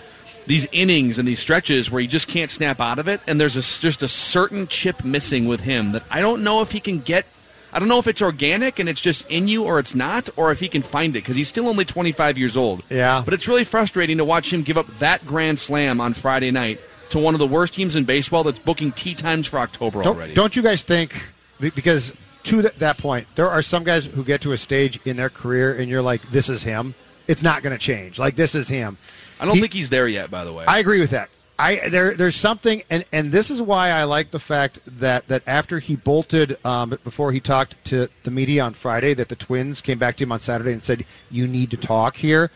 these 0.47 0.65
innings 0.71 1.19
and 1.19 1.27
these 1.27 1.39
stretches 1.39 1.91
where 1.91 2.01
he 2.01 2.07
just 2.07 2.29
can't 2.29 2.49
snap 2.49 2.79
out 2.79 2.99
of 2.99 3.09
it, 3.09 3.19
and 3.27 3.39
there's 3.39 3.57
a, 3.57 3.61
just 3.61 4.01
a 4.01 4.07
certain 4.07 4.65
chip 4.67 5.03
missing 5.03 5.45
with 5.45 5.59
him 5.59 5.91
that 5.91 6.03
I 6.09 6.21
don't 6.21 6.43
know 6.43 6.61
if 6.61 6.71
he 6.71 6.79
can 6.79 6.99
get. 6.99 7.25
I 7.73 7.79
don't 7.79 7.89
know 7.89 7.99
if 7.99 8.07
it's 8.07 8.21
organic 8.21 8.79
and 8.79 8.87
it's 8.87 9.01
just 9.01 9.29
in 9.29 9.49
you 9.49 9.65
or 9.65 9.77
it's 9.77 9.93
not, 9.93 10.29
or 10.37 10.53
if 10.53 10.61
he 10.61 10.69
can 10.69 10.81
find 10.81 11.15
it 11.17 11.19
because 11.19 11.35
he's 11.35 11.49
still 11.49 11.67
only 11.67 11.83
25 11.83 12.37
years 12.37 12.55
old. 12.55 12.81
Yeah. 12.89 13.21
But 13.25 13.33
it's 13.33 13.45
really 13.49 13.65
frustrating 13.65 14.17
to 14.17 14.25
watch 14.25 14.53
him 14.53 14.63
give 14.63 14.77
up 14.77 14.87
that 14.99 15.25
grand 15.25 15.59
slam 15.59 15.99
on 15.99 16.13
Friday 16.13 16.49
night 16.49 16.79
to 17.09 17.19
one 17.19 17.33
of 17.33 17.39
the 17.39 17.47
worst 17.47 17.73
teams 17.73 17.95
in 17.95 18.03
baseball 18.05 18.43
that's 18.43 18.59
booking 18.59 18.91
tee 18.91 19.13
times 19.15 19.47
for 19.47 19.59
October 19.59 20.03
Don't, 20.03 20.15
already. 20.15 20.33
don't 20.33 20.55
you 20.55 20.61
guys 20.61 20.83
think? 20.83 21.31
Because 21.59 22.13
to 22.43 22.61
th- 22.61 22.75
that 22.75 22.97
point, 22.97 23.27
there 23.35 23.49
are 23.49 23.61
some 23.61 23.83
guys 23.83 24.05
who 24.05 24.23
get 24.23 24.41
to 24.41 24.51
a 24.51 24.57
stage 24.57 24.99
in 25.05 25.17
their 25.17 25.29
career, 25.29 25.75
and 25.75 25.89
you're 25.89 26.01
like, 26.01 26.21
"This 26.31 26.49
is 26.49 26.63
him." 26.63 26.93
It's 27.27 27.43
not 27.43 27.61
going 27.63 27.77
to 27.77 27.83
change. 27.83 28.17
Like 28.19 28.35
this 28.35 28.55
is 28.55 28.67
him. 28.67 28.97
I 29.39 29.45
don't 29.45 29.55
He- 29.55 29.61
think 29.61 29.73
he's 29.73 29.89
there 29.89 30.07
yet, 30.07 30.31
by 30.31 30.43
the 30.43 30.53
way. 30.53 30.65
I 30.65 30.79
agree 30.79 30.99
with 30.99 31.09
that. 31.11 31.29
I 31.59 31.89
there 31.89 32.13
there's 32.13 32.35
something, 32.35 32.83
and 32.91 33.03
and 33.11 33.31
this 33.31 33.49
is 33.49 33.61
why 33.61 33.89
I 33.89 34.03
like 34.03 34.29
the 34.31 34.39
fact 34.39 34.77
that 34.99 35.27
that 35.27 35.41
after 35.47 35.79
he 35.79 35.95
bolted 35.95 36.63
um, 36.63 36.91
before 37.03 37.31
he 37.31 37.39
talked 37.39 37.73
to 37.85 38.07
the 38.23 38.29
media 38.31 38.63
on 38.63 38.75
Friday, 38.75 39.15
that 39.15 39.27
the 39.29 39.35
Twins 39.35 39.81
came 39.81 39.97
back 39.97 40.17
to 40.17 40.23
him 40.23 40.31
on 40.31 40.39
Saturday 40.39 40.71
and 40.71 40.83
said, 40.83 41.03
"You 41.31 41.47
need 41.47 41.71
to 41.71 41.77
talk 41.77 42.15
here." 42.15 42.51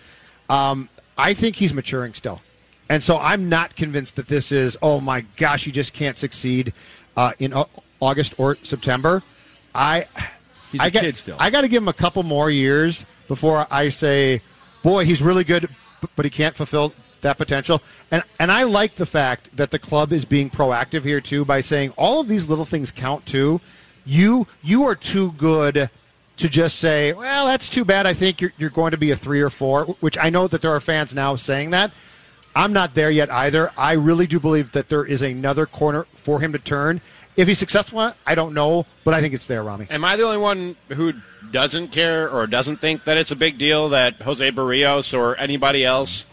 Um, 0.49 0.87
I 1.17 1.33
think 1.33 1.55
he's 1.55 1.73
maturing 1.73 2.13
still, 2.13 2.41
and 2.91 3.01
so 3.01 3.17
I'm 3.17 3.47
not 3.47 3.75
convinced 3.77 4.17
that 4.17 4.27
this 4.27 4.51
is. 4.51 4.75
Oh 4.81 4.99
my 4.99 5.21
gosh, 5.37 5.65
you 5.65 5.71
just 5.71 5.93
can't 5.93 6.17
succeed 6.17 6.73
uh, 7.15 7.31
in 7.39 7.53
August 8.01 8.35
or 8.37 8.57
September. 8.63 9.23
I 9.73 10.07
He's 10.71 10.81
I 10.81 10.87
a 10.87 10.91
got- 10.91 11.03
kid 11.03 11.15
still. 11.17 11.37
I 11.39 11.49
got 11.49 11.61
to 11.61 11.67
give 11.69 11.81
him 11.81 11.87
a 11.87 11.93
couple 11.93 12.21
more 12.23 12.49
years 12.49 13.05
before 13.27 13.65
I 13.71 13.89
say, 13.89 14.41
boy, 14.83 15.05
he's 15.05 15.21
really 15.21 15.43
good, 15.45 15.69
but 16.17 16.25
he 16.25 16.29
can't 16.31 16.55
fulfill 16.55 16.93
that 17.21 17.37
potential. 17.37 17.81
And 18.11 18.23
and 18.39 18.51
I 18.51 18.63
like 18.63 18.95
the 18.95 19.05
fact 19.05 19.55
that 19.55 19.71
the 19.71 19.79
club 19.79 20.11
is 20.11 20.25
being 20.25 20.49
proactive 20.49 21.03
here 21.03 21.21
too 21.21 21.45
by 21.45 21.61
saying 21.61 21.93
all 21.97 22.19
of 22.19 22.27
these 22.27 22.47
little 22.49 22.65
things 22.65 22.91
count 22.91 23.25
too. 23.25 23.61
You 24.05 24.47
you 24.63 24.83
are 24.83 24.95
too 24.95 25.31
good 25.33 25.89
to 26.37 26.49
just 26.49 26.79
say, 26.79 27.13
well, 27.13 27.45
that's 27.45 27.69
too 27.69 27.85
bad. 27.85 28.05
I 28.05 28.13
think 28.13 28.41
you're 28.41 28.51
you're 28.57 28.69
going 28.69 28.91
to 28.91 28.97
be 28.97 29.11
a 29.11 29.15
three 29.15 29.39
or 29.41 29.49
four, 29.49 29.85
which 30.01 30.17
I 30.17 30.29
know 30.29 30.47
that 30.47 30.61
there 30.61 30.73
are 30.75 30.79
fans 30.81 31.13
now 31.13 31.35
saying 31.37 31.69
that. 31.71 31.91
I'm 32.55 32.73
not 32.73 32.95
there 32.95 33.09
yet 33.11 33.29
either. 33.31 33.71
I 33.77 33.93
really 33.93 34.27
do 34.27 34.39
believe 34.39 34.71
that 34.73 34.89
there 34.89 35.05
is 35.05 35.21
another 35.21 35.65
corner 35.65 36.05
for 36.15 36.39
him 36.41 36.51
to 36.53 36.59
turn. 36.59 37.01
If 37.37 37.47
he's 37.47 37.59
successful, 37.59 38.13
I 38.25 38.35
don't 38.35 38.53
know, 38.53 38.85
but 39.05 39.13
I 39.13 39.21
think 39.21 39.33
it's 39.33 39.47
there, 39.47 39.63
Rami. 39.63 39.87
Am 39.89 40.03
I 40.03 40.17
the 40.17 40.23
only 40.23 40.37
one 40.37 40.75
who 40.89 41.13
doesn't 41.51 41.89
care 41.89 42.29
or 42.29 42.45
doesn't 42.47 42.77
think 42.77 43.05
that 43.05 43.17
it's 43.17 43.31
a 43.31 43.35
big 43.35 43.57
deal 43.57 43.89
that 43.89 44.21
Jose 44.21 44.51
Berrios 44.51 45.17
or 45.17 45.37
anybody 45.37 45.85
else 45.85 46.25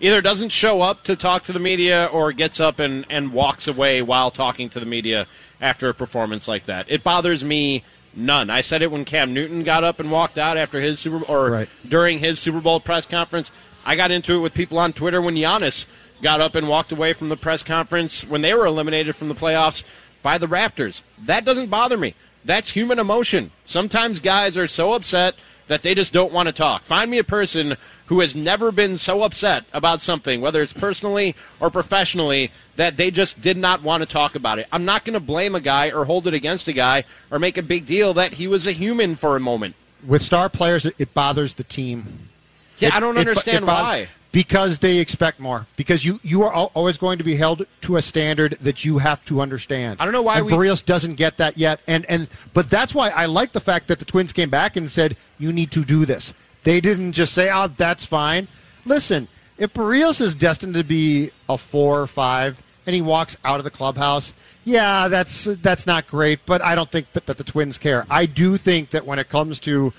either 0.00 0.20
doesn't 0.20 0.50
show 0.50 0.82
up 0.82 1.04
to 1.04 1.16
talk 1.16 1.44
to 1.44 1.52
the 1.52 1.58
media 1.58 2.06
or 2.12 2.32
gets 2.32 2.60
up 2.60 2.78
and, 2.80 3.06
and 3.08 3.32
walks 3.32 3.66
away 3.66 4.02
while 4.02 4.30
talking 4.30 4.68
to 4.68 4.80
the 4.80 4.86
media 4.86 5.26
after 5.60 5.88
a 5.88 5.94
performance 5.94 6.46
like 6.46 6.66
that? 6.66 6.86
It 6.90 7.02
bothers 7.02 7.42
me 7.42 7.82
none. 8.14 8.50
I 8.50 8.60
said 8.60 8.82
it 8.82 8.90
when 8.90 9.04
Cam 9.06 9.32
Newton 9.32 9.64
got 9.64 9.84
up 9.84 10.00
and 10.00 10.10
walked 10.10 10.36
out 10.36 10.58
after 10.58 10.80
his 10.80 11.00
Super 11.00 11.22
or 11.24 11.50
Right. 11.50 11.68
during 11.88 12.18
his 12.18 12.38
Super 12.38 12.60
Bowl 12.60 12.78
press 12.78 13.06
conference. 13.06 13.50
I 13.84 13.96
got 13.96 14.10
into 14.10 14.34
it 14.34 14.40
with 14.40 14.54
people 14.54 14.78
on 14.78 14.92
Twitter 14.92 15.20
when 15.20 15.34
Giannis 15.34 15.86
got 16.22 16.40
up 16.40 16.54
and 16.54 16.68
walked 16.68 16.92
away 16.92 17.12
from 17.12 17.28
the 17.28 17.36
press 17.36 17.62
conference 17.62 18.24
when 18.24 18.42
they 18.42 18.54
were 18.54 18.66
eliminated 18.66 19.16
from 19.16 19.28
the 19.28 19.34
playoffs 19.34 19.82
by 20.22 20.38
the 20.38 20.46
Raptors. 20.46 21.02
That 21.24 21.44
doesn't 21.44 21.70
bother 21.70 21.98
me. 21.98 22.14
That's 22.44 22.72
human 22.72 22.98
emotion. 22.98 23.50
Sometimes 23.66 24.20
guys 24.20 24.56
are 24.56 24.68
so 24.68 24.92
upset 24.92 25.34
that 25.68 25.82
they 25.82 25.94
just 25.94 26.12
don't 26.12 26.32
want 26.32 26.48
to 26.48 26.52
talk. 26.52 26.82
Find 26.84 27.10
me 27.10 27.18
a 27.18 27.24
person 27.24 27.76
who 28.06 28.20
has 28.20 28.34
never 28.34 28.72
been 28.72 28.98
so 28.98 29.22
upset 29.22 29.64
about 29.72 30.02
something, 30.02 30.40
whether 30.40 30.60
it's 30.60 30.72
personally 30.72 31.34
or 31.60 31.70
professionally, 31.70 32.50
that 32.76 32.96
they 32.96 33.10
just 33.10 33.40
did 33.40 33.56
not 33.56 33.82
want 33.82 34.02
to 34.02 34.08
talk 34.08 34.34
about 34.34 34.58
it. 34.58 34.66
I'm 34.70 34.84
not 34.84 35.04
going 35.04 35.14
to 35.14 35.20
blame 35.20 35.54
a 35.54 35.60
guy 35.60 35.90
or 35.90 36.04
hold 36.04 36.26
it 36.26 36.34
against 36.34 36.68
a 36.68 36.72
guy 36.72 37.04
or 37.30 37.38
make 37.38 37.56
a 37.56 37.62
big 37.62 37.86
deal 37.86 38.12
that 38.14 38.34
he 38.34 38.46
was 38.46 38.66
a 38.66 38.72
human 38.72 39.16
for 39.16 39.36
a 39.36 39.40
moment. 39.40 39.74
with 40.06 40.22
star 40.22 40.48
players, 40.48 40.84
it, 40.84 41.14
bothers 41.14 41.54
the 41.54 41.64
team. 41.64 42.28
Yeah, 42.82 42.96
I 42.96 43.00
don't 43.00 43.18
understand 43.18 43.66
why. 43.66 44.08
Because 44.32 44.78
they 44.78 44.98
expect 44.98 45.40
more. 45.40 45.66
Because 45.76 46.04
you 46.04 46.18
you 46.22 46.42
are 46.42 46.52
always 46.52 46.96
going 46.96 47.18
to 47.18 47.24
be 47.24 47.36
held 47.36 47.66
to 47.82 47.96
a 47.98 48.02
standard 48.02 48.56
that 48.62 48.82
you 48.84 48.98
have 48.98 49.22
to 49.26 49.42
understand. 49.42 49.98
I 50.00 50.04
don't 50.04 50.12
know 50.14 50.22
why 50.22 50.38
and 50.38 50.46
we- 50.46 50.52
Berrios 50.52 50.84
doesn't 50.84 51.16
get 51.16 51.36
that 51.36 51.58
yet. 51.58 51.80
And 51.86 52.06
and 52.06 52.28
but 52.54 52.70
that's 52.70 52.94
why 52.94 53.10
I 53.10 53.26
like 53.26 53.52
the 53.52 53.60
fact 53.60 53.88
that 53.88 53.98
the 53.98 54.06
Twins 54.06 54.32
came 54.32 54.48
back 54.48 54.76
and 54.76 54.90
said 54.90 55.16
you 55.38 55.52
need 55.52 55.70
to 55.72 55.84
do 55.84 56.06
this. 56.06 56.32
They 56.64 56.80
didn't 56.80 57.12
just 57.12 57.34
say, 57.34 57.50
"Oh, 57.52 57.68
that's 57.68 58.06
fine." 58.06 58.48
Listen, 58.86 59.28
if 59.58 59.74
Berrios 59.74 60.20
is 60.20 60.34
destined 60.34 60.74
to 60.74 60.84
be 60.84 61.30
a 61.48 61.58
four 61.58 62.00
or 62.00 62.06
five, 62.06 62.62
and 62.86 62.94
he 62.94 63.02
walks 63.02 63.36
out 63.44 63.60
of 63.60 63.64
the 63.64 63.70
clubhouse, 63.70 64.32
yeah, 64.64 65.08
that's 65.08 65.44
that's 65.44 65.86
not 65.86 66.06
great. 66.06 66.40
But 66.46 66.62
I 66.62 66.74
don't 66.74 66.90
think 66.90 67.12
that, 67.12 67.26
that 67.26 67.36
the 67.36 67.44
Twins 67.44 67.76
care. 67.78 68.06
I 68.08 68.26
do 68.26 68.56
think 68.56 68.90
that 68.90 69.04
when 69.04 69.18
it 69.18 69.28
comes 69.28 69.60
to 69.60 69.92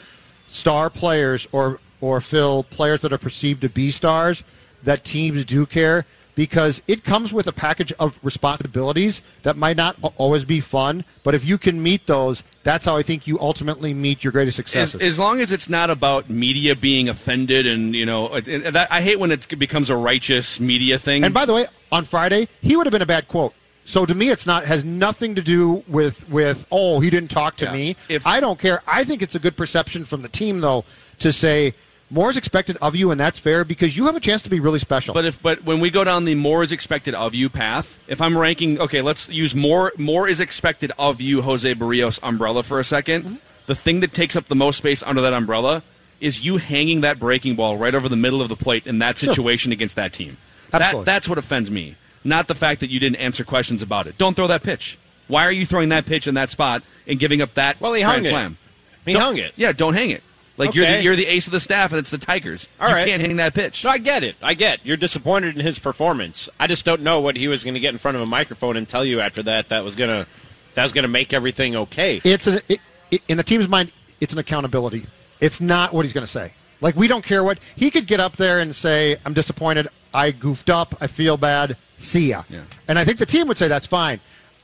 star 0.49 0.89
players 0.89 1.47
or 1.51 1.79
or 2.03 2.19
fill 2.19 2.63
players 2.65 2.99
that 2.99 3.13
are 3.13 3.17
perceived 3.17 3.61
to 3.61 3.69
be 3.69 3.89
stars, 3.89 4.43
that 4.83 5.05
teams 5.05 5.45
do 5.45 5.65
care 5.65 6.05
because 6.35 6.81
it 6.85 7.05
comes 7.05 7.31
with 7.31 7.47
a 7.47 7.51
package 7.53 7.93
of 7.97 8.19
responsibilities 8.23 9.21
that 9.43 9.55
might 9.55 9.77
not 9.77 9.95
always 10.17 10.43
be 10.43 10.59
fun. 10.59 11.05
But 11.23 11.33
if 11.33 11.45
you 11.45 11.57
can 11.57 11.81
meet 11.81 12.05
those, 12.07 12.43
that's 12.63 12.83
how 12.83 12.97
I 12.97 13.03
think 13.03 13.25
you 13.25 13.39
ultimately 13.39 13.93
meet 13.93 14.21
your 14.21 14.33
greatest 14.33 14.59
As, 14.59 14.65
successes. 14.65 15.01
as 15.01 15.17
long 15.17 15.39
as 15.39 15.53
it's 15.53 15.69
not 15.69 15.89
about 15.89 16.29
media 16.29 16.75
being 16.75 17.07
offended, 17.07 17.65
and 17.65 17.95
you 17.95 18.05
know, 18.05 18.27
and 18.33 18.65
that, 18.65 18.91
I 18.91 19.01
hate 19.01 19.17
when 19.19 19.31
it 19.31 19.47
becomes 19.57 19.89
a 19.89 19.95
righteous 19.95 20.59
media 20.59 20.99
thing. 20.99 21.23
And 21.23 21.33
by 21.33 21.45
the 21.45 21.53
way, 21.53 21.67
on 21.89 22.03
Friday, 22.03 22.49
he 22.61 22.75
would 22.75 22.85
have 22.85 22.91
been 22.91 23.01
a 23.01 23.05
bad 23.05 23.29
quote. 23.29 23.53
So 23.85 24.05
to 24.05 24.13
me, 24.15 24.29
it's 24.29 24.45
not 24.45 24.65
has 24.65 24.83
nothing 24.83 25.35
to 25.35 25.41
do 25.41 25.83
with 25.87 26.27
with 26.29 26.65
oh 26.69 26.99
he 26.99 27.09
didn't 27.09 27.31
talk 27.31 27.55
to 27.57 27.65
Yeah. 27.65 27.73
me. 27.73 27.95
If- 28.09 28.27
I 28.27 28.41
don't 28.41 28.59
care. 28.59 28.81
I 28.87 29.05
think 29.05 29.21
it's 29.21 29.35
a 29.35 29.39
good 29.39 29.55
perception 29.55 30.03
from 30.03 30.21
the 30.21 30.29
team 30.29 30.59
though 30.59 30.83
to 31.19 31.31
say 31.31 31.73
more 32.13 32.29
is 32.29 32.37
expected 32.37 32.77
of 32.81 32.95
you, 32.95 33.09
and 33.11 33.19
that's 33.19 33.39
fair 33.39 33.65
because 33.65 33.97
you 33.97 34.05
have 34.05 34.15
a 34.15 34.19
chance 34.19 34.43
to 34.43 34.49
be 34.49 34.59
really 34.59 34.79
special. 34.79 35.13
But 35.13 35.25
if 35.25 35.41
but 35.41 35.63
when 35.63 35.79
we 35.79 35.89
go 35.89 36.03
down 36.03 36.25
the 36.25 36.35
more 36.35 36.63
is 36.63 36.71
expected 36.71 37.15
of 37.15 37.33
you 37.33 37.49
path, 37.49 37.97
if 38.07 38.21
I'm 38.21 38.37
ranking, 38.37 38.79
okay, 38.79 39.01
let's 39.01 39.27
use 39.29 39.55
more 39.55 39.91
more 39.97 40.27
is 40.27 40.39
expected 40.39 40.91
of 40.99 41.19
you, 41.19 41.41
Jose 41.41 41.73
Berrios 41.75 42.19
umbrella 42.21 42.63
for 42.63 42.79
a 42.79 42.83
2nd 42.83 43.03
Mm-hmm. 43.23 43.35
The 43.65 43.75
thing 43.75 44.01
that 44.01 44.13
takes 44.13 44.35
up 44.35 44.47
the 44.49 44.55
most 44.55 44.77
space 44.77 45.01
under 45.01 45.21
that 45.21 45.31
umbrella 45.33 45.83
is 46.19 46.43
you 46.43 46.57
hanging 46.57 47.01
that 47.01 47.17
breaking 47.17 47.55
ball 47.55 47.77
right 47.77 47.95
over 47.95 48.09
the 48.09 48.17
middle 48.17 48.41
of 48.41 48.49
the 48.49 48.57
plate 48.57 48.85
in 48.85 48.99
that 48.99 49.17
situation 49.17 49.71
against 49.71 49.95
that 49.95 50.11
team. 50.11 50.35
That, 50.71 50.81
Absolutely. 50.81 51.05
that's 51.05 51.29
what 51.29 51.37
offends 51.37 51.71
me, 51.71 51.95
not 52.25 52.47
the 52.49 52.55
fact 52.55 52.81
that 52.81 52.89
you 52.89 52.99
didn't 52.99 53.17
answer 53.17 53.45
questions 53.45 53.81
about 53.81 54.07
it. 54.07 54.17
Don't 54.17 54.35
throw 54.35 54.47
that 54.47 54.63
pitch. 54.63 54.97
Why 55.29 55.45
are 55.45 55.51
you 55.51 55.65
throwing 55.65 55.89
that 55.89 56.05
pitch 56.05 56.27
in 56.27 56.33
that 56.35 56.49
spot 56.49 56.83
and 57.07 57.17
giving 57.17 57.41
up 57.41 57.53
that 57.53 57.79
Well, 57.79 57.93
he 57.93 58.03
grand 58.03 58.27
hung 58.27 58.51
it. 58.51 58.57
He 59.05 59.13
Don't- 59.13 59.21
hung 59.21 59.37
it. 59.37 59.53
Yeah, 59.55 59.71
don't 59.71 59.93
hang 59.93 60.09
it. 60.09 60.23
Like 60.57 60.75
you're 60.75 60.85
the, 60.85 61.01
you're 61.01 61.15
the 61.15 61.25
ace 61.25 61.47
of 61.47 61.51
the 61.51 61.59
staff, 61.59 61.91
and 61.91 61.99
it's 61.99 62.11
the 62.11 62.19
Tigers. 62.19 62.69
All 62.79 62.87
you 62.87 62.95
right. 62.95 63.07
can't 63.07 63.21
hang 63.21 63.37
that 63.37 63.55
pitch. 63.55 63.83
No, 63.83 63.89
I 63.89 63.97
get 63.97 64.23
it. 64.23 64.35
I 64.41 64.53
get. 64.53 64.85
You're 64.85 64.97
disappointed 64.97 65.55
in 65.55 65.65
his 65.65 65.79
performance. 65.79 66.47
I 66.59 66.67
just 66.67 66.85
don't 66.85 67.01
know 67.01 67.21
what 67.21 67.35
he 67.35 67.47
was 67.47 67.63
going 67.63 67.73
to 67.73 67.79
get 67.79 67.93
in 67.93 67.97
front 67.97 68.17
of 68.17 68.21
a 68.21 68.27
microphone 68.27 68.77
and 68.77 68.87
tell 68.87 69.03
you 69.03 69.19
after 69.19 69.41
that. 69.43 69.69
That 69.69 69.83
was 69.83 69.95
gonna 69.95 70.27
that 70.75 70.83
was 70.83 70.91
gonna 70.91 71.07
make 71.07 71.33
everything 71.33 71.75
okay. 71.75 72.21
it's 72.23 72.45
an 72.45 72.61
it, 72.69 72.79
it, 73.09 73.21
in 73.27 73.37
the 73.37 73.43
team's 73.43 73.67
mind, 73.67 73.91
it's 74.19 74.33
an 74.33 74.39
accountability. 74.39 75.07
It's 75.39 75.59
not 75.59 75.91
what 75.91 76.05
he's 76.05 76.13
going 76.13 76.25
to 76.25 76.31
say. 76.31 76.53
Like 76.81 76.95
we 76.95 77.07
don't 77.07 77.23
care 77.23 77.43
what 77.43 77.59
he 77.75 77.89
could 77.89 78.05
get 78.07 78.19
up 78.19 78.35
there 78.35 78.59
and 78.59 78.75
say, 78.75 79.17
"I'm 79.25 79.33
disappointed. 79.33 79.87
I 80.13 80.31
goofed 80.31 80.69
up. 80.69 80.95
I 81.01 81.07
feel 81.07 81.37
bad. 81.37 81.77
See 81.97 82.29
ya." 82.29 82.43
Yeah. 82.49 82.63
And 82.87 82.99
I 82.99 83.05
think 83.05 83.17
the 83.17 83.25
team 83.25 83.47
would 83.47 83.57
say 83.57 83.67
that's 83.67 83.87
fine. 83.87 84.19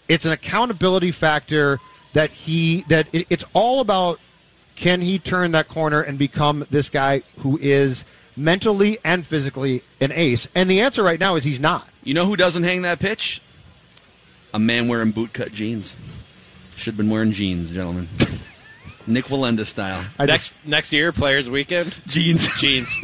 It's 0.08 0.26
an 0.26 0.34
accountability 0.34 1.12
factor 1.12 1.80
that 2.14 2.30
he 2.30 2.82
that 2.90 3.08
it, 3.14 3.26
it's 3.30 3.46
all 3.54 3.80
about. 3.80 4.20
Can 4.80 5.02
he 5.02 5.20
turn 5.20 5.52
that 5.52 5.68
corner 5.68 6.02
and 6.02 6.18
become 6.18 6.66
this 6.72 6.90
guy 6.90 7.24
who 7.40 7.60
is 7.62 8.06
mentally 8.38 8.98
and 9.04 9.28
physically 9.28 9.84
an 10.00 10.14
ace? 10.14 10.48
And 10.56 10.72
the 10.72 10.80
answer 10.80 11.04
right 11.04 11.20
now 11.20 11.36
is 11.36 11.44
he's 11.44 11.60
not. 11.60 11.86
You 12.06 12.14
know 12.14 12.26
who 12.26 12.38
doesn't 12.38 12.64
hang 12.64 12.84
that 12.84 12.98
pitch? 13.00 13.42
A 14.54 14.60
man 14.60 14.88
wearing 14.88 15.12
bootcut 15.12 15.52
jeans. 15.52 15.98
Should 16.78 16.94
have 16.94 16.98
been 16.98 17.10
wearing 17.10 17.34
jeans, 17.34 17.72
gentlemen. 17.72 18.08
Nik 19.06 19.26
Wallenda 19.26 19.66
style. 19.66 20.06
I 20.18 20.26
next 20.26 20.52
just, 20.52 20.66
next 20.66 20.94
year, 20.94 21.12
Players 21.12 21.50
Weekend, 21.50 21.94
Jeans. 22.08 22.48
jeans, 22.58 22.88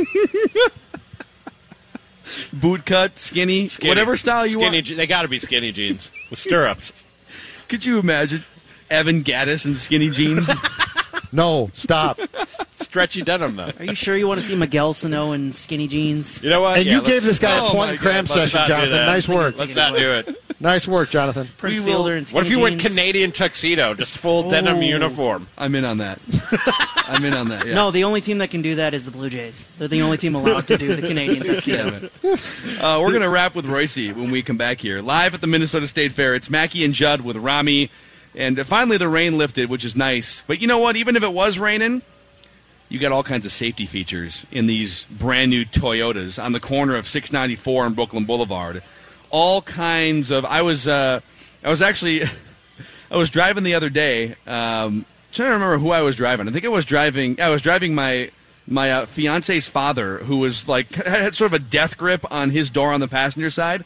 Bootcut, 2.56 3.18
skinny, 3.18 3.68
Skinny. 3.68 3.90
whatever 3.90 4.16
style 4.16 4.46
you 4.46 4.54
skinny, 4.54 4.78
want. 4.78 4.96
They 4.96 5.08
got 5.08 5.24
to 5.24 5.28
be 5.28 5.40
skinny 5.40 5.74
jeans 5.74 6.10
with 6.30 6.40
stirrups. 6.40 7.04
Could 7.68 7.86
you 7.86 8.00
imagine 8.00 8.46
Evan 8.90 9.26
Gaddis 9.26 9.66
in 9.66 9.76
skinny 9.76 10.10
jeans? 10.10 10.50
No, 11.36 11.70
stop. 11.74 12.20
Stretchy 12.78 13.22
denim 13.22 13.56
though. 13.58 13.72
Are 13.78 13.84
you 13.86 13.96
sure 13.96 14.16
you 14.16 14.28
want 14.28 14.40
to 14.40 14.46
see 14.46 14.56
Miguel 14.56 14.94
Sano 14.94 15.34
in 15.34 15.52
skinny 15.54 15.88
jeans? 15.88 16.42
You 16.42 16.50
know 16.50 16.62
what? 16.62 16.78
And 16.78 16.86
Yeah, 16.86 16.94
you 16.94 17.02
gave 17.02 17.10
let's- 17.12 17.26
this 17.26 17.40
guy 17.40 17.60
Oh 17.60 17.68
a 17.68 17.72
point 17.72 17.78
my 17.88 17.92
and 17.92 18.00
cram 18.00 18.26
God, 18.26 18.38
let's 18.38 18.52
session, 18.52 18.58
not 18.60 18.68
do 18.68 18.74
Jonathan. 18.74 18.92
that. 18.98 19.06
Nice 19.08 19.28
work. 19.28 19.58
Let's 19.60 19.76
not 19.76 19.96
do 19.98 20.12
it. 20.12 20.42
Nice 20.62 20.88
work, 20.88 21.10
Jonathan. 21.10 21.50
Prince 21.58 21.80
We 21.80 21.86
will- 21.86 21.92
Fielder 22.06 22.16
in 22.16 22.24
What 22.26 22.42
if 22.42 22.48
skinny 22.48 22.50
you 22.52 22.60
went 22.64 22.80
jeans? 22.82 22.94
Canadian 22.96 23.32
tuxedo, 23.34 23.94
just 23.96 24.18
full 24.18 24.50
denim 24.50 24.82
uniform? 24.82 25.48
I'm 25.58 25.76
in 25.76 25.84
on 25.86 25.98
that. 25.98 26.20
I'm 27.08 27.24
in 27.26 27.34
on 27.34 27.50
that. 27.50 27.68
Yeah. 27.68 27.74
No, 27.76 27.92
the 27.92 28.06
only 28.06 28.22
team 28.22 28.38
that 28.40 28.50
can 28.50 28.62
do 28.62 28.76
that 28.76 28.94
is 28.94 29.06
the 29.06 29.12
Blue 29.12 29.30
Jays. 29.30 29.66
They're 29.78 29.88
the 29.90 30.02
only 30.02 30.18
team 30.18 30.36
allowed 30.36 30.68
to 30.68 30.78
do 30.78 30.96
the 30.96 31.06
Canadian 31.06 31.44
tuxedo. 31.46 32.10
Uh, 32.80 33.00
we're 33.02 33.10
going 33.12 33.22
to 33.22 33.30
wrap 33.30 33.56
with 33.56 33.66
Reusse 33.66 34.14
when 34.16 34.32
we 34.32 34.42
come 34.42 34.58
back 34.58 34.80
here. 34.80 35.02
Live 35.02 35.34
at 35.34 35.42
the 35.42 35.48
Minnesota 35.48 35.88
State 35.88 36.14
Fair, 36.14 36.34
it's 36.34 36.50
Mackey 36.50 36.84
and 36.86 36.94
Judd 36.94 37.22
with 37.22 37.36
Rami. 37.38 37.92
And 38.36 38.66
finally, 38.68 38.98
the 38.98 39.08
rain 39.08 39.38
lifted, 39.38 39.70
which 39.70 39.86
is 39.86 39.96
nice. 39.96 40.44
But 40.46 40.60
you 40.60 40.68
know 40.68 40.80
what? 40.80 40.98
Even 40.98 41.16
if 41.16 41.24
it 41.24 41.32
was 41.32 41.58
raining, 41.58 42.02
you 42.90 43.00
got 43.00 43.12
all 43.12 43.24
kinds 43.24 43.46
of 43.46 43.52
safety 43.52 43.86
features 43.86 44.46
in 44.52 44.68
these 44.68 45.06
brand 45.06 45.50
new 45.50 45.66
Toyotas 45.66 46.42
on 46.44 46.52
the 46.52 46.60
corner 46.60 46.96
of 46.96 47.08
694 47.08 47.86
and 47.86 47.96
Brooklyn 47.96 48.26
Boulevard. 48.26 48.84
All 49.30 49.62
kinds 49.62 50.32
of. 50.32 50.44
I 50.46 50.62
was, 50.64 50.88
uh, 50.88 51.22
I 51.64 51.70
was 51.70 51.82
actually, 51.82 52.24
I 53.12 53.18
was 53.18 53.30
driving 53.30 53.64
the 53.64 53.76
other 53.76 53.90
day. 53.90 54.36
Um, 54.46 55.06
trying 55.32 55.50
to 55.50 55.54
remember 55.54 55.78
who 55.78 55.92
I 55.92 56.02
was 56.02 56.16
driving. 56.16 56.48
I 56.48 56.52
think 56.52 56.66
I 56.66 56.70
was 56.70 56.86
driving. 56.86 57.40
I 57.40 57.50
was 57.50 57.62
driving 57.62 57.96
my 57.96 58.32
my 58.68 58.92
uh, 58.92 59.06
fiance's 59.06 59.68
father, 59.68 60.20
who 60.20 60.38
was 60.38 60.68
like 60.68 60.94
had 61.06 61.36
sort 61.36 61.54
of 61.54 61.62
a 61.62 61.64
death 61.64 61.98
grip 61.98 62.26
on 62.32 62.50
his 62.50 62.70
door 62.70 62.92
on 62.92 63.00
the 63.00 63.08
passenger 63.08 63.50
side. 63.50 63.86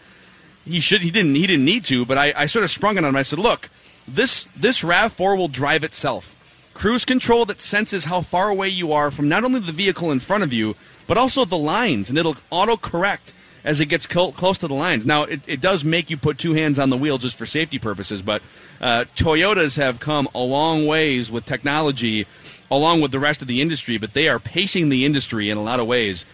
He 0.66 0.80
should. 0.80 1.02
He 1.02 1.12
didn't. 1.12 1.36
He 1.36 1.48
didn't 1.48 1.66
need 1.66 1.86
to. 1.86 2.06
But 2.06 2.18
I, 2.18 2.34
I 2.36 2.46
sort 2.46 2.64
of 2.64 2.72
sprung 2.72 2.98
it 2.98 3.04
on 3.04 3.10
him. 3.10 3.16
I 3.16 3.24
said, 3.24 3.40
"Look, 3.40 3.70
this 4.14 4.46
this 4.56 4.82
RAV4 4.82 5.38
will 5.38 5.48
drive 5.48 5.84
itself. 5.84 6.36
Cruise 6.74 7.06
control 7.06 7.46
that 7.46 7.62
senses 7.62 8.06
how 8.06 8.22
far 8.22 8.50
away 8.50 8.70
you 8.70 8.94
are 8.94 9.12
from 9.12 9.28
not 9.28 9.44
only 9.44 9.60
the 9.60 9.72
vehicle 9.72 10.12
in 10.12 10.20
front 10.20 10.44
of 10.44 10.54
you, 10.54 10.76
but 11.08 11.18
also 11.18 11.44
the 11.44 11.58
lines, 11.58 12.10
and 12.10 12.18
it'll 12.18 12.38
auto 12.50 12.78
correct 12.78 13.34
as 13.64 13.80
it 13.80 13.88
gets 13.88 14.08
clo- 14.08 14.32
close 14.32 14.58
to 14.60 14.68
the 14.68 14.74
lines. 14.74 15.06
Now, 15.06 15.24
it, 15.24 15.42
it 15.48 15.62
does 15.62 15.84
make 15.84 16.10
you 16.10 16.18
put 16.18 16.38
two 16.38 16.54
hands 16.54 16.80
on 16.80 16.90
the 16.90 16.98
wheel 16.98 17.18
just 17.18 17.36
for 17.36 17.46
safety 17.46 17.80
purposes, 17.80 18.22
but 18.22 18.42
uh, 18.80 19.06
Toyotas 19.16 19.78
have 19.78 20.00
come 20.00 20.30
a 20.34 20.40
long 20.40 20.88
ways 20.88 21.30
with 21.30 21.46
technology, 21.46 22.26
along 22.72 23.02
with 23.02 23.12
the 23.12 23.20
rest 23.20 23.42
of 23.42 23.48
the 23.48 23.62
industry. 23.62 23.98
But 23.98 24.14
they 24.14 24.30
are 24.30 24.40
pacing 24.40 24.90
the 24.90 25.04
industry 25.06 25.50
in 25.50 25.58
a 25.58 25.64
lot 25.64 25.80
of 25.80 25.88
ways. 25.88 26.26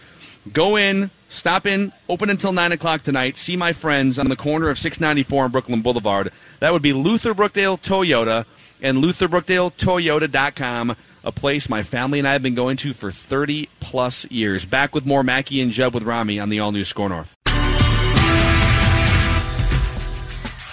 Go 0.52 0.76
in, 0.76 1.10
stop 1.28 1.66
in, 1.66 1.92
open 2.08 2.30
until 2.30 2.52
9 2.52 2.72
o'clock 2.72 3.02
tonight. 3.02 3.36
See 3.36 3.56
my 3.56 3.72
friends 3.72 4.18
on 4.18 4.28
the 4.28 4.36
corner 4.36 4.68
of 4.68 4.78
694 4.78 5.44
and 5.44 5.52
Brooklyn 5.52 5.82
Boulevard. 5.82 6.30
That 6.60 6.72
would 6.72 6.82
be 6.82 6.92
Luther 6.92 7.34
Brookdale 7.34 7.80
Toyota 7.80 8.44
and 8.80 8.98
LutherBrookdaleToyota.com, 8.98 10.96
a 11.24 11.32
place 11.32 11.68
my 11.68 11.82
family 11.82 12.18
and 12.18 12.28
I 12.28 12.32
have 12.32 12.42
been 12.42 12.54
going 12.54 12.76
to 12.78 12.92
for 12.94 13.10
30 13.10 13.68
plus 13.80 14.30
years. 14.30 14.64
Back 14.64 14.94
with 14.94 15.04
more 15.04 15.22
Mackey 15.24 15.60
and 15.60 15.72
Judd 15.72 15.94
with 15.94 16.04
Rami 16.04 16.38
on 16.38 16.48
the 16.48 16.60
all 16.60 16.72
new 16.72 16.84
SKOR 16.84 17.08
North. 17.08 17.32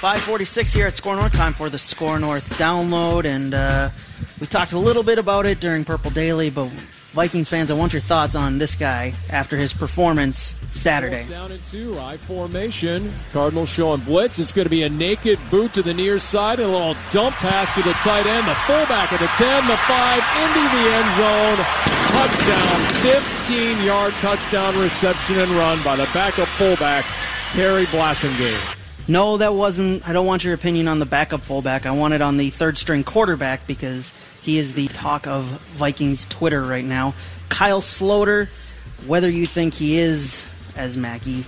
546 0.03 0.73
here 0.73 0.85
at 0.85 0.95
SKOR 0.95 1.15
North. 1.15 1.33
Time 1.33 1.53
for 1.53 1.69
the 1.69 1.79
SKOR 1.79 2.19
North 2.19 2.59
download. 2.59 3.23
And 3.23 3.53
uh, 3.53 3.89
we 4.41 4.47
talked 4.47 4.73
a 4.73 4.77
little 4.77 5.01
bit 5.01 5.17
about 5.17 5.45
it 5.45 5.61
during 5.61 5.85
Purple 5.85 6.11
Daily, 6.11 6.49
but 6.49 6.69
Vikings 7.13 7.47
fans, 7.47 7.69
I 7.69 7.75
want 7.75 7.93
your 7.93 8.01
thoughts 8.01 8.33
on 8.33 8.57
this 8.57 8.73
guy 8.73 9.13
after 9.31 9.55
his 9.55 9.71
performance 9.71 10.55
Saturday. 10.71 11.27
Down 11.29 11.51
in 11.51 11.61
two, 11.61 11.99
I 11.99 12.17
formation. 12.17 13.13
Cardinals 13.31 13.69
showing 13.69 14.01
blitz. 14.01 14.39
It's 14.39 14.51
going 14.51 14.65
to 14.65 14.69
be 14.71 14.81
a 14.81 14.89
naked 14.89 15.37
boot 15.51 15.75
to 15.75 15.83
the 15.83 15.93
near 15.93 16.17
side, 16.17 16.57
a 16.57 16.67
little 16.67 16.95
dump 17.11 17.35
pass 17.35 17.71
to 17.73 17.83
the 17.83 17.93
tight 18.01 18.25
end, 18.25 18.47
the 18.47 18.55
fullback 18.65 19.13
at 19.13 19.19
the 19.19 19.27
10, 19.27 19.67
the 19.67 19.77
5, 19.77 20.23
into 20.41 20.63
the 20.73 20.85
end 20.89 21.09
zone. 21.21 21.65
Touchdown. 22.09 22.79
15 23.45 23.85
yard 23.85 24.13
touchdown 24.13 24.75
reception 24.79 25.37
and 25.37 25.51
run 25.51 25.83
by 25.83 25.95
the 25.95 26.09
backup 26.15 26.47
fullback, 26.49 27.05
Khari 27.51 27.85
Blasingame. 27.85 28.79
No, 29.07 29.37
that 29.37 29.53
wasn't. 29.53 30.07
I 30.07 30.13
don't 30.13 30.25
want 30.25 30.43
your 30.43 30.53
opinion 30.55 30.87
on 30.87 30.97
the 30.97 31.05
backup 31.05 31.41
fullback. 31.41 31.85
I 31.85 31.91
want 31.91 32.15
it 32.15 32.21
on 32.21 32.37
the 32.37 32.49
third 32.49 32.77
string 32.77 33.03
quarterback 33.03 33.67
because 33.67 34.13
he 34.43 34.57
is 34.57 34.73
the 34.73 34.87
talk 34.89 35.25
of 35.27 35.45
Vikings 35.45 36.25
Twitter 36.25 36.61
right 36.61 36.85
now. 36.85 37.13
Kyle 37.49 37.81
Sloter, 37.81 38.49
whether 39.07 39.29
you 39.29 39.45
think 39.45 39.73
he 39.73 39.97
is, 39.97 40.45
as 40.75 40.97
Mackey 40.97 41.45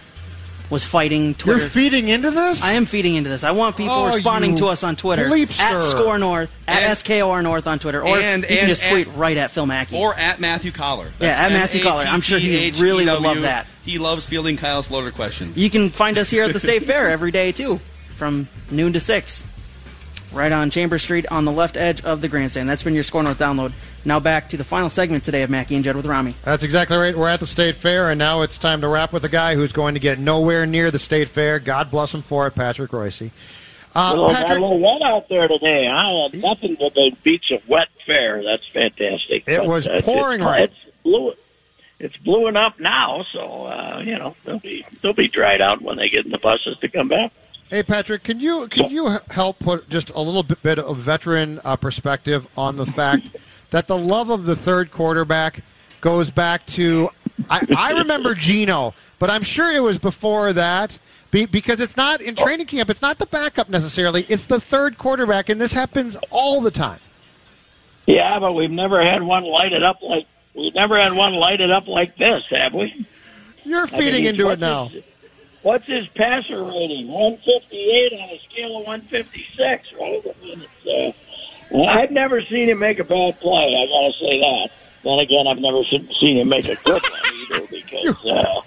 was 0.69 0.83
fighting 0.83 1.35
Twitter. 1.35 1.59
You're 1.59 1.69
feeding 1.69 2.07
into 2.07 2.31
this? 2.31 2.63
I 2.63 2.73
am 2.73 2.85
feeding 2.87 3.13
into 3.15 3.29
this. 3.29 3.43
I 3.43 3.51
want 3.51 3.77
people 3.77 3.93
Oh, 3.93 4.07
responding 4.07 4.55
to 4.55 4.67
us 4.67 4.83
on 4.83 4.95
Twitter 4.95 5.29
bleepster. 5.29 5.59
at 5.59 5.83
SKOR 5.83 6.17
North, 6.17 6.55
at 6.67 6.81
And- 6.81 6.97
SKOR 6.97 7.43
North 7.43 7.67
on 7.67 7.77
Twitter, 7.77 8.01
or 8.01 8.17
and- 8.17 8.41
you 8.41 8.47
can 8.47 8.57
and- 8.59 8.67
just 8.67 8.83
tweet 8.83 9.07
and- 9.07 9.17
right 9.17 9.37
at 9.37 9.51
Phil 9.51 9.67
Mackey. 9.67 9.95
Or 9.95 10.15
at 10.15 10.39
Matthew 10.39 10.71
Coller. 10.71 11.11
Yeah, 11.19 11.29
at 11.39 11.51
Matthew 11.51 11.83
Coller. 11.83 12.05
I'm 12.05 12.21
sure 12.21 12.39
he 12.39 12.71
really 12.77 13.05
would 13.05 13.21
love 13.21 13.41
that. 13.41 13.67
He 13.85 13.99
loves 13.99 14.25
fielding 14.25 14.57
Kyle 14.57 14.81
Sloter 14.81 15.13
questions. 15.13 15.55
You 15.55 15.69
can 15.69 15.91
find 15.91 16.17
us 16.17 16.31
here 16.31 16.43
at 16.45 16.53
the 16.53 16.59
State 16.59 16.83
Fair 16.85 17.11
every 17.11 17.29
day 17.31 17.51
too, 17.51 17.79
from 18.17 18.47
noon 18.71 18.93
to 18.93 18.99
six, 18.99 19.45
right 20.35 20.51
on 20.51 20.69
Chamber 20.69 20.99
Street 20.99 21.25
on 21.31 21.45
the 21.45 21.51
left 21.51 21.77
edge 21.77 22.03
of 22.03 22.21
the 22.21 22.27
grandstand. 22.27 22.69
That's 22.69 22.83
been 22.83 22.93
your 22.93 23.03
SKOR 23.03 23.23
North 23.23 23.39
download. 23.39 23.71
Now 24.03 24.19
back 24.19 24.49
to 24.49 24.57
the 24.57 24.63
final 24.63 24.89
segment 24.89 25.23
today 25.23 25.41
of 25.43 25.49
Mackey 25.49 25.75
and 25.75 25.83
Judd 25.83 25.95
with 25.95 26.05
Rami. 26.05 26.35
That's 26.43 26.63
exactly 26.63 26.97
right. 26.97 27.15
We're 27.17 27.29
at 27.29 27.39
the 27.39 27.47
State 27.47 27.75
Fair, 27.75 28.09
and 28.11 28.19
now 28.19 28.41
it's 28.41 28.57
time 28.57 28.81
to 28.81 28.87
wrap 28.87 29.13
with 29.13 29.23
a 29.23 29.29
guy 29.29 29.55
who's 29.55 29.71
going 29.71 29.93
to 29.95 29.99
get 29.99 30.19
nowhere 30.19 30.65
near 30.65 30.91
the 30.91 30.99
State 30.99 31.29
Fair. 31.29 31.59
God 31.59 31.89
bless 31.89 32.13
him 32.13 32.21
for 32.21 32.45
it, 32.47 32.51
Patrick 32.55 32.91
Reusse. 32.91 33.31
Uh, 33.95 34.11
Well, 34.17 34.27
got 34.27 34.31
a 34.31 34.35
Patrick, 34.43 34.59
little 34.61 34.79
wet 34.79 35.01
out 35.03 35.29
there 35.29 35.47
today. 35.47 35.87
Huh? 35.89 36.29
Nothing 36.33 36.75
but 36.79 36.93
the 36.93 37.11
beach 37.23 37.51
of 37.51 37.67
wet 37.69 37.87
fair. 38.05 38.43
That's 38.43 38.67
fantastic. 38.67 39.43
It 39.47 39.59
But, 39.59 39.67
was 39.67 39.87
uh, 39.87 40.01
pouring 40.03 40.41
it's, 40.41 40.51
rain. 40.51 40.63
It's 40.63 40.73
blue. 41.03 41.33
it's 41.99 42.17
blowing 42.17 42.57
up 42.57 42.77
now, 42.79 43.23
so 43.31 43.65
uh, 43.67 44.01
you 44.05 44.19
know 44.19 44.35
they'll 44.43 44.59
be 44.59 44.85
they'll 45.01 45.13
be 45.13 45.29
dried 45.29 45.61
out 45.61 45.81
when 45.81 45.95
they 45.97 46.09
get 46.09 46.25
in 46.25 46.31
the 46.31 46.37
buses 46.37 46.77
to 46.81 46.89
come 46.89 47.07
back. 47.07 47.31
Hey 47.69 47.81
Patrick, 47.81 48.23
can 48.23 48.39
you 48.39 48.67
can 48.67 48.91
you 48.91 49.17
help 49.31 49.57
put 49.57 49.89
just 49.89 50.11
a 50.11 50.19
little 50.19 50.43
bit, 50.43 50.61
bit 50.61 50.77
of 50.79 50.97
veteran 50.97 51.59
uh, 51.65 51.75
perspective 51.75 52.47
on 52.55 52.77
the 52.77 52.85
fact 52.85 53.35
that 53.71 53.87
the 53.87 53.97
love 53.97 54.29
of 54.29 54.45
the 54.45 54.55
third 54.55 54.91
quarterback 54.91 55.61
goes 55.99 56.29
back 56.29 56.63
to 56.67 57.09
I, 57.49 57.65
I 57.75 57.91
remember 57.93 58.35
Gino, 58.35 58.93
but 59.17 59.31
I'm 59.31 59.41
sure 59.41 59.71
it 59.71 59.81
was 59.81 59.97
before 59.97 60.53
that 60.53 60.99
be, 61.31 61.47
because 61.47 61.79
it's 61.79 61.97
not 61.97 62.21
in 62.21 62.35
training 62.35 62.67
camp. 62.67 62.89
It's 62.91 63.01
not 63.01 63.17
the 63.17 63.25
backup 63.25 63.67
necessarily. 63.67 64.25
It's 64.29 64.45
the 64.45 64.59
third 64.59 64.97
quarterback, 64.99 65.49
and 65.49 65.59
this 65.59 65.73
happens 65.73 66.15
all 66.29 66.61
the 66.61 66.71
time. 66.71 66.99
Yeah, 68.05 68.37
but 68.39 68.53
we've 68.53 68.71
never 68.71 69.03
had 69.03 69.23
one 69.23 69.43
lighted 69.43 69.81
up 69.83 70.03
like 70.03 70.27
we've 70.53 70.75
never 70.75 71.01
had 71.01 71.13
one 71.13 71.33
lighted 71.33 71.71
up 71.71 71.87
like 71.87 72.15
this, 72.17 72.43
have 72.51 72.75
we? 72.75 73.07
You're 73.63 73.87
I 73.87 73.91
mean, 73.91 73.99
feeding 73.99 74.25
into 74.25 74.49
it 74.49 74.59
now. 74.59 74.89
his- 74.89 75.03
what's 75.65 75.85
his 75.87 76.07
passer 76.09 76.63
rating? 76.63 77.07
One 77.07 77.37
fifty 77.37 77.89
eight 77.89 78.13
on 78.13 78.29
a 78.29 78.39
scale 78.49 78.79
of 78.79 78.85
one 78.85 79.01
fifty 79.01 79.43
six, 79.57 79.91
right? 79.99 80.21
I 80.23 80.45
mean, 80.45 80.61
it's, 80.61 80.87
uh, 80.87 81.11
well, 81.71 81.89
I've 81.89 82.11
never 82.11 82.41
seen 82.43 82.69
him 82.69 82.79
make 82.79 82.99
a 82.99 83.03
bad 83.03 83.39
play. 83.39 83.75
I 83.75 83.85
gotta 83.87 84.13
say 84.19 84.39
that. 84.39 84.69
Then 85.03 85.19
again, 85.19 85.47
I've 85.47 85.59
never 85.59 85.83
seen 85.83 86.37
him 86.37 86.49
make 86.49 86.67
a 86.67 86.75
good 86.75 87.01
one 87.01 87.21
either 87.33 87.67
because 87.67 88.25
uh, 88.25 88.61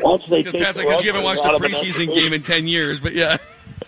once 0.00 0.26
they 0.26 0.38
Because 0.38 0.52
take 0.52 0.62
Pat's 0.62 0.78
the 0.78 0.84
like, 0.84 0.90
because 0.90 1.04
you 1.04 1.12
haven't 1.12 1.24
watched 1.24 1.44
a 1.44 1.48
preseason 1.48 2.12
game 2.12 2.32
in 2.32 2.42
ten 2.42 2.66
years, 2.66 2.98
but 2.98 3.14
yeah. 3.14 3.36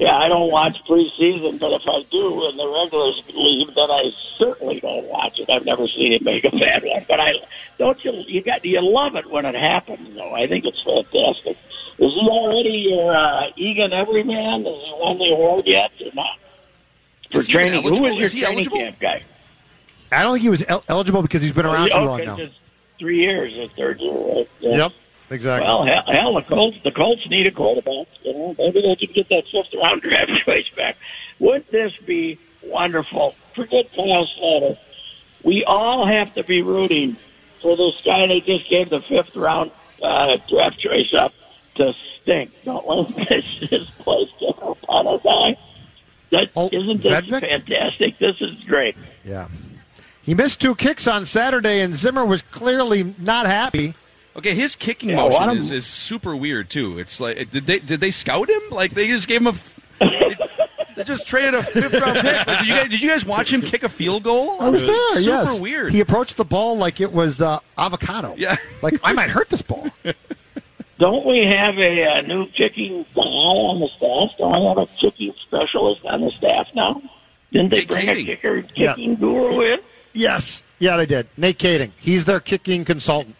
yeah, 0.00 0.16
I 0.16 0.26
don't 0.26 0.50
watch 0.50 0.76
preseason, 0.88 1.60
but 1.60 1.72
if 1.72 1.82
I 1.86 2.02
do 2.10 2.48
in 2.48 2.56
the 2.56 2.66
regular 2.66 3.12
league, 3.32 3.68
then 3.76 3.90
I 3.90 4.10
certainly 4.38 4.80
don't 4.80 5.06
watch 5.06 5.38
it. 5.38 5.48
I've 5.48 5.64
never 5.64 5.86
seen 5.86 6.14
him 6.14 6.24
make 6.24 6.44
a 6.44 6.50
bad 6.50 6.82
one, 6.82 7.04
but 7.08 7.20
I 7.20 7.30
don't 7.78 8.04
you 8.04 8.12
you 8.26 8.42
got 8.42 8.64
you 8.64 8.80
love 8.80 9.14
it 9.14 9.30
when 9.30 9.44
it 9.44 9.54
happens 9.54 10.14
though. 10.16 10.34
I 10.34 10.46
think 10.46 10.64
it's 10.64 10.82
fantastic. 10.82 11.56
Is 12.06 12.14
he 12.14 12.28
already 12.28 12.70
your 12.90 13.16
uh, 13.16 13.50
Egan 13.56 13.92
Everyman? 13.92 14.64
Has 14.64 14.74
he 14.84 14.94
won 14.98 15.18
the 15.18 15.30
award 15.32 15.66
yet 15.66 15.90
or 16.04 16.12
not? 16.14 16.38
For 17.32 17.38
Is 17.38 17.48
training, 17.48 17.82
who 17.82 17.88
eligible? 17.88 18.08
was 18.08 18.16
your 18.16 18.24
Is 18.26 18.32
he 18.32 18.40
training 18.40 18.56
eligible? 18.58 18.78
camp 18.78 18.98
guy? 19.00 19.22
I 20.12 20.22
don't 20.22 20.34
think 20.34 20.42
he 20.42 20.48
was 20.50 20.62
el- 20.68 20.84
eligible 20.88 21.22
because 21.22 21.42
he's 21.42 21.52
been 21.52 21.66
around 21.66 21.88
too 21.90 21.94
okay, 21.96 22.26
long 22.26 22.38
now. 22.38 22.48
three 22.98 23.18
years, 23.18 23.54
the 23.54 23.68
third 23.76 23.98
year. 24.00 24.12
Right? 24.14 24.48
Yeah. 24.60 24.76
Yep, 24.76 24.92
exactly. 25.30 25.66
Well, 25.66 25.84
hell, 25.84 26.04
hell, 26.06 26.34
the 26.34 26.42
Colts, 26.42 26.76
the 26.84 26.92
Colts 26.92 27.28
need 27.28 27.46
a 27.48 27.50
quarterback. 27.50 28.06
You 28.22 28.32
know, 28.32 28.54
maybe 28.56 28.82
they 28.82 28.94
could 28.94 29.14
get 29.14 29.28
that 29.30 29.44
fifth 29.50 29.74
round 29.80 30.02
draft 30.02 30.30
choice 30.44 30.68
back. 30.76 30.96
Wouldn't 31.40 31.70
this 31.72 31.92
be 32.06 32.38
wonderful? 32.62 33.34
Forget 33.56 33.90
Kyle 33.96 34.28
Sloter. 34.38 34.78
We 35.42 35.64
all 35.64 36.06
have 36.06 36.32
to 36.34 36.44
be 36.44 36.62
rooting 36.62 37.16
for 37.60 37.76
this 37.76 38.00
guy 38.04 38.26
they 38.28 38.40
just 38.40 38.68
gave 38.70 38.90
the 38.90 39.00
fifth 39.00 39.34
round 39.34 39.72
uh, 40.02 40.36
draft 40.48 40.78
choice 40.78 41.12
up 41.14 41.32
to 41.76 41.94
stink. 42.22 42.50
Don't 42.64 42.86
let 42.86 43.28
this, 43.28 43.44
this 43.70 43.90
place 43.98 44.28
get 44.40 44.60
up 44.62 44.78
on 44.88 45.06
us. 45.06 45.20
eye. 45.26 45.56
That 46.30 46.50
isn't 46.72 47.02
this 47.02 47.12
Vedvik? 47.12 47.40
fantastic? 47.40 48.18
This 48.18 48.40
is 48.40 48.64
great. 48.64 48.96
Yeah. 49.24 49.48
He 50.22 50.34
missed 50.34 50.60
two 50.60 50.74
kicks 50.74 51.06
on 51.06 51.24
Saturday, 51.24 51.80
and 51.80 51.94
Zimmer 51.94 52.26
was 52.26 52.42
clearly 52.42 53.14
not 53.18 53.46
happy. 53.46 53.94
Okay, 54.34 54.54
his 54.54 54.74
kicking 54.76 55.10
Yeah, 55.10 55.16
motion 55.16 55.50
is, 55.50 55.70
is 55.70 55.86
super 55.86 56.36
weird 56.36 56.68
too. 56.68 56.98
It's 56.98 57.20
like 57.20 57.50
did 57.50 57.66
they 57.66 57.78
did 57.78 58.00
they 58.00 58.10
scout 58.10 58.50
him? 58.50 58.60
Like 58.70 58.90
they 58.90 59.06
just 59.06 59.28
gave 59.28 59.40
him 59.40 59.46
a. 59.46 59.50
f- 59.50 59.80
they, 60.00 60.36
they 60.96 61.04
just 61.04 61.26
traded 61.26 61.54
a 61.54 61.62
fifth 61.62 61.94
round 61.94 62.18
pick. 62.18 62.46
Like, 62.46 62.58
did 62.58 62.66
you 62.68 62.74
guys 62.74 62.88
did 62.90 63.02
you 63.02 63.08
guys 63.08 63.24
watch 63.24 63.52
him 63.52 63.62
kick 63.62 63.82
a 63.84 63.88
field 63.88 64.24
goal? 64.24 64.60
I 64.60 64.68
was 64.68 64.84
there. 64.84 65.20
Super 65.22 65.30
yes, 65.30 65.60
weird. 65.60 65.92
He 65.92 66.00
approached 66.00 66.36
the 66.36 66.44
ball 66.44 66.76
like 66.76 67.00
it 67.00 67.12
was 67.12 67.40
uh, 67.40 67.60
avocado. 67.78 68.34
Yeah, 68.36 68.56
like 68.82 68.98
I 69.04 69.12
might 69.12 69.30
hurt 69.30 69.48
this 69.48 69.62
ball. 69.62 69.86
Don't 70.98 71.26
we 71.26 71.44
have 71.46 71.76
a, 71.78 72.04
uh 72.04 72.20
new 72.22 72.46
kicking 72.48 73.04
guy 73.14 73.20
on 73.22 73.80
the 73.80 73.88
staff? 73.88 74.38
Don't 74.38 74.60
we 74.60 74.66
have 74.68 74.78
a 74.78 74.86
kicking 74.98 75.34
specialist 75.46 76.04
on 76.06 76.22
the 76.22 76.30
staff 76.30 76.68
now? 76.74 77.02
Didn't 77.52 77.70
they 77.70 77.84
bring 77.84 78.08
a 78.08 78.14
kicker 78.16 78.64
Yeah. 78.74 78.94
kicking 78.94 79.16
guru 79.16 79.60
in? 79.74 79.78
Yes, 80.14 80.62
yeah, 80.78 80.96
they 80.96 81.06
did. 81.06 81.28
Nate 81.36 81.58
Kaeding. 81.58 81.90
He's 81.98 82.24
their 82.24 82.40
kicking 82.40 82.84
consultant. 82.86 83.36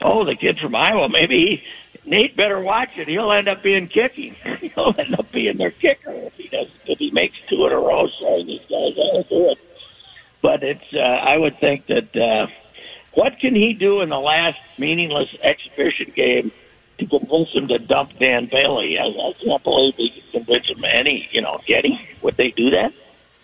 Oh, 0.00 0.24
the 0.24 0.36
kid 0.36 0.58
from 0.60 0.74
Iowa. 0.76 1.08
Maybe 1.08 1.62
he, 2.04 2.08
Nate 2.10 2.36
better 2.36 2.60
watch 2.60 2.90
it. 2.96 3.08
He'll 3.08 3.32
end 3.32 3.48
up 3.48 3.62
being 3.64 3.88
kicking. 3.88 4.34
He'll 4.74 4.94
end 4.96 5.18
up 5.18 5.30
being 5.32 5.56
their 5.56 5.72
kicker 5.72 6.12
if 6.12 6.34
he 6.34 6.48
does. 6.48 6.68
If 6.86 6.98
he 6.98 7.10
makes 7.10 7.36
two 7.48 7.66
in 7.66 7.72
a 7.72 7.76
row, 7.76 8.06
saying 8.20 8.46
these 8.46 8.60
guys 8.60 8.94
to 8.94 9.24
do 9.28 9.50
it. 9.50 9.58
But 10.42 10.62
it's. 10.62 10.84
Uh, 10.94 10.98
I 11.00 11.36
would 11.38 11.58
think 11.58 11.86
that. 11.86 12.14
Uh, 12.16 12.46
what 13.16 13.38
can 13.40 13.54
he 13.54 13.72
do 13.72 14.02
in 14.02 14.10
the 14.10 14.20
last 14.20 14.58
meaningless 14.78 15.34
exhibition 15.42 16.12
game 16.14 16.52
to 16.98 17.06
convince 17.06 17.50
him 17.50 17.66
to 17.68 17.78
dump 17.78 18.12
Dan 18.18 18.46
Bailey? 18.52 18.98
I, 18.98 19.06
I 19.06 19.32
can't 19.42 19.64
believe 19.64 19.94
he 19.96 20.10
can 20.10 20.44
convince 20.44 20.68
him 20.68 20.84
any. 20.84 21.26
You 21.32 21.40
know, 21.40 21.58
get 21.66 21.86
him? 21.86 21.98
Would 22.20 22.36
they 22.36 22.50
do 22.50 22.70
that? 22.70 22.92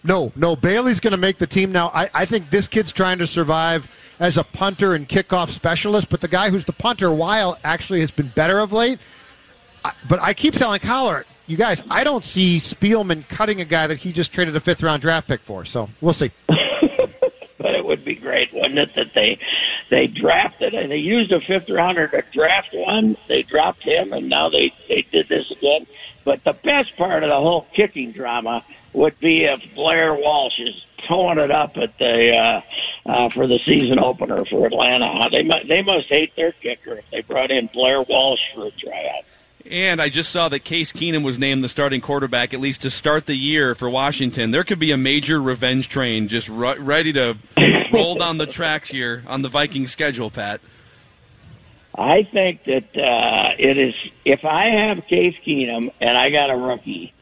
No, 0.05 0.31
no. 0.37 0.57
Bailey's 0.57 1.01
going 1.01 1.13
to 1.13 1.17
make 1.17 1.39
the 1.39 1.47
team 1.47 1.73
now. 1.73 1.89
I, 1.89 2.11
I 2.13 2.27
think 2.27 2.51
this 2.51 2.69
kid's 2.69 2.93
trying 2.93 3.19
to 3.19 3.27
survive 3.27 3.91
as 4.21 4.37
a 4.37 4.45
punter 4.45 4.95
and 4.95 5.09
kickoff 5.09 5.49
specialist, 5.49 6.11
but 6.11 6.21
the 6.21 6.29
guy 6.29 6.51
who's 6.51 6.67
the 6.67 6.73
punter, 6.73 7.11
while 7.11 7.59
actually 7.65 8.01
has 8.01 8.11
been 8.11 8.29
better 8.29 8.59
of 8.59 8.73
late. 8.73 8.99
I, 9.85 9.93
but 10.07 10.21
I 10.21 10.35
keep 10.35 10.53
telling 10.53 10.81
Coller, 10.81 11.25
you 11.47 11.57
guys, 11.57 11.83
I 11.91 12.05
don't 12.05 12.27
see 12.27 12.59
Spielman 12.59 13.27
cutting 13.27 13.63
a 13.63 13.65
guy 13.65 13.87
that 13.87 13.99
he 13.99 14.13
just 14.13 14.33
traded 14.35 14.55
a 14.55 14.61
fifth 14.61 14.83
round 14.83 15.01
draft 15.01 15.29
pick 15.29 15.41
for. 15.41 15.65
So 15.65 15.89
we'll 16.03 16.13
see. 16.13 16.31
it 17.83 17.87
would 17.89 18.05
be 18.05 18.15
great, 18.15 18.53
wouldn't 18.53 18.79
it, 18.79 18.95
that 18.95 19.13
they 19.15 19.39
they 19.91 20.07
drafted 20.07 20.75
and 20.75 20.91
they 20.91 20.97
used 20.97 21.33
a 21.33 21.41
fifth 21.41 21.69
rounder 21.69 22.07
to 22.09 22.23
draft 22.33 22.73
one. 22.73 23.17
They 23.29 23.43
dropped 23.43 23.83
him, 23.83 24.13
and 24.13 24.29
now 24.29 24.49
they 24.49 24.73
they 24.89 25.03
did 25.11 25.29
this 25.29 25.51
again. 25.51 25.87
But 26.25 26.45
the 26.45 26.53
best 26.53 26.97
part 26.97 27.25
of 27.25 27.29
the 27.29 27.37
whole 27.37 27.67
kicking 27.75 28.13
drama 28.13 28.65
would 28.93 29.19
be 29.19 29.45
if 29.45 29.75
Blair 29.75 30.15
Walsh 30.15 30.59
is 30.61 30.87
towing 31.09 31.39
it 31.39 31.51
up 31.51 31.77
at 31.77 31.99
the 31.99 32.63
uh, 33.07 33.11
uh, 33.11 33.29
for 33.31 33.47
the 33.47 33.59
season 33.67 33.99
opener 33.99 34.45
for 34.45 34.67
Atlanta. 34.67 35.29
They 35.31 35.43
mu- 35.43 35.67
they 35.67 35.83
must 35.83 36.09
hate 36.09 36.37
their 36.37 36.53
kicker 36.53 36.95
if 36.95 37.11
they 37.11 37.23
brought 37.23 37.51
in 37.51 37.69
Blair 37.73 38.03
Walsh 38.03 38.41
for 38.55 38.67
a 38.67 38.71
tryout. 38.71 39.25
And 39.71 40.03
I 40.03 40.09
just 40.09 40.31
saw 40.31 40.49
that 40.49 40.61
Case 40.61 40.91
Keenum 40.93 41.23
was 41.23 41.39
named 41.39 41.63
the 41.63 41.69
starting 41.69 42.01
quarterback, 42.01 42.53
at 42.53 42.61
least 42.61 42.83
to 42.83 42.91
start 42.91 43.27
the 43.27 43.37
year 43.37 43.77
for 43.77 43.89
Washington. 43.89 44.51
There 44.51 44.65
could 44.65 44.81
be 44.81 44.91
a 44.91 44.97
major 44.97 45.41
revenge 45.41 45.89
train 45.89 46.27
just 46.29 46.49
ru- 46.49 46.81
ready 46.81 47.13
to 47.13 47.37
roll 47.93 48.15
down 48.15 48.39
the 48.39 48.47
tracks 48.47 48.91
here 48.91 49.23
on 49.27 49.43
the 49.43 49.49
Viking 49.49 49.87
schedule, 49.87 50.31
Pat. 50.31 50.61
I 51.95 52.27
think 52.33 52.65
that 52.65 52.97
uh, 52.97 53.55
it 53.59 53.79
is. 53.79 53.95
If 54.25 54.45
I 54.45 54.71
have 54.71 55.07
Case 55.07 55.37
Keenum 55.47 55.93
and 56.01 56.17
I 56.17 56.31
got 56.31 56.51
a 56.51 56.57
rookie, 56.57 57.13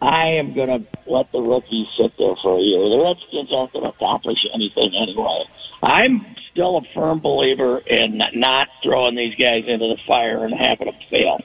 I 0.00 0.34
am 0.38 0.54
going 0.54 0.68
to 0.68 0.86
let 1.06 1.32
the 1.32 1.40
rookie 1.40 1.88
sit 1.98 2.12
there 2.18 2.36
for 2.42 2.58
a 2.58 2.62
year. 2.62 2.78
The 2.78 3.02
Redskins 3.02 3.52
aren't 3.52 3.72
going 3.72 3.84
to 3.84 3.90
accomplish 3.90 4.38
anything 4.54 4.92
anyway. 4.94 5.44
I'm 5.82 6.24
still 6.52 6.76
a 6.76 6.82
firm 6.94 7.20
believer 7.20 7.78
in 7.78 8.22
not 8.34 8.68
throwing 8.82 9.16
these 9.16 9.34
guys 9.34 9.64
into 9.66 9.88
the 9.88 9.98
fire 10.06 10.44
and 10.44 10.54
having 10.54 10.86
them 10.86 11.00
fail. 11.10 11.40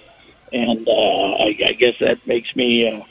And 0.54 0.88
uh, 0.88 0.92
I, 0.92 1.58
I 1.68 1.72
guess 1.74 1.96
that 2.02 2.28
makes 2.28 2.56
me, 2.56 2.88
uh, 2.88 3.04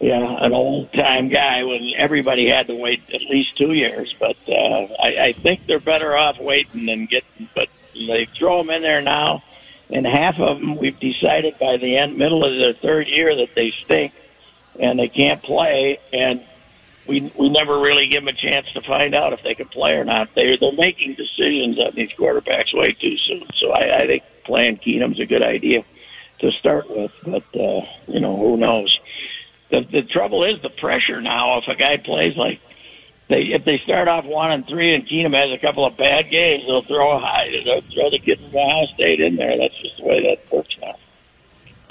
yeah, 0.00 0.44
an 0.44 0.54
old 0.54 0.92
time 0.94 1.28
guy 1.28 1.62
when 1.64 1.92
everybody 1.96 2.48
had 2.48 2.68
to 2.68 2.74
wait 2.74 3.02
at 3.12 3.20
least 3.20 3.56
two 3.58 3.72
years. 3.72 4.14
But 4.18 4.36
uh, 4.48 4.88
I, 4.98 5.26
I 5.26 5.32
think 5.34 5.66
they're 5.66 5.78
better 5.78 6.16
off 6.16 6.40
waiting 6.40 6.86
than 6.86 7.04
getting. 7.04 7.48
But 7.54 7.68
they 7.92 8.26
throw 8.38 8.58
them 8.58 8.70
in 8.70 8.80
there 8.80 9.02
now, 9.02 9.42
and 9.90 10.06
half 10.06 10.38
of 10.40 10.58
them 10.58 10.78
we've 10.78 10.98
decided 10.98 11.58
by 11.58 11.76
the 11.76 11.98
end, 11.98 12.16
middle 12.16 12.44
of 12.44 12.58
their 12.58 12.72
third 12.72 13.08
year 13.08 13.36
that 13.36 13.54
they 13.54 13.72
stink 13.84 14.14
and 14.78 14.98
they 14.98 15.08
can't 15.08 15.42
play, 15.42 15.98
and 16.14 16.42
we 17.06 17.30
we 17.38 17.50
never 17.50 17.78
really 17.78 18.08
give 18.08 18.24
them 18.24 18.28
a 18.28 18.32
chance 18.32 18.72
to 18.72 18.80
find 18.80 19.14
out 19.14 19.34
if 19.34 19.42
they 19.42 19.54
can 19.54 19.68
play 19.68 19.92
or 19.92 20.04
not. 20.04 20.30
They're 20.34 20.56
they're 20.56 20.72
making 20.72 21.14
decisions 21.14 21.78
on 21.78 21.92
these 21.94 22.10
quarterbacks 22.12 22.72
way 22.72 22.96
too 22.98 23.18
soon. 23.18 23.46
So 23.58 23.72
I, 23.72 24.02
I 24.02 24.06
think 24.06 24.22
playing 24.44 24.78
Keenum's 24.78 25.20
a 25.20 25.26
good 25.26 25.42
idea 25.42 25.84
to 26.38 26.50
start 26.52 26.88
with, 26.88 27.12
but 27.22 27.44
uh, 27.54 27.84
you 28.06 28.20
know 28.20 28.36
who 28.36 28.56
knows. 28.56 28.98
The 29.70 29.82
the 29.90 30.02
trouble 30.02 30.44
is 30.44 30.60
the 30.62 30.70
pressure 30.70 31.20
now. 31.20 31.58
If 31.58 31.68
a 31.68 31.74
guy 31.76 31.96
plays 31.96 32.36
like 32.36 32.60
they 33.28 33.42
if 33.42 33.64
they 33.64 33.78
start 33.78 34.08
off 34.08 34.24
one 34.24 34.50
and 34.50 34.66
three 34.66 34.94
and 34.94 35.06
Keenum 35.06 35.34
has 35.34 35.56
a 35.56 35.60
couple 35.60 35.84
of 35.86 35.96
bad 35.96 36.30
games, 36.30 36.66
they'll 36.66 36.82
throw 36.82 37.16
a 37.16 37.20
high 37.20 37.48
they'll 37.64 37.80
throw 37.82 38.10
the 38.10 38.18
kid 38.18 38.38
from 38.40 38.56
Ohio 38.56 38.86
State 38.94 39.20
in 39.20 39.36
there. 39.36 39.56
That's 39.56 39.76
just 39.80 39.96
the 39.98 40.04
way 40.04 40.22
that 40.22 40.52
works 40.52 40.76
now. 40.80 40.96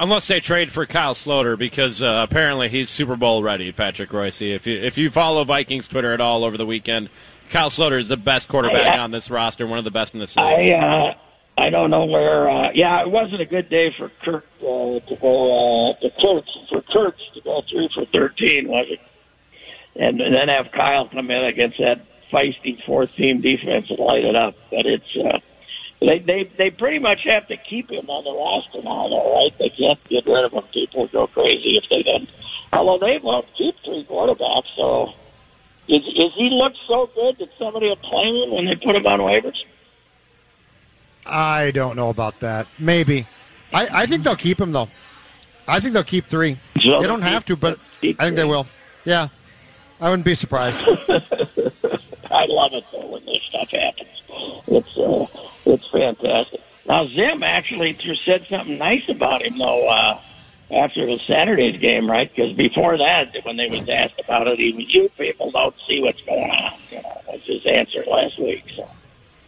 Unless 0.01 0.27
they 0.30 0.39
trade 0.39 0.71
for 0.71 0.86
Kyle 0.86 1.13
Sloter, 1.13 1.57
because 1.57 2.01
uh, 2.01 2.25
apparently 2.30 2.69
he's 2.69 2.89
Super 2.89 3.17
Bowl 3.17 3.43
ready, 3.43 3.71
Patrick 3.73 4.11
Reusse. 4.11 4.53
If 4.55 4.65
you 4.65 4.77
if 4.77 4.97
you 4.97 5.09
follow 5.09 5.43
Vikings 5.43 5.88
Twitter 5.88 6.13
at 6.13 6.21
all 6.21 6.45
over 6.45 6.57
the 6.57 6.65
weekend, 6.65 7.09
Kyle 7.49 7.69
Sloter 7.69 7.99
is 7.99 8.07
the 8.07 8.17
best 8.17 8.47
quarterback 8.47 8.95
I- 8.95 8.99
on 8.99 9.11
this 9.11 9.30
roster, 9.30 9.67
one 9.67 9.77
of 9.77 9.84
the 9.84 9.91
best 9.91 10.13
in 10.13 10.19
the 10.19 10.27
city. 10.27 10.45
I 10.45 10.71
uh, 10.71 11.13
I 11.60 11.70
don't 11.70 11.91
know 11.91 12.05
where. 12.05 12.49
Uh, 12.49 12.72
yeah, 12.74 13.01
it 13.01 13.12
wasn't 13.12 13.41
a 13.41 13.45
good 13.45 13.70
day 13.70 13.93
for 13.97 14.10
Kirk 14.24 14.45
uh, 14.62 14.99
to 14.99 15.18
go 15.20 15.91
uh, 15.91 15.93
to 15.99 16.10
Kurtz 16.22 16.57
for 16.70 16.82
Kurtz 16.82 17.22
to 17.34 17.41
go 17.41 17.62
three 17.70 17.89
for 17.93 18.05
thirteen, 18.05 18.70
was 18.70 18.88
it? 18.89 18.99
And, 19.95 20.22
and 20.22 20.34
then 20.34 20.47
have 20.47 20.72
Kyle 20.72 21.10
come 21.10 21.30
in 21.30 21.43
against 21.43 21.78
that 21.80 22.05
feisty 22.32 22.82
fourth 22.86 23.14
team 23.16 23.41
defense 23.41 23.89
and 23.89 23.99
light 23.99 24.24
it 24.24 24.36
up. 24.36 24.55
But 24.72 24.86
it's 24.86 25.18
uh, 25.18 25.39
they 25.99 26.20
they 26.20 26.49
they 26.57 26.72
pretty 26.72 26.99
much 26.99 27.24
have 27.26 27.47
to 27.47 27.57
keep 27.57 27.91
him 27.91 28.10
on 28.10 28.24
the 28.24 28.32
roster 28.32 28.82
now, 28.82 29.10
though, 29.10 29.34
right? 29.36 29.57
They 29.60 29.70
can't 29.70 30.01
get 30.05 30.26
rid 30.26 30.45
of 30.45 30.53
him. 30.53 30.64
People 30.74 31.07
go 31.07 31.28
crazy 31.28 31.78
if 31.78 31.89
they 31.89 32.03
didn't. 32.03 32.30
Although 32.72 33.05
they 33.05 33.18
won't 33.18 33.47
keep 33.57 33.76
three 33.84 34.05
quarterbacks, 34.05 34.74
so 34.78 35.14
is 35.89 36.05
is 36.07 36.32
he 36.36 36.49
look 36.51 36.74
so 36.88 37.10
good 37.14 37.38
that 37.39 37.49
somebody 37.57 37.88
will 37.88 37.97
claim 37.97 38.36
him 38.36 38.51
when 38.51 38.66
they 38.66 38.76
put 38.76 38.95
him 38.95 39.05
on 39.05 39.20
waivers? 39.20 39.57
I 41.30 41.71
don't 41.71 41.95
know 41.95 42.09
about 42.09 42.39
that. 42.41 42.67
Maybe. 42.77 43.27
I, 43.73 44.01
I 44.01 44.05
think 44.05 44.23
they'll 44.23 44.36
keep 44.36 44.59
him 44.59 44.71
though. 44.71 44.89
I 45.67 45.80
think 45.80 45.93
they'll 45.93 46.03
keep 46.03 46.25
three. 46.25 46.59
So 46.82 46.99
they 46.99 47.07
don't 47.07 47.21
have 47.21 47.45
to, 47.45 47.55
but 47.55 47.80
I 48.03 48.13
think 48.13 48.36
they 48.36 48.45
will. 48.45 48.67
Yeah, 49.05 49.27
I 50.01 50.09
wouldn't 50.09 50.25
be 50.25 50.36
surprised. 50.36 50.80
I 52.32 52.45
love 52.47 52.73
it 52.73 52.84
though 52.91 53.07
when 53.07 53.25
this 53.25 53.41
stuff 53.49 53.69
happens. 53.69 54.09
It's 54.67 54.97
uh, 54.97 55.25
it's 55.65 55.88
fantastic. 55.91 56.61
Now 56.88 57.05
Zim 57.07 57.43
actually 57.43 57.93
th- 57.93 58.19
said 58.25 58.45
something 58.49 58.77
nice 58.77 59.07
about 59.09 59.43
him 59.43 59.57
though 59.57 59.88
uh, 59.88 60.19
after 60.71 61.05
the 61.05 61.19
Saturday's 61.19 61.80
game, 61.80 62.09
right? 62.09 62.34
Because 62.34 62.53
before 62.55 62.97
that, 62.97 63.36
when 63.43 63.57
they 63.57 63.69
was 63.69 63.88
asked 63.89 64.19
about 64.23 64.47
it, 64.47 64.57
he 64.59 64.71
was, 64.71 64.86
"You 64.93 65.09
people 65.17 65.51
don't 65.51 65.75
see 65.88 66.01
what's 66.01 66.21
going 66.21 66.49
on." 66.49 66.73
You 66.91 67.01
know, 67.01 67.21
was 67.27 67.41
his 67.43 67.65
answer 67.65 68.03
last 68.07 68.39
week. 68.39 68.63
So 68.75 68.89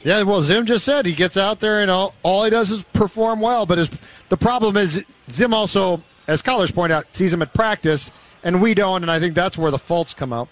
Yeah, 0.04 0.24
well, 0.24 0.41
Zim 0.41 0.66
just 0.66 0.84
said 0.84 1.06
he 1.06 1.14
gets 1.14 1.38
out 1.38 1.60
there 1.60 1.82
and 1.82 1.91
all, 1.91 2.16
all 2.24 2.43
he 2.43 2.49
does 2.49 2.72
is 2.72 2.82
perform 2.93 3.39
well. 3.39 3.66
But 3.66 3.78
his, 3.78 3.91
the 4.30 4.38
problem 4.38 4.78
is 4.78 5.06
Zim 5.30 5.54
also, 5.54 6.04
as 6.28 6.41
callers 6.41 6.72
point 6.72 6.91
out, 6.91 7.06
sees 7.12 7.32
him 7.32 7.41
at 7.41 7.54
practice, 7.54 8.12
and 8.43 8.62
we 8.62 8.74
don't, 8.74 9.04
and 9.04 9.12
I 9.12 9.20
think 9.20 9.36
that's 9.36 9.58
where 9.58 9.70
the 9.70 9.80
faults 9.80 10.14
come 10.14 10.34
out. 10.34 10.49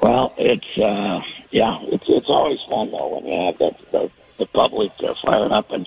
Well, 0.00 0.32
it's 0.38 0.78
uh, 0.78 1.20
yeah, 1.50 1.78
it's 1.82 2.04
it's 2.08 2.28
always 2.28 2.58
fun 2.70 2.90
though 2.90 3.16
when 3.16 3.26
you 3.26 3.46
have 3.46 3.58
the 3.58 3.76
the, 3.90 4.10
the 4.38 4.46
public 4.46 4.92
uh, 5.02 5.14
firing 5.22 5.52
up 5.52 5.70
and 5.72 5.86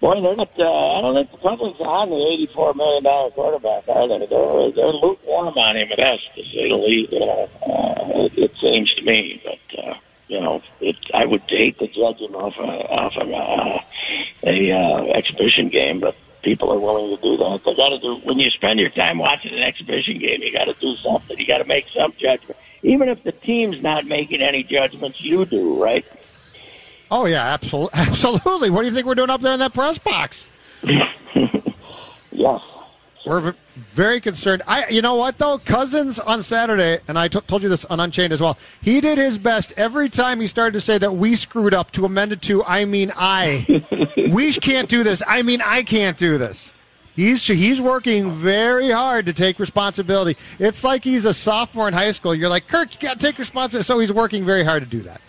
boy, 0.00 0.20
they're 0.20 0.34
not. 0.34 0.50
Uh, 0.58 0.98
I 0.98 1.00
don't 1.00 1.14
think 1.14 1.30
the 1.30 1.38
public's 1.38 1.78
on 1.80 2.10
the 2.10 2.26
eighty-four 2.32 2.74
million 2.74 3.04
dollar 3.04 3.30
quarterback, 3.30 3.88
are 3.88 4.08
they? 4.08 4.26
They're 4.26 4.72
they're 4.72 4.92
lukewarm 4.92 5.56
on 5.56 5.76
him 5.76 5.92
at 5.92 5.98
best, 5.98 6.22
to 6.34 6.42
say 6.42 6.68
the 6.68 6.74
least. 6.76 7.12
You 7.12 7.20
know, 7.20 7.48
uh, 7.62 8.24
it, 8.24 8.32
it 8.36 8.52
seems 8.60 8.92
to 8.94 9.02
me, 9.02 9.40
but 9.44 9.78
uh, 9.78 9.94
you 10.28 10.40
know, 10.40 10.62
it, 10.80 10.96
I 11.14 11.24
would 11.24 11.42
hate 11.48 11.78
to 11.78 11.86
judge 11.86 12.18
him 12.18 12.34
off 12.34 12.54
a, 12.58 12.88
off 12.88 13.16
of 13.16 13.30
uh, 13.30 13.78
a 14.44 14.72
uh, 14.72 15.04
exhibition 15.14 15.68
game, 15.68 16.00
but. 16.00 16.16
People 16.42 16.72
are 16.72 16.78
willing 16.78 17.16
to 17.16 17.20
do 17.20 17.36
that. 17.38 17.62
They 17.64 17.74
got 17.74 17.88
to 17.88 17.98
do 17.98 18.20
when 18.22 18.38
you 18.38 18.48
spend 18.50 18.78
your 18.78 18.90
time 18.90 19.18
watching 19.18 19.52
an 19.52 19.64
exhibition 19.64 20.18
game. 20.18 20.42
You 20.42 20.52
got 20.52 20.66
to 20.66 20.74
do 20.74 20.94
something. 20.94 21.36
You 21.36 21.44
got 21.44 21.58
to 21.58 21.64
make 21.64 21.88
some 21.92 22.12
judgment, 22.12 22.56
even 22.84 23.08
if 23.08 23.24
the 23.24 23.32
team's 23.32 23.82
not 23.82 24.06
making 24.06 24.42
any 24.42 24.62
judgments. 24.62 25.20
You 25.20 25.44
do, 25.44 25.82
right? 25.82 26.04
Oh 27.10 27.24
yeah, 27.24 27.44
absolutely, 27.44 27.90
absolutely. 27.98 28.70
What 28.70 28.82
do 28.82 28.86
you 28.86 28.94
think 28.94 29.08
we're 29.08 29.16
doing 29.16 29.30
up 29.30 29.40
there 29.40 29.54
in 29.54 29.58
that 29.58 29.74
press 29.74 29.98
box? 29.98 30.46
Yes. 32.36 32.60
We're 33.26 33.54
very 33.92 34.20
concerned. 34.20 34.62
I, 34.68 34.86
you 34.86 35.02
know 35.02 35.16
what 35.16 35.36
though, 35.36 35.58
Cousins 35.58 36.20
on 36.20 36.44
Saturday, 36.44 37.00
and 37.08 37.18
I 37.18 37.26
t- 37.26 37.40
told 37.40 37.64
you 37.64 37.68
this 37.68 37.84
on 37.84 37.98
Unchained 37.98 38.32
as 38.32 38.40
well. 38.40 38.56
He 38.80 39.00
did 39.00 39.18
his 39.18 39.36
best 39.36 39.72
every 39.76 40.08
time 40.08 40.40
he 40.40 40.46
started 40.46 40.74
to 40.74 40.80
say 40.80 40.96
that 40.98 41.16
we 41.16 41.34
screwed 41.34 41.74
up 41.74 41.90
to 41.92 42.04
amend 42.04 42.32
it 42.32 42.42
to 42.42 42.64
I 42.64 42.84
mean 42.84 43.12
I. 43.16 43.82
we 44.30 44.52
can't 44.52 44.88
do 44.88 45.02
this. 45.02 45.22
I 45.26 45.42
mean 45.42 45.60
I 45.60 45.82
can't 45.82 46.16
do 46.16 46.38
this. 46.38 46.72
He's 47.16 47.44
he's 47.44 47.80
working 47.80 48.30
very 48.30 48.90
hard 48.90 49.26
to 49.26 49.32
take 49.32 49.58
responsibility. 49.58 50.36
It's 50.60 50.84
like 50.84 51.02
he's 51.02 51.24
a 51.24 51.34
sophomore 51.34 51.88
in 51.88 51.94
high 51.94 52.12
school. 52.12 52.32
You're 52.32 52.50
like 52.50 52.68
Kirk, 52.68 52.94
you 52.94 53.00
got 53.00 53.18
to 53.18 53.26
take 53.26 53.38
responsibility. 53.38 53.86
So 53.86 53.98
he's 53.98 54.12
working 54.12 54.44
very 54.44 54.62
hard 54.62 54.84
to 54.84 54.88
do 54.88 55.00
that. 55.00 55.20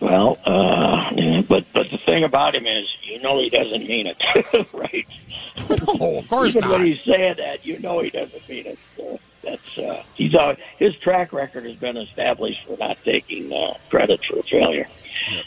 Well, 0.00 0.36
uh, 0.44 1.10
but 1.48 1.64
but 1.72 1.86
the 1.90 1.98
thing 2.04 2.24
about 2.24 2.54
him 2.54 2.66
is, 2.66 2.86
you 3.02 3.20
know, 3.20 3.40
he 3.40 3.48
doesn't 3.48 3.88
mean 3.88 4.06
it, 4.06 4.68
right? 4.72 5.06
No, 5.68 6.18
of 6.18 6.28
course 6.28 6.56
Even 6.56 6.68
not. 6.68 6.78
when 6.78 6.86
he's 6.86 7.00
saying 7.02 7.36
that, 7.38 7.64
you 7.64 7.78
know, 7.78 8.00
he 8.00 8.10
doesn't 8.10 8.48
mean 8.48 8.66
it. 8.66 8.78
So 8.96 9.18
that's 9.42 9.78
uh, 9.78 10.02
he's 10.14 10.34
uh, 10.34 10.56
his 10.78 10.96
track 10.96 11.32
record 11.32 11.64
has 11.64 11.76
been 11.76 11.96
established 11.96 12.64
for 12.66 12.76
not 12.76 12.98
taking 13.04 13.52
uh, 13.52 13.74
credit 13.90 14.20
for 14.24 14.42
failure. 14.44 14.88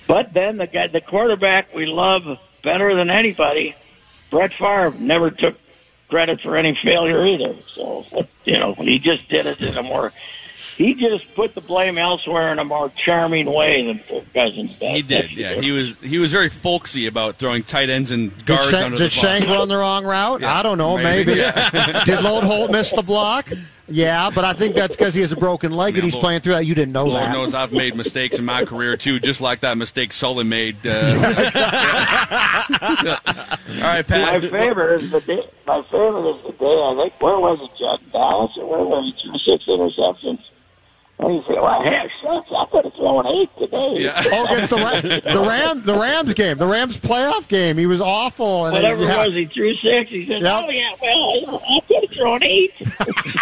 But 0.08 0.34
then 0.34 0.58
the 0.58 0.68
guy, 0.68 0.88
the 0.88 1.02
quarterback 1.02 1.74
we 1.74 1.86
love 1.86 2.24
better 2.64 2.96
than 2.96 3.10
anybody, 3.10 3.76
Brett 4.30 4.52
Favre, 4.54 4.92
never 5.00 5.32
took 5.32 5.58
credit 6.10 6.42
for 6.42 6.58
any 6.58 6.78
failure 6.84 7.26
either. 7.26 7.56
So 7.76 8.06
you 8.46 8.60
know, 8.60 8.74
he 8.76 9.00
just 9.00 9.28
did 9.30 9.46
it 9.46 9.62
in 9.62 9.78
a 9.78 9.84
more. 9.84 10.12
He 10.82 10.96
just 10.96 11.36
put 11.36 11.54
the 11.54 11.62
blame 11.62 11.98
elsewhere 12.00 12.52
in 12.52 12.58
a 12.58 12.64
more 12.64 12.92
charming 13.06 13.46
way 13.46 13.86
than 13.86 14.00
Kirk 14.00 14.34
Cousins 14.34 14.72
does. 14.80 14.90
He 14.90 15.02
did, 15.04 15.32
yeah. 15.32 15.54
He 15.54 15.70
was 15.72 15.96
he 16.02 16.18
was 16.18 16.32
very 16.32 16.50
folksy 16.50 17.06
about 17.06 17.36
throwing 17.36 17.64
tight 17.64 17.90
ends 17.90 18.10
and 18.10 18.36
Did, 18.36 18.46
guards 18.48 18.70
Shank, 18.70 18.86
under 18.86 18.98
did 18.98 19.12
the 19.12 19.16
bus. 19.16 19.24
Shank 19.30 19.48
run 19.48 19.68
the 19.68 19.78
wrong 19.78 20.06
route? 20.06 20.42
Yeah, 20.42 20.58
I 20.58 20.64
don't 20.64 20.80
know. 20.80 20.98
maybe. 20.98 21.36
Maybe. 21.36 21.42
did 22.06 22.22
Lone 22.22 22.44
Holt 22.46 22.72
miss 22.72 22.92
the 22.92 23.04
block? 23.04 23.52
Yeah, 23.88 24.30
but 24.30 24.46
I 24.46 24.54
think 24.54 24.74
that's 24.74 24.96
because 24.96 25.14
he 25.14 25.22
has 25.22 25.32
a 25.34 25.36
broken 25.36 25.74
leg 25.74 25.96
and 25.96 26.04
he's 26.04 26.14
Lord- 26.14 26.24
playing 26.24 26.42
through 26.42 26.54
that. 26.54 26.66
You 26.66 26.74
didn't 26.74 26.94
know 26.94 27.04
that. 27.06 27.10
Lord 27.10 27.24
that. 27.26 27.34
knows 27.34 27.54
I've 27.54 27.74
made 27.74 27.96
mistakes 27.96 28.40
in 28.40 28.46
my 28.46 28.64
career 28.66 28.96
too, 28.98 29.20
just 29.20 29.42
like 29.42 29.60
that 29.60 29.78
mistake 29.78 30.14
Sully 30.14 30.46
made. 30.46 30.78
Uh, 30.86 30.90
all 32.82 33.82
right, 33.82 34.08
Pat. 34.08 34.42
My 34.42 34.50
favorite 34.50 35.04
is 35.04 35.12
the 35.12 35.22
day. 35.22 35.44
My 35.68 35.82
favorite 35.92 36.36
is 36.36 36.44
the 36.44 36.54
day. 36.54 36.66
I 36.66 36.96
think 37.02 37.22
where 37.22 37.40
was 37.40 37.60
it, 37.62 37.72
Judd? 37.78 38.00
Dallas 38.12 38.52
or 38.58 38.66
where 38.66 38.86
was 38.86 39.14
it? 39.14 39.20
Two 39.22 39.38
six 39.40 39.66
interceptions. 39.68 40.40
And 41.22 41.36
you 41.36 41.44
say, 41.48 41.54
"Well, 41.62 41.84
heck, 41.84 42.10
shucks, 42.24 42.50
I 42.52 42.66
could 42.72 42.86
have 42.86 42.94
thrown 42.96 43.28
eight 43.28 43.50
today." 43.60 43.94
Yeah. 44.04 44.24
Oh, 44.32 44.46
against 44.46 44.70
the 44.72 44.78
Ram, 44.78 45.02
the 45.34 45.48
Ram, 45.48 45.84
the 45.86 45.96
Rams 45.96 46.34
game, 46.34 46.58
the 46.58 46.66
Rams 46.68 47.00
playoff 47.00 47.48
game. 47.48 47.78
He 47.78 47.86
was 47.86 48.02
awful. 48.02 48.66
And 48.66 48.74
Whatever 48.74 49.04
yeah. 49.04 49.22
it 49.22 49.26
was, 49.28 49.36
he 49.36 49.46
threw 49.46 49.74
six. 49.76 50.10
He 50.10 50.26
said, 50.28 50.42
Yep. 50.42 50.64
"Oh 50.66 50.70
yeah, 50.72 50.96
well, 51.02 51.64
I 51.64 51.80
could 51.88 52.10
have 52.10 52.18
thrown 52.18 52.44
eight. 52.44 52.74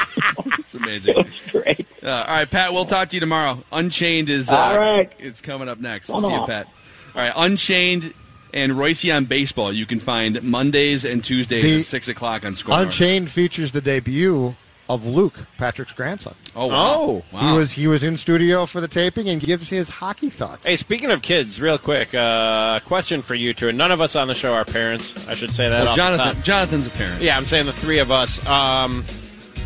It's 0.60 0.76
amazing. 0.76 1.16
it 1.18 1.26
was 1.26 1.52
great. 1.52 1.88
Uh, 2.04 2.26
all 2.28 2.36
right, 2.36 2.50
Pat. 2.50 2.74
We'll 2.74 2.86
talk 2.86 3.10
to 3.10 3.16
you 3.16 3.20
tomorrow. 3.20 3.64
Unchained 3.72 4.30
is 4.30 4.50
uh, 4.52 4.56
All 4.56 4.78
right. 4.78 5.12
It's 5.18 5.42
coming 5.42 5.68
up 5.68 5.80
next. 5.80 6.08
Come 6.08 6.24
See 6.24 6.32
you. 6.32 6.46
Pat. 6.46 6.68
All 7.16 7.22
right, 7.22 7.34
Unchained 7.36 8.14
and 8.54 8.74
Reusse 8.74 9.16
on 9.16 9.26
baseball. 9.26 9.74
You 9.74 9.86
can 9.88 10.00
find 10.00 10.42
Mondays 10.44 11.06
and 11.06 11.24
Tuesdays 11.24 11.64
The 11.64 11.80
at 11.80 11.86
six 11.86 12.08
o'clock 12.08 12.46
on 12.46 12.54
SKOR. 12.54 12.70
North. 12.70 12.82
Unchained 12.88 13.32
features 13.32 13.72
the 13.72 13.82
debut 13.82 14.56
of 14.90 15.06
Luke, 15.06 15.36
Patrick's 15.58 15.94
grandson. 15.94 16.34
Oh, 16.56 16.68
wow. 16.68 16.76
Oh. 16.76 17.24
wow. 17.32 17.40
He 17.40 17.58
was 17.58 17.72
he 17.72 17.88
was 17.88 18.04
in 18.04 18.18
studio 18.18 18.66
for 18.66 18.82
the 18.82 18.88
taping 18.88 19.30
and 19.30 19.40
gives 19.40 19.70
his 19.70 19.88
hockey 19.88 20.30
thoughts. 20.30 20.66
Hey, 20.66 20.76
speaking 20.76 21.12
of 21.12 21.22
kids, 21.22 21.62
real 21.62 21.78
quick, 21.78 22.14
uh, 22.14 22.80
question 22.82 23.22
for 23.22 23.36
you 23.36 23.54
two. 23.54 23.72
None 23.72 23.92
of 23.92 24.02
us 24.02 24.16
on 24.16 24.28
the 24.28 24.36
show 24.36 24.54
are 24.54 24.66
parents. 24.66 25.16
I 25.28 25.36
should 25.36 25.54
say 25.54 25.70
that. 25.70 25.82
Well, 25.82 25.90
off 25.90 25.96
the 25.96 26.02
Jonathan. 26.02 26.36
top. 26.36 26.44
Jonathan's 26.44 26.88
a 26.88 26.90
parent. 26.90 27.22
Yeah, 27.22 27.38
I'm 27.38 27.46
saying 27.46 27.68
the 27.68 27.74
three 27.74 28.00
of 28.00 28.12
us. 28.12 28.46
Um, 28.48 29.06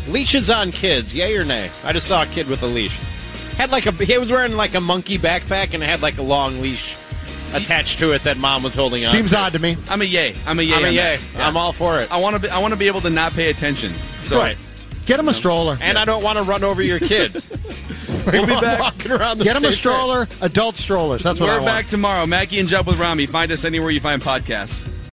leashes 0.08 0.50
on 0.50 0.70
kids, 0.72 1.14
yay 1.14 1.34
or 1.36 1.44
nay? 1.44 1.70
I 1.82 1.92
just 1.94 2.06
saw 2.06 2.22
a 2.22 2.26
kid 2.26 2.46
with 2.48 2.62
a 2.62 2.66
leash. 2.66 2.98
Had 3.56 3.70
like 3.72 3.86
a 3.86 3.92
he 3.92 4.18
was 4.18 4.30
wearing 4.30 4.52
like 4.56 4.74
a 4.74 4.80
monkey 4.80 5.18
backpack 5.18 5.72
and 5.74 5.82
it 5.82 5.88
had 5.88 6.02
like 6.02 6.18
a 6.18 6.22
long 6.22 6.60
leash 6.60 6.96
attached 7.54 8.00
to 8.00 8.12
it 8.12 8.24
that 8.24 8.36
mom 8.36 8.62
was 8.62 8.74
holding 8.74 9.04
on. 9.04 9.10
Seems 9.12 9.30
to. 9.30 9.38
odd 9.38 9.52
to 9.52 9.58
me. 9.60 9.76
I'm 9.88 10.02
a 10.02 10.04
yay. 10.04 10.34
I'm 10.44 10.58
a 10.58 10.62
yay. 10.62 10.74
I'm 10.74 10.84
a 10.84 10.88
on 10.88 10.92
yay. 10.94 11.18
Yeah. 11.34 11.48
I'm 11.48 11.56
all 11.56 11.72
for 11.72 12.00
it. 12.00 12.12
I 12.12 12.18
want 12.18 12.34
to 12.36 12.42
be. 12.42 12.48
I 12.50 12.58
want 12.58 12.72
to 12.72 12.78
be 12.78 12.88
able 12.88 13.00
to 13.02 13.10
not 13.10 13.32
pay 13.32 13.48
attention. 13.48 13.92
So 14.22 14.38
Right. 14.38 14.56
Get 15.06 15.20
him 15.20 15.28
a 15.28 15.34
stroller. 15.34 15.76
And 15.80 15.98
I 15.98 16.04
don't 16.04 16.22
want 16.22 16.38
to 16.38 16.44
run 16.44 16.64
over 16.64 16.82
your 16.82 16.98
kid. 16.98 17.34
we'll 18.26 18.46
be 18.46 18.60
back. 18.60 18.80
Walking 18.80 19.12
around 19.12 19.38
the 19.38 19.44
Get 19.44 19.56
him 19.56 19.64
a 19.64 19.72
stroller. 19.72 20.26
Adult 20.40 20.76
strollers. 20.76 21.22
That's 21.22 21.40
what 21.40 21.48
I 21.50 21.54
We're 21.54 21.62
want. 21.62 21.66
back 21.66 21.86
tomorrow. 21.86 22.26
Mackey 22.26 22.58
and 22.58 22.68
Judd 22.68 22.86
with 22.86 22.98
Rami. 22.98 23.26
Find 23.26 23.52
us 23.52 23.64
anywhere 23.64 23.90
you 23.90 24.00
find 24.00 24.22
podcasts. 24.22 24.88